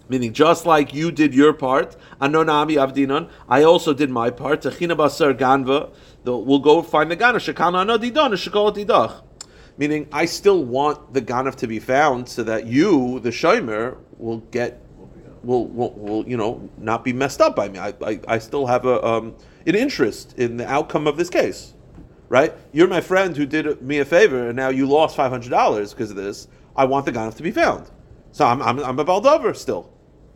Meaning, 0.08 0.32
just 0.32 0.66
like 0.66 0.92
you 0.92 1.12
did 1.12 1.32
your 1.32 1.52
part, 1.52 1.96
anonami 2.20 2.74
avdinon, 2.74 3.30
I 3.48 3.62
also 3.62 3.94
did 3.94 4.10
my 4.10 4.28
part. 4.28 4.62
Techina 4.62 4.96
ganva. 4.96 5.90
We'll 6.24 6.58
go 6.58 6.82
find 6.82 7.10
the 7.10 7.16
gana. 7.16 7.38
Shekana 7.38 7.82
anon 7.82 8.00
didon. 8.00 9.22
Meaning, 9.76 10.08
I 10.12 10.24
still 10.24 10.64
want 10.64 11.14
the 11.14 11.22
ganaf 11.22 11.54
to 11.56 11.66
be 11.66 11.78
found 11.78 12.28
so 12.28 12.42
that 12.42 12.66
you, 12.66 13.20
the 13.20 13.30
shomer, 13.30 13.96
will 14.18 14.38
get 14.38 14.80
will, 15.44 15.66
will, 15.66 15.92
will 15.92 16.28
you 16.28 16.36
know 16.36 16.68
not 16.78 17.04
be 17.04 17.12
messed 17.12 17.40
up 17.40 17.54
by 17.54 17.68
me. 17.68 17.78
I, 17.78 17.94
I, 18.04 18.20
I 18.26 18.38
still 18.38 18.66
have 18.66 18.84
a 18.86 19.04
um, 19.04 19.34
an 19.66 19.74
interest 19.74 20.34
in 20.38 20.56
the 20.56 20.66
outcome 20.66 21.06
of 21.06 21.16
this 21.16 21.30
case, 21.30 21.73
right? 22.34 22.52
You're 22.72 22.88
my 22.88 23.00
friend 23.00 23.36
who 23.36 23.46
did 23.46 23.80
me 23.80 24.00
a 24.00 24.04
favor, 24.04 24.48
and 24.48 24.56
now 24.56 24.68
you 24.68 24.88
lost 24.88 25.14
five 25.14 25.30
hundred 25.30 25.50
dollars 25.50 25.94
because 25.94 26.10
of 26.10 26.16
this. 26.16 26.48
I 26.74 26.84
want 26.84 27.06
the 27.06 27.12
ganef 27.12 27.36
to 27.36 27.44
be 27.44 27.52
found, 27.52 27.88
so 28.32 28.44
I'm 28.44 28.60
I'm, 28.60 28.80
I'm 28.80 28.98
a 28.98 29.04
baldover 29.04 29.54
still. 29.54 29.88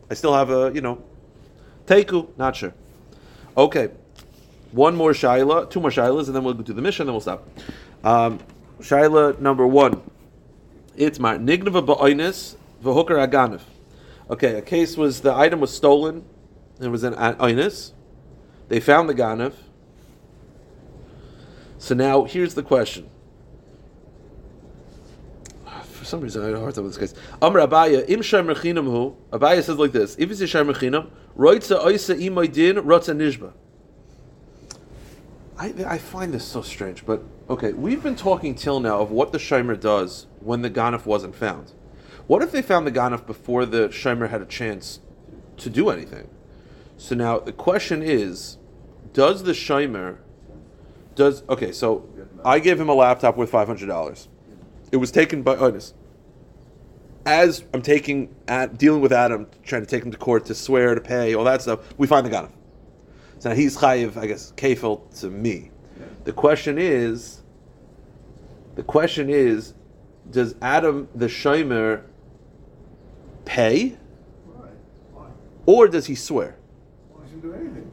I 0.09 0.13
still 0.13 0.33
have 0.33 0.49
a 0.49 0.71
you 0.73 0.79
know, 0.79 1.03
teiku. 1.87 2.29
Not 2.37 2.55
sure. 2.55 2.73
Okay, 3.57 3.89
one 4.71 4.95
more 4.95 5.11
shaila, 5.11 5.69
two 5.69 5.81
more 5.81 5.89
shailas, 5.89 6.27
and 6.27 6.35
then 6.35 6.45
we'll 6.45 6.53
go 6.53 6.63
to 6.63 6.71
the 6.71 6.81
Mishnah, 6.81 7.03
and 7.03 7.09
then 7.09 7.13
we'll 7.15 7.27
stop. 7.29 7.45
Um, 8.05 8.39
shaila 8.79 9.37
number 9.39 9.67
one. 9.67 10.01
It's 10.95 11.19
my 11.19 11.37
nignava 11.37 11.85
ba'oinis 11.85 12.55
v'hooker 12.81 13.27
aganif. 13.27 13.63
Okay, 14.29 14.55
a 14.55 14.61
case 14.61 14.95
was 14.95 15.19
the 15.19 15.33
item 15.33 15.59
was 15.59 15.73
stolen. 15.73 16.23
It 16.79 16.87
was 16.87 17.03
an 17.03 17.15
oinis. 17.15 17.91
They 18.69 18.79
found 18.79 19.09
the 19.09 19.15
ganif. 19.15 19.53
So 21.79 21.95
now 21.95 22.25
here's 22.25 22.53
the 22.53 22.61
question. 22.61 23.09
For 25.83 26.05
some 26.05 26.21
reason, 26.21 26.43
I 26.43 26.47
had 26.47 26.55
a 26.55 26.59
hard 26.59 26.75
time 26.75 26.83
with 26.83 26.95
this 26.95 27.11
case. 27.11 27.21
Amr 27.41 27.61
Abaye, 27.61 28.07
im 28.09 28.21
shar 28.21 28.43
mechinam 28.43 28.85
hu. 28.85 29.15
Abaye 29.31 29.63
says 29.63 29.77
like 29.77 29.91
this: 29.91 30.15
If 30.19 30.29
it's 30.29 30.41
a 30.41 30.47
shar 30.47 30.63
mechinam, 30.63 31.09
roitza 31.37 31.83
oisa 31.83 32.15
imoy 32.15 32.51
din 32.51 32.75
rotza 32.75 33.15
nishba. 33.15 33.53
I, 35.57 35.73
I 35.85 35.97
find 35.97 36.33
this 36.33 36.45
so 36.45 36.61
strange, 36.61 37.05
but 37.05 37.21
okay, 37.49 37.73
we've 37.73 38.01
been 38.01 38.15
talking 38.15 38.55
till 38.55 38.79
now 38.79 38.99
of 39.01 39.11
what 39.11 39.33
the 39.33 39.37
Shimer 39.37 39.77
does 39.77 40.27
when 40.39 40.61
the 40.61 40.69
Ganef 40.69 41.05
wasn't 41.05 41.35
found. 41.35 41.73
What 42.27 42.41
if 42.41 42.53
they 42.53 42.61
found 42.61 42.87
the 42.87 42.93
Ganef 42.93 43.25
before 43.25 43.65
the 43.65 43.89
Shimer 43.89 44.29
had 44.29 44.41
a 44.41 44.45
chance 44.45 45.01
to 45.57 45.69
do 45.69 45.89
anything? 45.89 46.29
So 46.95 47.13
now 47.13 47.39
the 47.39 47.51
question 47.51 48.01
is, 48.01 48.57
does 49.11 49.43
the 49.43 49.51
Shimer, 49.51 50.19
does, 51.19 51.43
okay, 51.49 51.73
so 51.73 52.07
I 52.45 52.59
gave 52.59 52.79
him 52.79 52.87
a 52.87 52.93
laptop 52.93 53.35
worth 53.35 53.51
$500. 53.51 54.27
It 54.91 54.97
was 54.97 55.11
taken 55.11 55.43
by. 55.43 55.81
As 57.25 57.63
I'm 57.73 57.81
taking, 57.81 58.33
at, 58.47 58.77
dealing 58.77 59.01
with 59.01 59.11
Adam, 59.11 59.45
trying 59.61 59.81
to 59.81 59.87
take 59.87 60.03
him 60.03 60.11
to 60.11 60.17
court 60.17 60.45
to 60.45 60.55
swear, 60.55 60.95
to 60.95 61.01
pay, 61.01 61.35
all 61.35 61.43
that 61.43 61.61
stuff, 61.61 61.81
we 61.97 62.07
find 62.07 62.25
the 62.25 62.29
Ganef. 62.29 62.51
So 63.39 63.49
now 63.49 63.55
he's 63.55 63.77
chayiv, 63.77 64.17
I 64.17 64.25
guess, 64.27 64.53
kefil 64.55 65.01
to 65.19 65.29
me. 65.29 65.71
The 66.23 66.31
question 66.31 66.77
is, 66.77 67.41
the 68.75 68.83
question 68.83 69.29
is, 69.29 69.73
does 70.31 70.55
Adam 70.61 71.09
the 71.13 71.27
shomer 71.27 72.03
pay, 73.43 73.97
or 75.65 75.89
does 75.89 76.05
he 76.05 76.15
swear? 76.15 76.55
Why 77.11 77.27
should 77.29 77.41
do 77.41 77.53
anything? 77.53 77.88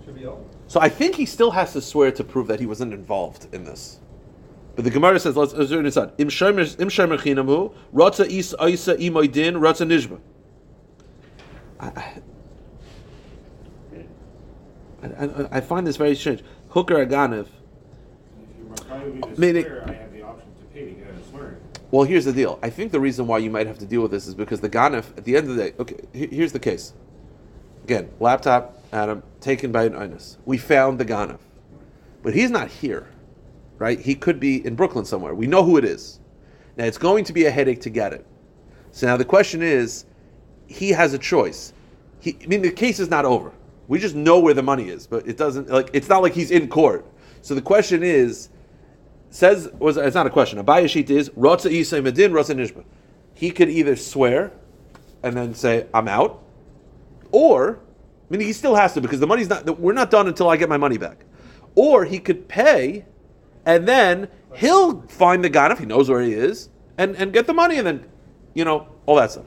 Should 0.68 0.74
be 0.74 0.78
over. 0.78 0.80
So 0.80 0.80
I 0.80 0.88
think 0.88 1.14
he 1.16 1.26
still 1.26 1.50
has 1.52 1.72
to 1.72 1.80
swear 1.80 2.10
to 2.12 2.24
prove 2.24 2.46
that 2.48 2.60
he 2.60 2.66
wasn't 2.66 2.92
involved 2.92 3.46
in 3.54 3.64
this. 3.64 4.00
But 4.74 4.84
the 4.84 4.90
Gemara 4.90 5.18
says, 5.18 5.36
let's 5.36 5.54
learn 5.54 5.84
this 5.84 5.96
out. 5.96 6.14
Im 6.18 6.28
shomer 6.28 6.66
chinamu 7.18 7.72
ratza 7.94 8.26
is 8.26 8.54
isa 8.68 8.94
imoy 8.96 9.30
din 9.30 9.54
ratza 9.54 9.86
nishba. 9.86 10.20
I, 11.80 12.20
I, 15.02 15.24
I, 15.24 15.48
I 15.58 15.60
find 15.60 15.86
this 15.86 15.96
very 15.96 16.14
strange. 16.14 16.42
Hooker 16.70 17.06
Aganif. 17.06 17.42
If 17.42 17.48
you're 18.58 18.68
requiring 18.68 19.14
me 19.14 19.20
to 19.20 19.40
Meaning- 19.40 19.66
I 19.66 19.92
have 19.92 20.12
the 20.12 20.22
option 20.22 20.48
to 20.58 20.64
pay 20.74 20.84
to 20.84 20.90
get. 20.90 21.06
Well, 21.92 22.02
here's 22.04 22.24
the 22.24 22.32
deal. 22.32 22.58
I 22.62 22.68
think 22.70 22.92
the 22.92 23.00
reason 23.00 23.26
why 23.26 23.38
you 23.38 23.48
might 23.48 23.66
have 23.66 23.78
to 23.78 23.86
deal 23.86 24.02
with 24.02 24.10
this 24.10 24.26
is 24.26 24.34
because 24.34 24.60
the 24.60 24.68
Ganef, 24.68 25.16
at 25.16 25.24
the 25.24 25.36
end 25.36 25.48
of 25.48 25.56
the 25.56 25.70
day, 25.70 25.74
okay, 25.78 25.96
here's 26.12 26.52
the 26.52 26.58
case. 26.58 26.92
Again, 27.84 28.10
laptop, 28.18 28.75
Adam, 28.92 29.22
taken 29.40 29.72
by 29.72 29.84
an 29.84 29.92
Inus. 29.92 30.36
We 30.44 30.58
found 30.58 30.98
the 30.98 31.04
Ganef. 31.04 31.40
But 32.22 32.34
he's 32.34 32.50
not 32.50 32.68
here, 32.68 33.08
right? 33.78 33.98
He 33.98 34.14
could 34.14 34.40
be 34.40 34.64
in 34.64 34.74
Brooklyn 34.74 35.04
somewhere. 35.04 35.34
We 35.34 35.46
know 35.46 35.62
who 35.62 35.76
it 35.76 35.84
is. 35.84 36.20
Now, 36.76 36.84
it's 36.84 36.98
going 36.98 37.24
to 37.24 37.32
be 37.32 37.46
a 37.46 37.50
headache 37.50 37.80
to 37.82 37.90
get 37.90 38.12
it. 38.12 38.26
So 38.90 39.06
now 39.06 39.16
the 39.16 39.24
question 39.24 39.62
is, 39.62 40.04
he 40.66 40.90
has 40.90 41.14
a 41.14 41.18
choice. 41.18 41.72
He, 42.20 42.36
I 42.42 42.46
mean, 42.46 42.62
the 42.62 42.70
case 42.70 42.98
is 42.98 43.08
not 43.08 43.24
over. 43.24 43.52
We 43.88 43.98
just 43.98 44.14
know 44.14 44.40
where 44.40 44.54
the 44.54 44.62
money 44.62 44.88
is, 44.88 45.06
but 45.06 45.26
it 45.28 45.36
doesn't, 45.36 45.68
like, 45.68 45.90
it's 45.92 46.08
not 46.08 46.22
like 46.22 46.32
he's 46.32 46.50
in 46.50 46.68
court. 46.68 47.06
So 47.42 47.54
the 47.54 47.62
question 47.62 48.02
is, 48.02 48.48
says 49.30 49.68
was 49.78 49.96
it's 49.96 50.14
not 50.14 50.26
a 50.26 50.30
question. 50.30 50.58
A 50.58 50.64
bayashit 50.64 51.10
is 51.10 51.30
rotza 51.30 51.70
isay 51.70 52.02
medin 52.02 52.30
rotza 52.32 52.54
nishba. 52.54 52.84
He 53.34 53.50
could 53.50 53.68
either 53.68 53.96
swear 53.96 54.52
and 55.22 55.36
then 55.36 55.54
say 55.54 55.86
I'm 55.92 56.08
out, 56.08 56.42
or 57.32 57.80
I 58.28 58.36
mean 58.36 58.40
he 58.40 58.52
still 58.52 58.74
has 58.74 58.94
to 58.94 59.00
because 59.00 59.20
the 59.20 59.26
money's 59.26 59.48
not. 59.48 59.78
We're 59.78 59.92
not 59.92 60.10
done 60.10 60.26
until 60.26 60.48
I 60.48 60.56
get 60.56 60.68
my 60.68 60.76
money 60.76 60.98
back. 60.98 61.24
Or 61.74 62.04
he 62.04 62.18
could 62.18 62.48
pay, 62.48 63.04
and 63.64 63.86
then 63.86 64.28
he'll 64.54 65.02
find 65.02 65.44
the 65.44 65.48
guy 65.48 65.70
if 65.70 65.78
he 65.78 65.86
knows 65.86 66.08
where 66.08 66.20
he 66.20 66.32
is, 66.32 66.68
and 66.98 67.14
and 67.16 67.32
get 67.32 67.46
the 67.46 67.54
money, 67.54 67.78
and 67.78 67.86
then 67.86 68.06
you 68.54 68.64
know 68.64 68.88
all 69.06 69.16
that 69.16 69.30
stuff. 69.30 69.44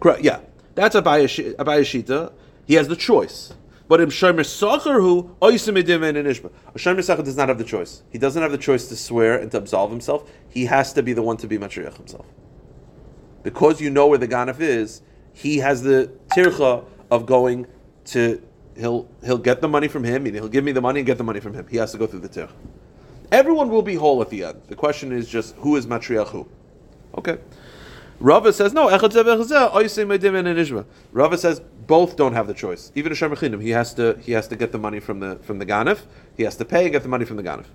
Correct. 0.00 0.22
Yeah, 0.22 0.40
that's 0.74 0.94
a 0.94 1.02
bayashi- 1.02 1.54
a 1.58 1.64
bayashita. 1.64 2.32
He 2.66 2.74
has 2.74 2.88
the 2.88 2.96
choice. 2.96 3.54
But 3.88 4.02
in 4.02 4.10
Shomer 4.10 4.44
Sacher, 4.44 5.00
who 5.00 5.34
Oisimidim 5.40 6.06
and 6.06 6.18
a 6.18 6.34
Shomer 6.78 7.02
Sacher 7.02 7.22
does 7.22 7.36
not 7.36 7.48
have 7.48 7.56
the 7.56 7.64
choice. 7.64 8.02
He 8.10 8.18
doesn't 8.18 8.40
have 8.42 8.52
the 8.52 8.58
choice 8.58 8.86
to 8.88 8.96
swear 8.96 9.38
and 9.38 9.50
to 9.52 9.58
absolve 9.58 9.90
himself. 9.90 10.30
He 10.50 10.66
has 10.66 10.92
to 10.92 11.02
be 11.02 11.14
the 11.14 11.22
one 11.22 11.38
to 11.38 11.46
be 11.46 11.56
Matriach 11.56 11.96
himself. 11.96 12.26
Because 13.42 13.80
you 13.80 13.88
know 13.88 14.06
where 14.06 14.18
the 14.18 14.28
Ganef 14.28 14.60
is, 14.60 15.00
he 15.32 15.56
has 15.58 15.82
the 15.82 16.12
tircha 16.32 16.84
of 17.10 17.26
going 17.26 17.66
to 18.06 18.42
he'll 18.76 19.08
he'll 19.24 19.38
get 19.38 19.60
the 19.60 19.68
money 19.68 19.88
from 19.88 20.04
him, 20.04 20.22
meaning 20.22 20.40
he'll 20.40 20.48
give 20.48 20.64
me 20.64 20.72
the 20.72 20.80
money 20.80 21.00
and 21.00 21.06
get 21.06 21.18
the 21.18 21.24
money 21.24 21.40
from 21.40 21.54
him. 21.54 21.66
He 21.68 21.76
has 21.76 21.92
to 21.92 21.98
go 21.98 22.06
through 22.06 22.20
the 22.20 22.28
tircha. 22.28 22.52
Everyone 23.30 23.68
will 23.68 23.82
be 23.82 23.94
whole 23.94 24.22
at 24.22 24.30
the 24.30 24.44
end. 24.44 24.62
The 24.68 24.76
question 24.76 25.12
is 25.12 25.28
just 25.28 25.54
who 25.56 25.76
is 25.76 25.86
Matriach 25.86 26.28
who? 26.28 26.48
Okay. 27.16 27.38
Rava 28.20 28.52
says 28.52 28.72
no. 28.72 28.88
and. 28.88 30.84
Rava 31.12 31.38
says 31.38 31.60
both 31.86 32.16
don't 32.16 32.32
have 32.32 32.46
the 32.46 32.54
choice. 32.54 32.90
Even 32.94 33.12
a 33.12 33.14
shemer 33.14 33.60
he 33.62 33.70
has 33.70 33.94
to 33.94 34.18
he 34.22 34.32
has 34.32 34.48
to 34.48 34.56
get 34.56 34.72
the 34.72 34.78
money 34.78 35.00
from 35.00 35.20
the 35.20 35.36
from 35.42 35.58
the 35.58 35.66
ganef. 35.66 36.00
He 36.36 36.42
has 36.42 36.56
to 36.56 36.64
pay 36.64 36.84
and 36.84 36.92
get 36.92 37.02
the 37.02 37.08
money 37.08 37.24
from 37.24 37.36
the 37.36 37.42
ganef. 37.42 37.66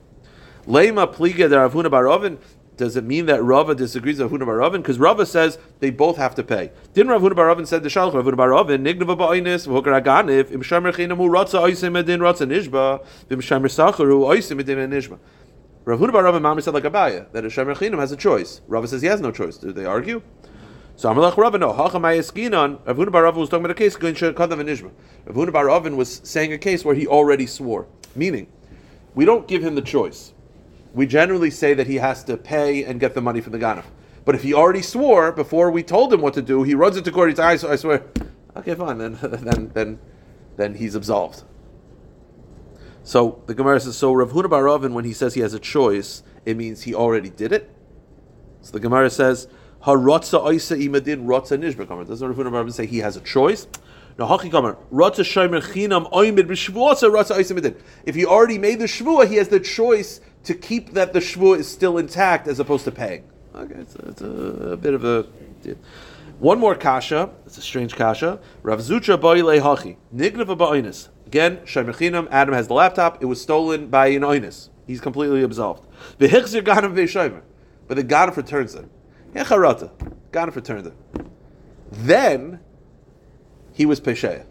Lema 0.68 1.14
pliga 1.14 1.50
der 1.50 1.70
Ravuna 1.70 1.90
Barovin. 1.90 2.38
Does 2.76 2.96
it 2.98 3.04
mean 3.04 3.28
that 3.28 3.44
Rava 3.44 3.76
disagrees 3.76 4.20
with 4.20 4.32
Ravuna 4.32 4.46
Barovin? 4.48 4.78
Because 4.78 5.00
Rava 5.00 5.26
says 5.26 5.60
they 5.80 5.92
both 5.92 6.18
have 6.18 6.34
to 6.36 6.44
pay. 6.44 6.72
Didn't 6.94 7.12
Ravuna 7.12 7.34
Barovin 7.34 7.68
said 7.68 7.84
the 7.84 7.90
Shalch 7.90 8.14
Ravuna 8.14 8.34
Barovin 8.34 8.82
nignava 8.82 9.18
ba'oinis 9.18 9.68
v'hokar 9.68 10.02
aganif 10.02 10.52
im 10.52 10.62
shemer 10.62 10.94
chinamu 10.94 11.30
ratza 11.30 11.62
oisei 11.62 11.92
medin 11.92 12.20
ratza 12.20 12.48
nishba 12.48 13.06
v'im 13.30 13.42
shemer 13.42 13.70
sacharu 13.70 14.26
oisei 14.26 14.60
medin 14.60 14.84
and 14.84 14.94
nishba. 14.94 15.20
Rav 15.86 16.00
Huda 16.00 16.14
Bar 16.14 16.24
Rava 16.24 16.40
Mamre 16.40 16.62
said 16.62 16.74
like 16.74 16.84
Abaye 16.84 17.30
that 17.34 17.44
a 17.44 17.50
Shemer 17.50 17.76
Chinim 17.76 18.00
has 18.00 18.14
a 18.14 18.16
choice. 18.16 18.62
Rava 18.70 18.88
says 18.88 19.02
he 19.02 19.10
has 19.10 19.20
no 19.20 19.32
choice. 19.32 19.58
Do 19.58 19.74
they 19.74 19.84
argue? 19.84 20.22
So 20.96 21.14
Amalach 21.14 21.36
Rava 21.36 21.58
no. 21.58 21.74
Hachamay 21.74 22.20
Eskinon. 22.20 22.80
Rav 22.88 22.96
Huda 22.96 23.12
Bar 23.12 23.24
Rava 23.24 23.38
was 23.38 23.50
talking 23.50 23.66
about 23.66 23.76
a 23.76 23.78
case 23.78 23.98
going 23.98 24.16
to 24.16 24.32
Kadav 24.32 24.62
and 24.62 24.70
Nishma. 24.70 24.92
Rav 25.26 25.36
Huda 25.36 25.52
Bar 25.52 25.66
Rava 25.66 25.90
was 25.94 26.22
saying 26.24 26.54
a 26.54 26.58
case 26.58 26.86
where 26.86 26.96
he 26.96 27.06
already 27.06 27.46
swore. 27.46 27.88
Meaning, 28.16 28.48
we 29.14 29.26
don't 29.26 29.46
give 29.46 29.62
him 29.62 29.76
the 29.76 29.82
choice. 29.82 30.33
We 30.94 31.08
generally 31.08 31.50
say 31.50 31.74
that 31.74 31.88
he 31.88 31.96
has 31.96 32.24
to 32.26 32.38
pay 32.38 32.84
and 32.84 33.00
get 33.00 33.16
the 33.16 33.22
money 33.22 33.42
from 33.42 33.52
the 33.52 33.60
Ganef. 33.60 33.86
But 34.26 34.36
if 34.36 34.44
he 34.44 34.54
already 34.54 34.82
swore 34.82 35.32
before 35.32 35.72
we 35.72 35.84
told 35.84 36.14
him 36.14 36.22
what 36.22 36.34
to 36.36 36.42
do, 36.42 36.64
he 36.64 36.76
runs 36.76 36.96
into 36.96 37.12
court. 37.12 37.30
He 37.30 37.36
says, 37.36 37.64
"I, 37.66 37.76
swear." 37.76 38.04
Okay, 38.56 38.76
fine. 38.76 39.00
Then, 39.00 39.18
then, 39.22 39.72
then, 39.74 40.00
then 40.56 40.76
he's 40.76 40.96
absolved. 40.96 41.44
So 43.04 43.42
the 43.48 43.54
Gemara 43.54 43.80
says, 43.82 43.98
so 43.98 44.14
Rav 44.14 44.32
Huna 44.32 44.50
Bar 44.50 44.64
Ravin, 44.64 44.94
when 44.94 45.04
he 45.04 45.12
says 45.12 45.34
he 45.34 45.42
has 45.42 45.54
a 45.54 45.60
choice, 45.60 46.24
it 46.46 46.56
means 46.56 46.84
he 46.84 46.96
already 46.96 47.30
did 47.30 47.52
it. 47.52 47.70
So 48.62 48.72
the 48.72 48.80
Gemara 48.80 49.10
says, 49.10 49.48
Harotza 49.84 50.42
Oisa 50.42 50.82
Imadin 50.82 51.26
Rotza 51.26 51.58
Nishba 51.58 51.86
Kamar. 51.86 52.06
Doesn't 52.06 52.26
Rav 52.26 52.38
Huna 52.38 52.52
Bar 52.52 52.62
Ravin 52.62 52.72
say 52.72 52.86
he 52.86 53.00
has 53.00 53.18
a 53.18 53.22
choice? 53.22 53.68
No, 54.18 54.26
Haki 54.26 54.50
Kamar. 54.50 54.78
Rotza 54.92 55.26
Shomer 55.26 55.62
Chinam 55.62 56.10
Oimid 56.12 56.48
B'Shvuasa 56.48 57.12
Rotza 57.12 57.36
Oisa 57.36 57.58
Imadin. 57.58 57.76
If 58.06 58.16
he 58.16 58.26
already 58.26 58.58
made 58.58 58.80
the 58.80 58.86
Shvua, 58.86 59.28
he 59.28 59.36
has 59.36 59.50
the 59.50 59.60
choice 59.60 60.22
to 60.44 60.54
keep 60.54 60.94
that 60.94 61.14
the 61.14 61.20
Shvua 61.20 61.60
is 61.60 61.70
still 61.70 61.98
intact 61.98 62.48
as 62.48 62.60
opposed 62.60 62.86
to 62.86 62.92
paying. 62.92 63.24
Okay, 63.56 63.76
it's 63.76 63.96
a, 63.96 64.10
it's 64.10 64.22
a, 64.22 64.28
a 64.72 64.78
bit 64.78 64.94
of 64.94 65.06
a... 65.06 65.26
One 66.40 66.60
more 66.60 66.76
kasha. 66.76 67.30
It's 67.46 67.58
a 67.58 67.62
strange 67.62 67.96
kasha. 67.96 68.40
Rav 68.64 68.80
Zutra 68.80 69.20
Boile 69.20 69.60
Hachi. 69.62 69.98
Nignav 70.14 70.58
Ba'inis. 70.58 71.10
Again, 71.28 71.58
Shemechinam, 71.58 72.28
Adam 72.32 72.54
has 72.54 72.68
the 72.68 72.74
laptop. 72.74 73.22
It 73.22 73.26
was 73.26 73.42
stolen 73.42 73.88
by 73.88 74.08
an 74.08 74.24
oinus. 74.24 74.70
He's 74.86 75.00
completely 75.00 75.44
absolved. 75.44 75.88
V'hichzir 76.20 76.62
Ganav 76.62 76.94
V'shomer. 76.94 77.42
But 77.88 77.96
the 77.98 78.04
Ganav 78.04 78.36
returns 78.36 78.76
it. 78.76 78.90
Yecharata. 79.34 79.92
Ganav 80.32 80.56
returned 80.56 80.88
it. 80.88 80.94
Then, 81.92 82.60
he 83.72 83.86
was 83.86 84.02
Pesheya. 84.02 84.46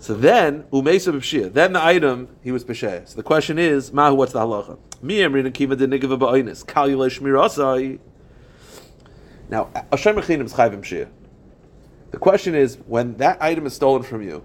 So 0.00 0.14
then, 0.14 0.62
Umesa 0.64 1.12
B'Pshia. 1.12 1.52
Then 1.52 1.72
the 1.72 1.84
item, 1.84 2.28
he 2.42 2.52
was 2.52 2.64
Pesheya. 2.64 3.08
So 3.08 3.16
the 3.16 3.22
question 3.22 3.58
is, 3.58 3.92
Mahu, 3.92 4.14
what's 4.14 4.32
the 4.32 4.40
halacha? 4.40 4.78
Mi 5.02 5.18
Emrin 5.18 5.44
de 5.44 5.50
Nigav 5.50 6.18
Ba'oinus. 6.18 6.64
Kalule 6.64 7.08
Shmir 7.10 7.36
Asai. 7.36 7.98
Now, 9.48 9.70
Hashem 9.90 10.14
Mechinim 10.16 10.44
is 10.44 10.52
Shia. 10.52 11.08
The 12.10 12.18
question 12.18 12.54
is, 12.54 12.78
when 12.86 13.16
that 13.16 13.42
item 13.42 13.66
is 13.66 13.74
stolen 13.74 14.02
from 14.02 14.22
you 14.22 14.44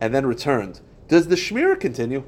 and 0.00 0.14
then 0.14 0.24
returned, 0.24 0.80
does 1.08 1.28
the 1.28 1.36
shmira 1.36 1.78
continue? 1.78 2.24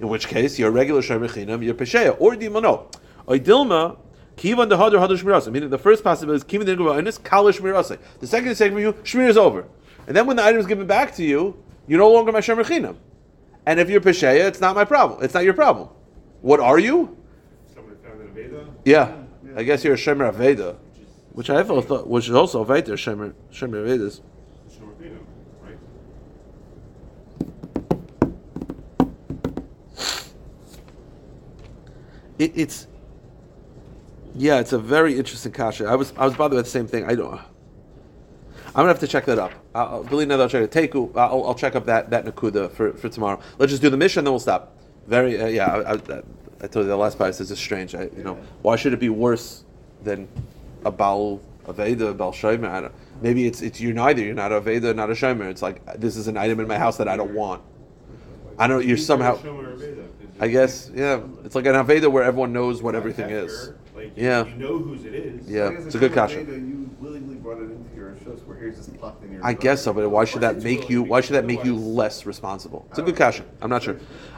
In 0.00 0.08
which 0.08 0.26
case, 0.26 0.58
you're 0.58 0.68
a 0.68 0.72
regular 0.72 1.00
shomer 1.00 1.28
chinam, 1.28 1.64
you're 1.64 1.74
pesheya, 1.74 2.16
or 2.18 2.34
do 2.34 2.44
you 2.44 2.50
know? 2.50 2.88
Oidilma, 3.28 3.96
kivan 4.36 4.68
the 4.68 4.76
hadar 4.76 4.94
hadar 4.94 5.16
shmirasa. 5.16 5.52
Meaning, 5.52 5.70
the 5.70 5.78
first 5.78 6.02
possibility 6.02 6.38
is 6.38 6.44
kivan 6.44 6.66
the 6.66 6.74
inus 6.74 7.22
kala 7.22 7.52
shmirasa. 7.52 7.98
The 8.18 8.26
second 8.26 8.48
is 8.48 8.58
taken 8.58 8.74
from 8.74 8.82
you, 8.82 8.92
shmir 8.94 9.28
is 9.28 9.36
over. 9.36 9.66
And 10.06 10.16
then 10.16 10.26
when 10.26 10.36
the 10.36 10.44
item 10.44 10.58
is 10.58 10.66
given 10.66 10.86
back 10.86 11.14
to 11.16 11.24
you, 11.24 11.56
you're 11.86 11.98
no 11.98 12.10
longer 12.10 12.32
my 12.32 12.40
chinam. 12.40 12.96
And 13.66 13.80
if 13.80 13.88
you're 13.88 14.00
pesheya, 14.00 14.46
it's 14.46 14.60
not 14.60 14.74
my 14.74 14.84
problem. 14.84 15.22
It's 15.22 15.34
not 15.34 15.44
your 15.44 15.54
problem. 15.54 15.88
What 16.42 16.60
are 16.60 16.78
you? 16.78 17.16
Somebody 17.74 17.96
found 18.02 18.20
in 18.20 18.26
a 18.28 18.30
Veda, 18.30 18.66
Yeah, 18.84 19.16
I 19.56 19.62
guess 19.62 19.82
you're 19.84 19.94
a 19.94 19.96
shomer 19.96 20.30
aveda, 20.32 20.76
which 21.32 21.48
I 21.48 21.62
thought 21.62 21.86
thought- 21.86 22.06
which 22.06 22.28
is 22.28 22.34
also 22.34 22.64
aveda 22.64 22.92
shomer 22.94 23.32
shomer 23.50 23.82
avedas. 23.84 24.20
Shomer 24.70 24.94
Veda, 24.98 25.16
right? 25.62 25.78
It, 32.38 32.52
it's 32.56 32.86
yeah, 34.36 34.58
it's 34.58 34.72
a 34.72 34.78
very 34.78 35.16
interesting 35.16 35.52
kasha. 35.52 35.86
I 35.86 35.94
was 35.94 36.12
I 36.16 36.24
was 36.24 36.34
bothered 36.34 36.56
with 36.56 36.64
the 36.66 36.70
same 36.70 36.86
thing. 36.86 37.04
I 37.04 37.14
don't. 37.14 37.40
I'm 38.74 38.80
gonna 38.80 38.88
have 38.88 38.98
to 39.00 39.06
check 39.06 39.24
that 39.26 39.38
up. 39.38 39.52
I'll, 39.72 40.02
believe 40.02 40.26
me, 40.26 40.34
I'll 40.34 40.48
check 40.48 40.64
it. 40.64 40.70
Teku, 40.72 41.16
I'll, 41.16 41.44
I'll 41.44 41.54
check 41.54 41.76
up 41.76 41.86
that 41.86 42.10
that 42.10 42.24
nakuda 42.24 42.72
for, 42.72 42.92
for 42.94 43.08
tomorrow. 43.08 43.40
Let's 43.58 43.70
just 43.70 43.82
do 43.82 43.88
the 43.88 43.96
Mishnah, 43.96 44.22
then 44.22 44.32
we'll 44.32 44.40
stop. 44.40 44.76
Very 45.06 45.40
uh, 45.40 45.46
yeah. 45.46 45.66
I, 45.72 45.92
I, 45.92 46.22
I 46.62 46.66
told 46.66 46.84
you 46.84 46.90
the 46.90 46.96
last 46.96 47.16
part. 47.16 47.38
Is 47.38 47.56
strange. 47.58 47.94
I, 47.94 48.04
you 48.16 48.24
know, 48.24 48.36
why 48.62 48.74
should 48.74 48.92
it 48.92 48.98
be 48.98 49.10
worse 49.10 49.62
than 50.02 50.26
a 50.84 50.90
baal 50.90 51.40
aveda, 51.66 52.10
a 52.10 52.14
baal 52.14 52.32
shomer? 52.32 52.68
I 52.68 52.80
don't, 52.80 52.94
maybe 53.22 53.46
it's 53.46 53.62
it's 53.62 53.80
you're 53.80 53.94
neither. 53.94 54.22
You're 54.22 54.34
not 54.34 54.50
a 54.50 54.60
aveda, 54.60 54.94
not 54.96 55.08
a 55.08 55.14
shomer. 55.14 55.48
It's 55.50 55.62
like 55.62 55.84
this 56.00 56.16
is 56.16 56.26
an 56.26 56.36
item 56.36 56.58
in 56.58 56.66
my 56.66 56.78
house 56.78 56.96
that 56.96 57.06
I 57.06 57.16
don't 57.16 57.34
want. 57.34 57.62
I 58.58 58.66
don't. 58.66 58.84
You're 58.84 58.96
somehow. 58.96 59.36
Shomer 59.36 59.76
Veda, 59.76 60.02
'cause 60.02 60.40
I 60.40 60.48
guess 60.48 60.90
yeah. 60.92 61.20
It's 61.44 61.54
like 61.54 61.66
an 61.66 61.74
aveda 61.74 62.10
where 62.10 62.24
everyone 62.24 62.52
knows 62.52 62.82
what 62.82 62.96
everything 62.96 63.30
is. 63.30 63.72
Hefker, 64.04 64.16
Like, 64.16 64.16
Yeah. 64.16 64.44
You 64.46 64.54
know 64.56 64.78
whose 64.78 65.04
it 65.04 65.14
is. 65.14 65.48
Yeah, 65.48 65.64
Like, 65.64 65.78
it's 65.80 65.94
a 65.94 65.98
good 65.98 66.12
question. 66.12 66.46
You 66.46 67.04
willingly 67.04 67.36
brought 67.36 67.58
it 67.58 67.70
into 67.70 67.96
your 67.96 68.16
shows 68.24 68.40
where 68.46 68.56
here's 68.56 68.76
just 68.76 68.96
plucked 68.98 69.24
in 69.24 69.32
your. 69.32 69.44
I 69.44 69.52
guess 69.54 69.82
so, 69.82 69.92
but 69.92 70.08
why 70.08 70.24
should 70.24 70.40
that 70.42 70.62
make 70.62 70.88
you? 70.88 71.02
Why 71.02 71.20
should 71.20 71.34
that 71.34 71.44
make 71.44 71.64
you 71.64 71.76
less 71.76 72.26
responsible? 72.26 72.86
It's 72.90 72.98
a 72.98 73.02
good 73.02 73.16
question. 73.16 73.46
I'm 73.60 73.70
not 73.70 73.82
sure. 73.82 73.96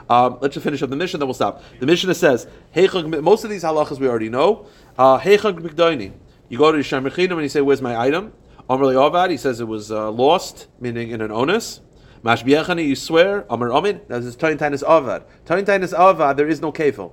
Um, 0.08 0.38
let's 0.40 0.54
just 0.54 0.64
finish 0.64 0.82
up 0.82 0.90
the 0.90 0.96
Mishnah, 0.96 1.18
then 1.18 1.26
we'll 1.26 1.34
stop. 1.34 1.62
The 1.80 1.86
Mishnah 1.86 2.14
says, 2.14 2.46
"Heichag." 2.74 3.22
Most 3.22 3.44
of 3.44 3.50
these 3.50 3.64
halachas 3.64 3.98
we 3.98 4.08
already 4.08 4.28
know. 4.28 4.66
Uh, 4.96 5.18
Heichag 5.18 5.58
mikdaini. 5.58 6.12
You 6.48 6.58
go 6.58 6.70
to 6.70 6.78
Yisham 6.78 7.08
Rechinam 7.08 7.32
and 7.32 7.42
you 7.42 7.48
say, 7.48 7.60
"Where's 7.60 7.82
my 7.82 7.96
item?" 7.96 8.32
Amr 8.68 8.86
Avad. 8.86 9.30
He 9.30 9.36
says 9.36 9.60
it 9.60 9.68
was 9.68 9.92
uh, 9.92 10.10
lost, 10.10 10.66
meaning 10.80 11.10
in 11.10 11.20
an 11.20 11.30
onus. 11.30 11.80
Mashbiachani, 12.24 12.84
you 12.86 12.96
swear. 12.96 13.44
Amr 13.50 13.72
Amin. 13.72 14.00
That 14.08 14.22
is 14.22 14.34
Tain 14.34 14.58
Tainis 14.58 14.82
Avad. 14.82 15.24
Tain 15.44 15.64
Tainis 15.64 15.96
Avad. 15.96 16.36
There 16.36 16.48
is 16.48 16.60
no 16.60 16.72
kefil. 16.72 17.12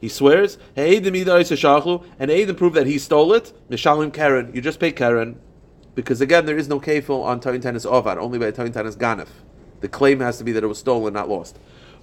He 0.00 0.08
swears, 0.08 0.58
"Hey, 0.74 0.98
the 0.98 1.08
and 1.08 2.30
Aiden 2.30 2.56
prove 2.56 2.74
that 2.74 2.86
he 2.86 2.98
stole 2.98 3.32
it. 3.32 3.52
Mishalim 3.70 4.12
Keren, 4.12 4.50
you 4.52 4.60
just 4.60 4.78
pay 4.78 4.92
Keren, 4.92 5.38
because 5.94 6.20
again, 6.20 6.44
there 6.44 6.58
is 6.58 6.68
no 6.68 6.78
kefil 6.78 7.24
on 7.24 7.40
Toyin 7.40 7.62
Tanis 7.62 7.90
Ovar, 7.90 8.18
only 8.18 8.38
by 8.38 8.50
Toyin 8.52 8.72
Tanis 8.72 8.96
Ganef. 8.96 9.28
The 9.80 9.88
claim 9.88 10.20
has 10.20 10.38
to 10.38 10.44
be 10.44 10.52
that 10.52 10.62
it 10.62 10.66
was 10.66 10.78
stolen, 10.78 11.14
not 11.14 11.28
lost. 11.28 11.58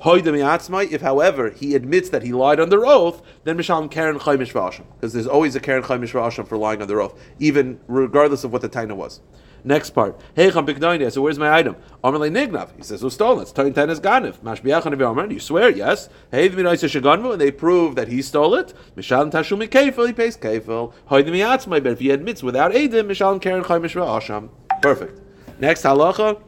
If, 0.06 1.02
however, 1.02 1.50
he 1.52 1.76
admits 1.76 2.10
that 2.10 2.24
he 2.24 2.34
lied 2.34 2.60
under 2.60 2.86
oath, 2.86 3.22
then 3.46 3.58
Mishalim 3.58 3.90
Keren 3.90 4.20
Chaimish 4.20 4.52
Vasham, 4.52 4.84
because 4.96 5.14
there's 5.14 5.28
always 5.28 5.56
a 5.56 5.60
Keren 5.60 5.84
Chaimish 5.84 6.12
Vasham 6.12 6.48
for 6.48 6.58
lying 6.58 6.82
under 6.82 7.00
oath, 7.00 7.18
even 7.40 7.80
regardless 7.88 8.44
of 8.44 8.52
what 8.52 8.62
the 8.62 8.70
taina 8.70 8.96
was. 8.96 9.22
Next 9.66 9.92
part. 9.92 10.20
Hey, 10.36 10.52
Cham 10.52 10.66
Piknoini. 10.66 11.10
So 11.12 11.22
where's 11.22 11.40
my 11.40 11.50
item? 11.50 11.78
Amalei 12.04 12.30
Nignav. 12.30 12.76
He 12.76 12.84
says 12.84 13.02
was 13.02 13.14
stolen. 13.14 13.44
It's 13.44 13.54
Toyin 13.54 13.74
Tanis 13.74 14.02
Ganef. 14.02 14.38
Mashbiachan 14.40 15.02
Amen. 15.02 15.32
You 15.32 15.40
swear? 15.40 15.70
Yes. 15.70 16.10
Hey, 16.32 16.50
the 16.50 16.62
Minaisa 16.62 16.90
Shaganvu, 16.90 17.32
and 17.32 17.42
they 17.42 17.52
prove 17.52 17.96
that 17.96 18.10
he 18.10 18.22
stole 18.22 18.56
it. 18.56 18.74
Mishalim 18.98 19.32
Tashumi 19.32 19.70
Kefil. 19.70 20.08
He 20.08 20.14
pays 20.14 20.36
Kefil. 20.36 20.94
Hoy 21.06 21.24
the 21.24 21.32
Miatzmai. 21.32 21.82
But 21.82 21.94
if 21.94 22.00
he 22.00 22.10
admits 22.10 22.44
without 22.44 22.74
edim, 22.74 23.08
Mishalim 23.08 23.42
Keren 23.42 23.64
Chaimish 23.64 23.96
Asham. 23.96 24.50
Perfect. 24.82 25.22
Next 25.60 25.84
halacha. 25.84 26.42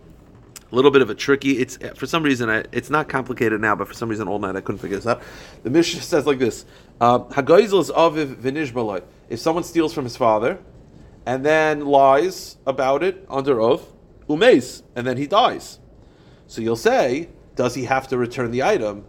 A 0.72 0.76
little 0.76 0.91
bit 0.91 1.01
of 1.01 1.09
a 1.09 1.16
tricky. 1.16 1.59
It's 1.59 1.78
uh, 1.82 1.93
for 1.95 2.05
some 2.05 2.22
reason 2.22 2.49
I, 2.49 2.66
it's 2.74 2.89
not 2.89 3.07
complicated 3.07 3.61
now, 3.61 3.76
but 3.76 3.88
for 3.88 3.93
some 3.93 4.09
reason 4.09 4.28
all 4.28 4.39
night 4.39 4.57
I 4.57 4.61
couldn't 4.61 4.80
figure 4.80 4.97
this 4.97 5.07
out. 5.07 5.22
The 5.63 5.70
Mishnah 5.70 6.01
says 6.01 6.26
like 6.26 6.39
this: 6.39 6.66
um, 6.99 7.26
Hagoizel 7.30 7.80
is 7.80 7.91
aviv 7.91 8.36
v'nishbaloi. 8.36 9.03
If 9.30 9.39
someone 9.39 9.63
steals 9.63 9.93
from 9.93 10.03
his 10.03 10.18
father, 10.18 10.59
and 11.26 11.45
then 11.45 11.86
lies 11.86 12.57
about 12.65 13.03
it 13.03 13.26
under 13.30 13.59
oath, 13.59 13.93
umes, 14.30 14.84
and 14.95 15.05
then 15.07 15.17
he 15.17 15.28
dies. 15.28 15.80
So 16.47 16.61
you'll 16.61 16.76
say, 16.76 17.30
does 17.55 17.76
he 17.76 17.86
have 17.86 18.07
to 18.09 18.17
return 18.17 18.51
the 18.51 18.63
item? 18.63 19.05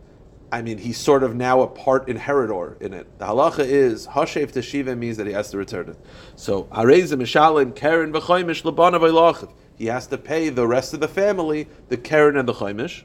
I 0.51 0.63
mean, 0.63 0.79
he's 0.79 0.97
sort 0.97 1.23
of 1.25 1.35
now 1.35 1.61
a 1.61 1.67
part 1.67 2.09
inheritor 2.09 2.77
in 2.81 2.95
it. 2.95 3.19
The 3.19 3.27
halacha 3.27 3.65
is 3.65 4.07
hashev 4.07 4.53
teshiva 4.53 4.97
means 4.97 5.17
that 5.17 5.27
he 5.27 5.33
has 5.33 5.51
to 5.51 5.59
return 5.59 5.91
it. 5.91 5.99
So 6.37 6.65
arezim 6.65 7.21
mishalim 7.21 7.75
keren 7.75 8.13
v'choimish 8.13 8.63
lebanav. 8.63 9.53
He 9.77 9.87
has 9.87 10.07
to 10.07 10.17
pay 10.17 10.49
the 10.49 10.67
rest 10.67 10.95
of 10.95 11.01
the 11.01 11.09
family 11.09 11.69
the 11.89 11.97
keren 11.97 12.37
and 12.37 12.49
the 12.49 12.55
choimish. 12.55 13.03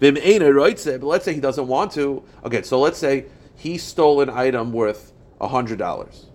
Vim 0.00 0.14
but 0.14 1.06
let's 1.06 1.24
say 1.24 1.32
he 1.32 1.40
doesn't 1.40 1.68
want 1.68 1.92
to. 1.92 2.24
Okay, 2.44 2.62
so 2.62 2.80
let's 2.80 2.98
say 2.98 3.26
he 3.54 3.78
stole 3.78 4.20
an 4.20 4.28
item 4.28 4.72
worth 4.72 5.12
hundred 5.40 5.78
dollars. 5.78 6.26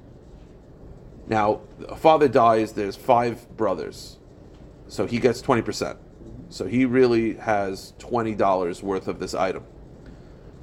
Now, 1.30 1.62
a 1.88 1.96
father 1.96 2.28
dies. 2.28 2.74
There's 2.74 2.96
five 2.96 3.48
brothers, 3.56 4.18
so 4.88 5.06
he 5.06 5.20
gets 5.20 5.42
twenty 5.42 5.62
percent. 5.62 6.00
So 6.50 6.66
he 6.66 6.86
really 6.86 7.36
has 7.36 7.94
twenty 8.00 8.34
dollars 8.34 8.82
worth 8.82 9.08
of 9.08 9.20
this 9.20 9.36
item. 9.36 9.64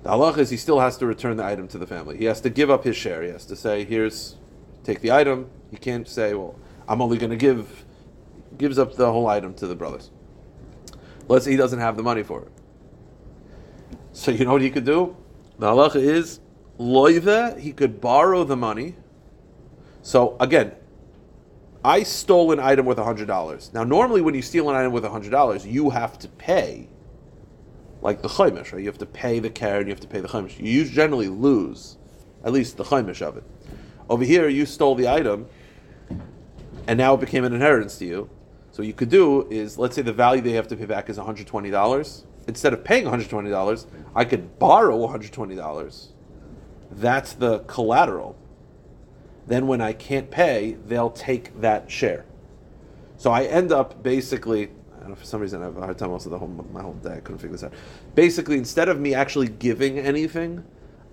The 0.03 0.11
halach 0.11 0.39
is 0.39 0.51
he 0.51 0.57
still 0.57 0.81
has 0.81 0.97
to 0.99 1.07
return 1.07 1.37
the 1.37 1.45
item 1.45 1.69
to 1.69 1.79
the 1.79 1.87
family. 1.87 2.17
He 2.19 2.25
has 2.25 2.41
to 2.41 2.51
give 2.51 2.69
up 2.69 2.83
his 2.85 2.97
share. 2.97 3.23
He 3.23 3.31
has 3.31 3.47
to 3.47 3.57
say, 3.57 3.85
"Here's, 3.85 4.37
take 4.83 5.01
the 5.01 5.13
item." 5.13 5.49
He 5.71 5.77
can't 5.77 6.09
say, 6.09 6.35
"Well, 6.35 6.57
I'm 6.89 7.01
only 7.01 7.19
going 7.19 7.31
to 7.31 7.37
give," 7.37 7.85
gives 8.59 8.79
up 8.79 8.95
the 8.97 9.11
whole 9.11 9.29
item 9.29 9.55
to 9.55 9.69
the 9.69 9.77
brothers. 9.77 10.11
Let's 11.29 11.45
say 11.45 11.53
he 11.53 11.57
doesn't 11.57 11.81
have 11.81 11.97
the 11.97 12.03
money 12.03 12.25
for 12.25 12.43
it. 12.43 12.53
So 14.13 14.33
you 14.33 14.45
know 14.45 14.53
what 14.53 14.63
he 14.63 14.71
could 14.71 14.85
do? 14.85 15.17
The 15.59 15.71
halacha 15.71 15.97
is 15.97 16.41
loive. 16.79 17.59
He 17.59 17.73
could 17.73 18.01
borrow 18.01 18.43
the 18.43 18.57
money. 18.57 18.97
So 20.07 20.37
again, 20.39 20.71
I 21.85 22.05
stole 22.05 22.53
an 22.53 22.61
item 22.61 22.87
worth 22.87 22.97
hundred 22.97 23.27
dollars. 23.27 23.73
Now, 23.75 23.83
normally 23.83 24.21
when 24.21 24.37
you 24.37 24.41
steal 24.41 24.71
an 24.71 24.77
item 24.77 24.93
worth 24.93 25.03
hundred 25.03 25.31
dollars, 25.31 25.67
you 25.67 25.91
have 25.91 26.17
to 26.21 26.29
pay, 26.29 26.89
like 28.03 28.23
the 28.23 28.29
chaimish, 28.29 28.73
right? 28.73 28.79
You 28.79 28.87
have 28.87 28.99
to 28.99 29.07
pay 29.07 29.41
the 29.41 29.51
keren, 29.51 29.89
you 29.89 29.93
have 29.93 29.99
to 29.99 30.07
pay 30.07 30.21
the 30.21 30.29
chaimish. 30.29 30.61
You 30.61 30.85
generally 30.85 31.27
lose, 31.27 31.97
at 32.45 32.53
least 32.53 32.77
the 32.77 32.85
chaimish 32.85 33.21
of 33.21 33.37
it. 33.37 33.43
Over 34.09 34.23
here, 34.23 34.49
you 34.49 34.65
stole 34.65 34.95
the 34.95 35.09
item, 35.09 35.49
and 36.87 36.97
now 36.97 37.15
it 37.15 37.21
became 37.21 37.43
an 37.43 37.53
inheritance 37.53 37.99
to 37.99 38.05
you. 38.05 38.31
So 38.71 38.85
what 38.85 38.87
you 38.87 38.93
could 38.93 39.11
do 39.11 39.49
is, 39.51 39.77
let's 39.77 39.97
say 39.97 40.03
the 40.03 40.13
value 40.13 40.41
they 40.41 40.53
have 40.53 40.69
to 40.69 40.77
pay 40.77 40.87
back 40.87 41.11
is 41.11 41.17
one 41.17 41.27
hundred 41.27 41.49
twenty 41.49 41.73
dollars. 41.73 42.25
Instead 42.47 42.73
of 42.73 42.85
paying 42.85 43.07
one 43.07 43.11
hundred 43.11 43.29
twenty 43.29 43.51
dollars, 43.51 43.89
I 44.15 44.25
could 44.25 44.61
borrow 44.61 44.99
one 44.99 45.11
hundred 45.11 45.33
twenty 45.33 45.57
dollars. 45.57 46.13
That's 46.93 47.33
the 47.33 47.59
collateral 47.67 48.39
then 49.47 49.67
when 49.67 49.81
I 49.81 49.93
can't 49.93 50.31
pay, 50.31 50.77
they'll 50.87 51.11
take 51.11 51.61
that 51.61 51.91
share. 51.91 52.25
So 53.17 53.31
I 53.31 53.45
end 53.45 53.73
up 53.73 54.03
basically, 54.03 54.71
I 54.97 55.01
don't 55.01 55.11
know, 55.11 55.15
for 55.15 55.25
some 55.25 55.41
reason 55.41 55.63
I 55.63 55.67
have 55.67 55.77
a 55.77 55.81
hard 55.81 55.99
time 55.99 56.11
also 56.11 56.29
the 56.29 56.39
whole 56.39 56.49
my 56.49 56.83
whole 56.83 56.95
day. 56.95 57.15
I 57.15 57.21
couldn't 57.21 57.39
figure 57.39 57.53
this 57.53 57.65
out. 57.65 57.73
Basically, 58.15 58.59
instead 58.59 58.89
of 58.89 59.01
me 59.01 59.15
actually 59.15 59.49
giving 59.49 59.99
anything, 59.99 60.65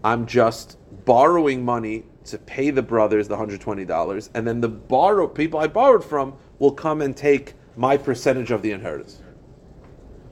I'm 0.04 0.26
just 0.26 0.78
borrowing 1.06 1.64
money 1.64 2.06
to 2.26 2.38
pay 2.38 2.72
the 2.72 2.82
brothers 2.82 3.28
the 3.28 3.38
hundred 3.38 3.62
twenty 3.62 3.86
dollars, 3.86 4.30
and 4.34 4.48
then 4.48 4.62
the 4.62 4.70
borrow 4.70 5.28
people 5.28 5.60
I 5.60 5.68
borrowed 5.68 6.04
from 6.04 6.36
will 6.60 6.72
come 6.72 7.02
and 7.02 7.16
take 7.16 7.54
my 7.76 7.98
percentage 7.98 8.52
of 8.52 8.62
the 8.62 8.72
inheritance. 8.72 9.22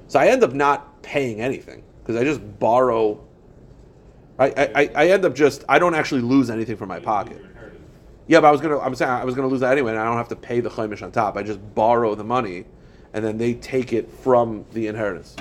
So 0.07 0.19
I 0.19 0.27
end 0.27 0.43
up 0.43 0.53
not 0.53 1.01
paying 1.03 1.39
anything 1.39 1.83
because 2.01 2.15
I 2.15 2.23
just 2.23 2.41
borrow. 2.59 3.23
I, 4.39 4.71
I, 4.75 4.89
I 4.95 5.07
end 5.09 5.23
up 5.23 5.35
just 5.35 5.63
I 5.69 5.79
don't 5.79 5.95
actually 5.95 6.21
lose 6.21 6.49
anything 6.49 6.75
from 6.75 6.89
my 6.89 6.99
pocket. 6.99 7.41
Yeah, 8.27 8.39
but 8.39 8.47
I 8.47 8.51
was 8.51 8.61
gonna. 8.61 8.79
I'm 8.79 8.95
saying 8.95 9.11
I 9.11 9.25
was 9.25 9.35
gonna 9.35 9.47
lose 9.47 9.61
that 9.61 9.71
anyway, 9.71 9.91
and 9.91 9.99
I 9.99 10.05
don't 10.05 10.17
have 10.17 10.29
to 10.29 10.35
pay 10.35 10.59
the 10.59 10.69
chaimish 10.69 11.01
on 11.01 11.11
top. 11.11 11.35
I 11.35 11.43
just 11.43 11.59
borrow 11.75 12.15
the 12.15 12.23
money, 12.23 12.65
and 13.13 13.25
then 13.25 13.37
they 13.37 13.55
take 13.55 13.93
it 13.93 14.09
from 14.09 14.65
the 14.73 14.87
inheritance. 14.87 15.35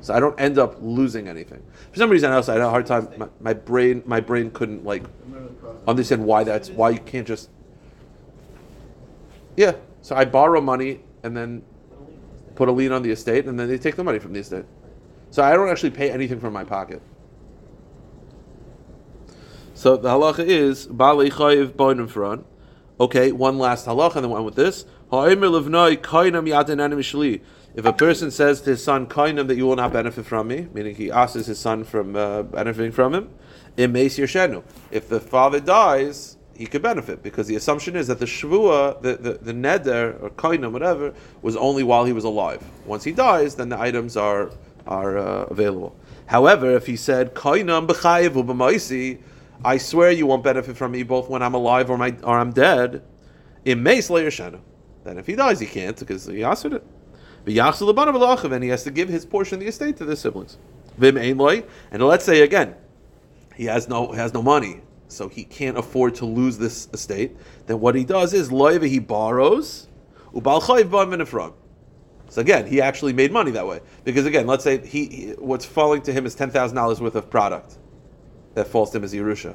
So 0.00 0.12
I 0.12 0.20
don't 0.20 0.38
end 0.40 0.58
up 0.58 0.76
losing 0.80 1.28
anything. 1.28 1.62
For 1.92 1.98
some 1.98 2.10
reason 2.10 2.32
I 2.32 2.34
also 2.34 2.52
had 2.52 2.60
a 2.60 2.68
hard 2.68 2.86
time. 2.86 3.08
My, 3.16 3.28
my 3.40 3.52
brain, 3.54 4.02
my 4.04 4.20
brain 4.20 4.50
couldn't 4.50 4.84
like 4.84 5.04
understand 5.86 6.24
why 6.24 6.44
that's 6.44 6.70
why 6.70 6.90
you 6.90 6.98
can't 6.98 7.26
just. 7.26 7.50
Yeah, 9.56 9.72
so 10.00 10.16
I 10.16 10.24
borrow 10.24 10.60
money 10.60 11.00
and 11.22 11.36
then 11.36 11.62
put 12.56 12.68
a 12.68 12.72
lien 12.72 12.92
on 12.92 13.02
the 13.02 13.10
estate, 13.10 13.46
and 13.46 13.58
then 13.58 13.68
they 13.68 13.78
take 13.78 13.96
the 13.96 14.04
money 14.04 14.18
from 14.18 14.32
the 14.32 14.40
estate. 14.40 14.64
So 15.30 15.42
I 15.42 15.52
don't 15.54 15.68
actually 15.68 15.90
pay 15.90 16.10
anything 16.10 16.40
from 16.40 16.52
my 16.52 16.64
pocket. 16.64 17.00
So 19.82 19.96
the 19.96 20.10
halacha 20.10 20.46
is 20.46 20.86
Bali 20.86 21.28
Chayiv 21.28 21.72
Boinim 21.72 22.08
Fran, 22.08 22.44
Okay, 23.00 23.32
one 23.32 23.58
last 23.58 23.86
halacha, 23.86 24.14
and 24.14 24.26
then 24.26 24.30
one 24.30 24.44
with 24.44 24.54
this. 24.54 24.84
If 27.74 27.84
a 27.84 27.92
person 27.92 28.30
says 28.30 28.60
to 28.60 28.70
his 28.70 28.84
son, 28.84 29.08
kainam, 29.08 29.48
that 29.48 29.56
you 29.56 29.66
will 29.66 29.74
not 29.74 29.92
benefit 29.92 30.24
from 30.24 30.46
me, 30.46 30.68
meaning 30.72 30.94
he 30.94 31.10
asks 31.10 31.46
his 31.46 31.58
son 31.58 31.82
from 31.82 32.14
uh, 32.14 32.44
benefiting 32.44 32.92
from 32.92 33.12
him. 33.12 33.30
If 33.76 35.08
the 35.08 35.18
father 35.18 35.58
dies, 35.58 36.36
he 36.54 36.66
could 36.66 36.82
benefit 36.82 37.24
because 37.24 37.48
the 37.48 37.56
assumption 37.56 37.96
is 37.96 38.06
that 38.06 38.20
the 38.20 38.26
shvua, 38.26 39.02
the, 39.02 39.16
the, 39.16 39.32
the 39.32 39.52
neder 39.52 40.22
or 40.22 40.30
kainam, 40.30 40.70
whatever, 40.70 41.12
was 41.42 41.56
only 41.56 41.82
while 41.82 42.04
he 42.04 42.12
was 42.12 42.22
alive. 42.22 42.62
Once 42.86 43.02
he 43.02 43.10
dies, 43.10 43.56
then 43.56 43.68
the 43.68 43.80
items 43.80 44.16
are 44.16 44.52
are 44.86 45.18
uh, 45.18 45.44
available. 45.44 45.96
However, 46.26 46.76
if 46.76 46.86
he 46.86 46.94
said 46.94 47.34
kainam 47.34 47.88
b'chayiv 47.88 48.30
u'b'maisi, 48.30 49.18
I 49.64 49.78
swear 49.78 50.10
you 50.10 50.26
won't 50.26 50.42
benefit 50.42 50.76
from 50.76 50.92
me 50.92 51.02
both 51.02 51.28
when 51.28 51.42
I'm 51.42 51.54
alive 51.54 51.90
or, 51.90 51.96
my, 51.96 52.16
or 52.24 52.38
I'm 52.38 52.52
dead, 52.52 53.02
imes 53.64 54.10
yershenu. 54.10 54.60
Then 55.04 55.18
if 55.18 55.26
he 55.26 55.36
dies, 55.36 55.60
he 55.60 55.66
can't 55.66 55.98
because 55.98 56.26
he 56.26 56.42
asked 56.42 56.64
it. 56.64 56.84
And 57.44 58.62
he 58.62 58.68
has 58.68 58.84
to 58.84 58.90
give 58.90 59.08
his 59.08 59.26
portion 59.26 59.56
of 59.56 59.60
the 59.60 59.66
estate 59.66 59.96
to 59.96 60.04
the 60.04 60.16
siblings. 60.16 60.58
Vim 60.96 61.16
and 61.16 62.02
let's 62.02 62.24
say 62.24 62.42
again, 62.42 62.74
he 63.56 63.64
has 63.64 63.88
no 63.88 64.12
has 64.12 64.32
no 64.32 64.42
money, 64.42 64.80
so 65.08 65.28
he 65.28 65.44
can't 65.44 65.76
afford 65.76 66.14
to 66.16 66.26
lose 66.26 66.58
this 66.58 66.88
estate. 66.92 67.36
Then 67.66 67.80
what 67.80 67.94
he 67.94 68.04
does 68.04 68.32
is 68.32 68.52
loy 68.52 68.78
he 68.78 68.98
borrows. 68.98 69.88
So 70.34 72.40
again, 72.40 72.66
he 72.66 72.80
actually 72.80 73.12
made 73.12 73.32
money 73.32 73.50
that 73.50 73.66
way 73.66 73.80
because 74.04 74.26
again, 74.26 74.46
let's 74.46 74.64
say 74.64 74.86
he, 74.86 75.06
he 75.06 75.30
what's 75.32 75.64
falling 75.64 76.02
to 76.02 76.12
him 76.12 76.26
is 76.26 76.34
ten 76.34 76.50
thousand 76.50 76.76
dollars 76.76 77.00
worth 77.00 77.16
of 77.16 77.28
product 77.28 77.78
that 78.54 78.66
falls 78.66 78.90
to 78.90 78.98
him 78.98 79.04
as 79.04 79.12
Yerusha. 79.12 79.54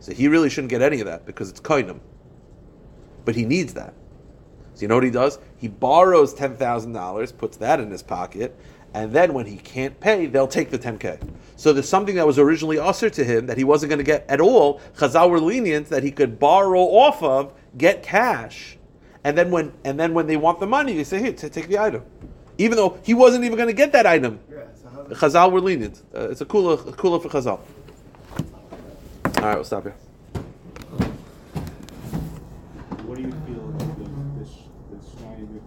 So 0.00 0.12
he 0.12 0.28
really 0.28 0.50
shouldn't 0.50 0.70
get 0.70 0.82
any 0.82 1.00
of 1.00 1.06
that 1.06 1.26
because 1.26 1.50
it's 1.50 1.60
koinim. 1.60 2.00
But 3.24 3.34
he 3.34 3.44
needs 3.44 3.74
that. 3.74 3.94
So 4.74 4.82
you 4.82 4.88
know 4.88 4.94
what 4.94 5.04
he 5.04 5.10
does? 5.10 5.38
He 5.56 5.68
borrows 5.68 6.34
ten 6.34 6.56
thousand 6.56 6.92
dollars, 6.92 7.32
puts 7.32 7.56
that 7.56 7.80
in 7.80 7.90
his 7.90 8.02
pocket, 8.02 8.54
and 8.92 9.12
then 9.12 9.32
when 9.32 9.46
he 9.46 9.56
can't 9.56 9.98
pay, 10.00 10.26
they'll 10.26 10.46
take 10.46 10.70
the 10.70 10.78
ten 10.78 10.98
k. 10.98 11.18
So 11.56 11.72
there's 11.72 11.88
something 11.88 12.14
that 12.16 12.26
was 12.26 12.38
originally 12.38 12.78
usher 12.78 13.08
to 13.10 13.24
him 13.24 13.46
that 13.46 13.56
he 13.56 13.64
wasn't 13.64 13.90
going 13.90 13.98
to 13.98 14.04
get 14.04 14.26
at 14.28 14.40
all. 14.40 14.80
Chazal 14.96 15.30
were 15.30 15.40
lenient 15.40 15.88
that 15.88 16.02
he 16.02 16.10
could 16.10 16.38
borrow 16.38 16.82
off 16.82 17.22
of, 17.22 17.54
get 17.78 18.02
cash, 18.02 18.76
and 19.24 19.36
then 19.36 19.50
when 19.50 19.72
and 19.82 19.98
then 19.98 20.12
when 20.12 20.26
they 20.26 20.36
want 20.36 20.60
the 20.60 20.66
money, 20.66 20.94
they 20.94 21.04
say, 21.04 21.20
"Here, 21.20 21.32
t- 21.32 21.48
take 21.48 21.68
the 21.68 21.78
item," 21.78 22.02
even 22.58 22.76
though 22.76 22.98
he 23.02 23.14
wasn't 23.14 23.44
even 23.44 23.56
going 23.56 23.68
to 23.68 23.74
get 23.74 23.92
that 23.92 24.06
item. 24.06 24.40
Yeah, 24.50 24.64
so 24.74 25.06
Chazal 25.10 25.50
were 25.50 25.60
lenient. 25.62 26.02
Uh, 26.14 26.28
it's 26.28 26.42
a 26.42 26.46
cooler, 26.46 26.74
a 26.74 26.92
cooler 26.92 27.18
for 27.18 27.30
Chazal. 27.30 27.60
All 29.46 29.50
right, 29.50 29.58
we'll 29.58 29.64
stop 29.64 29.84
here. 29.84 30.05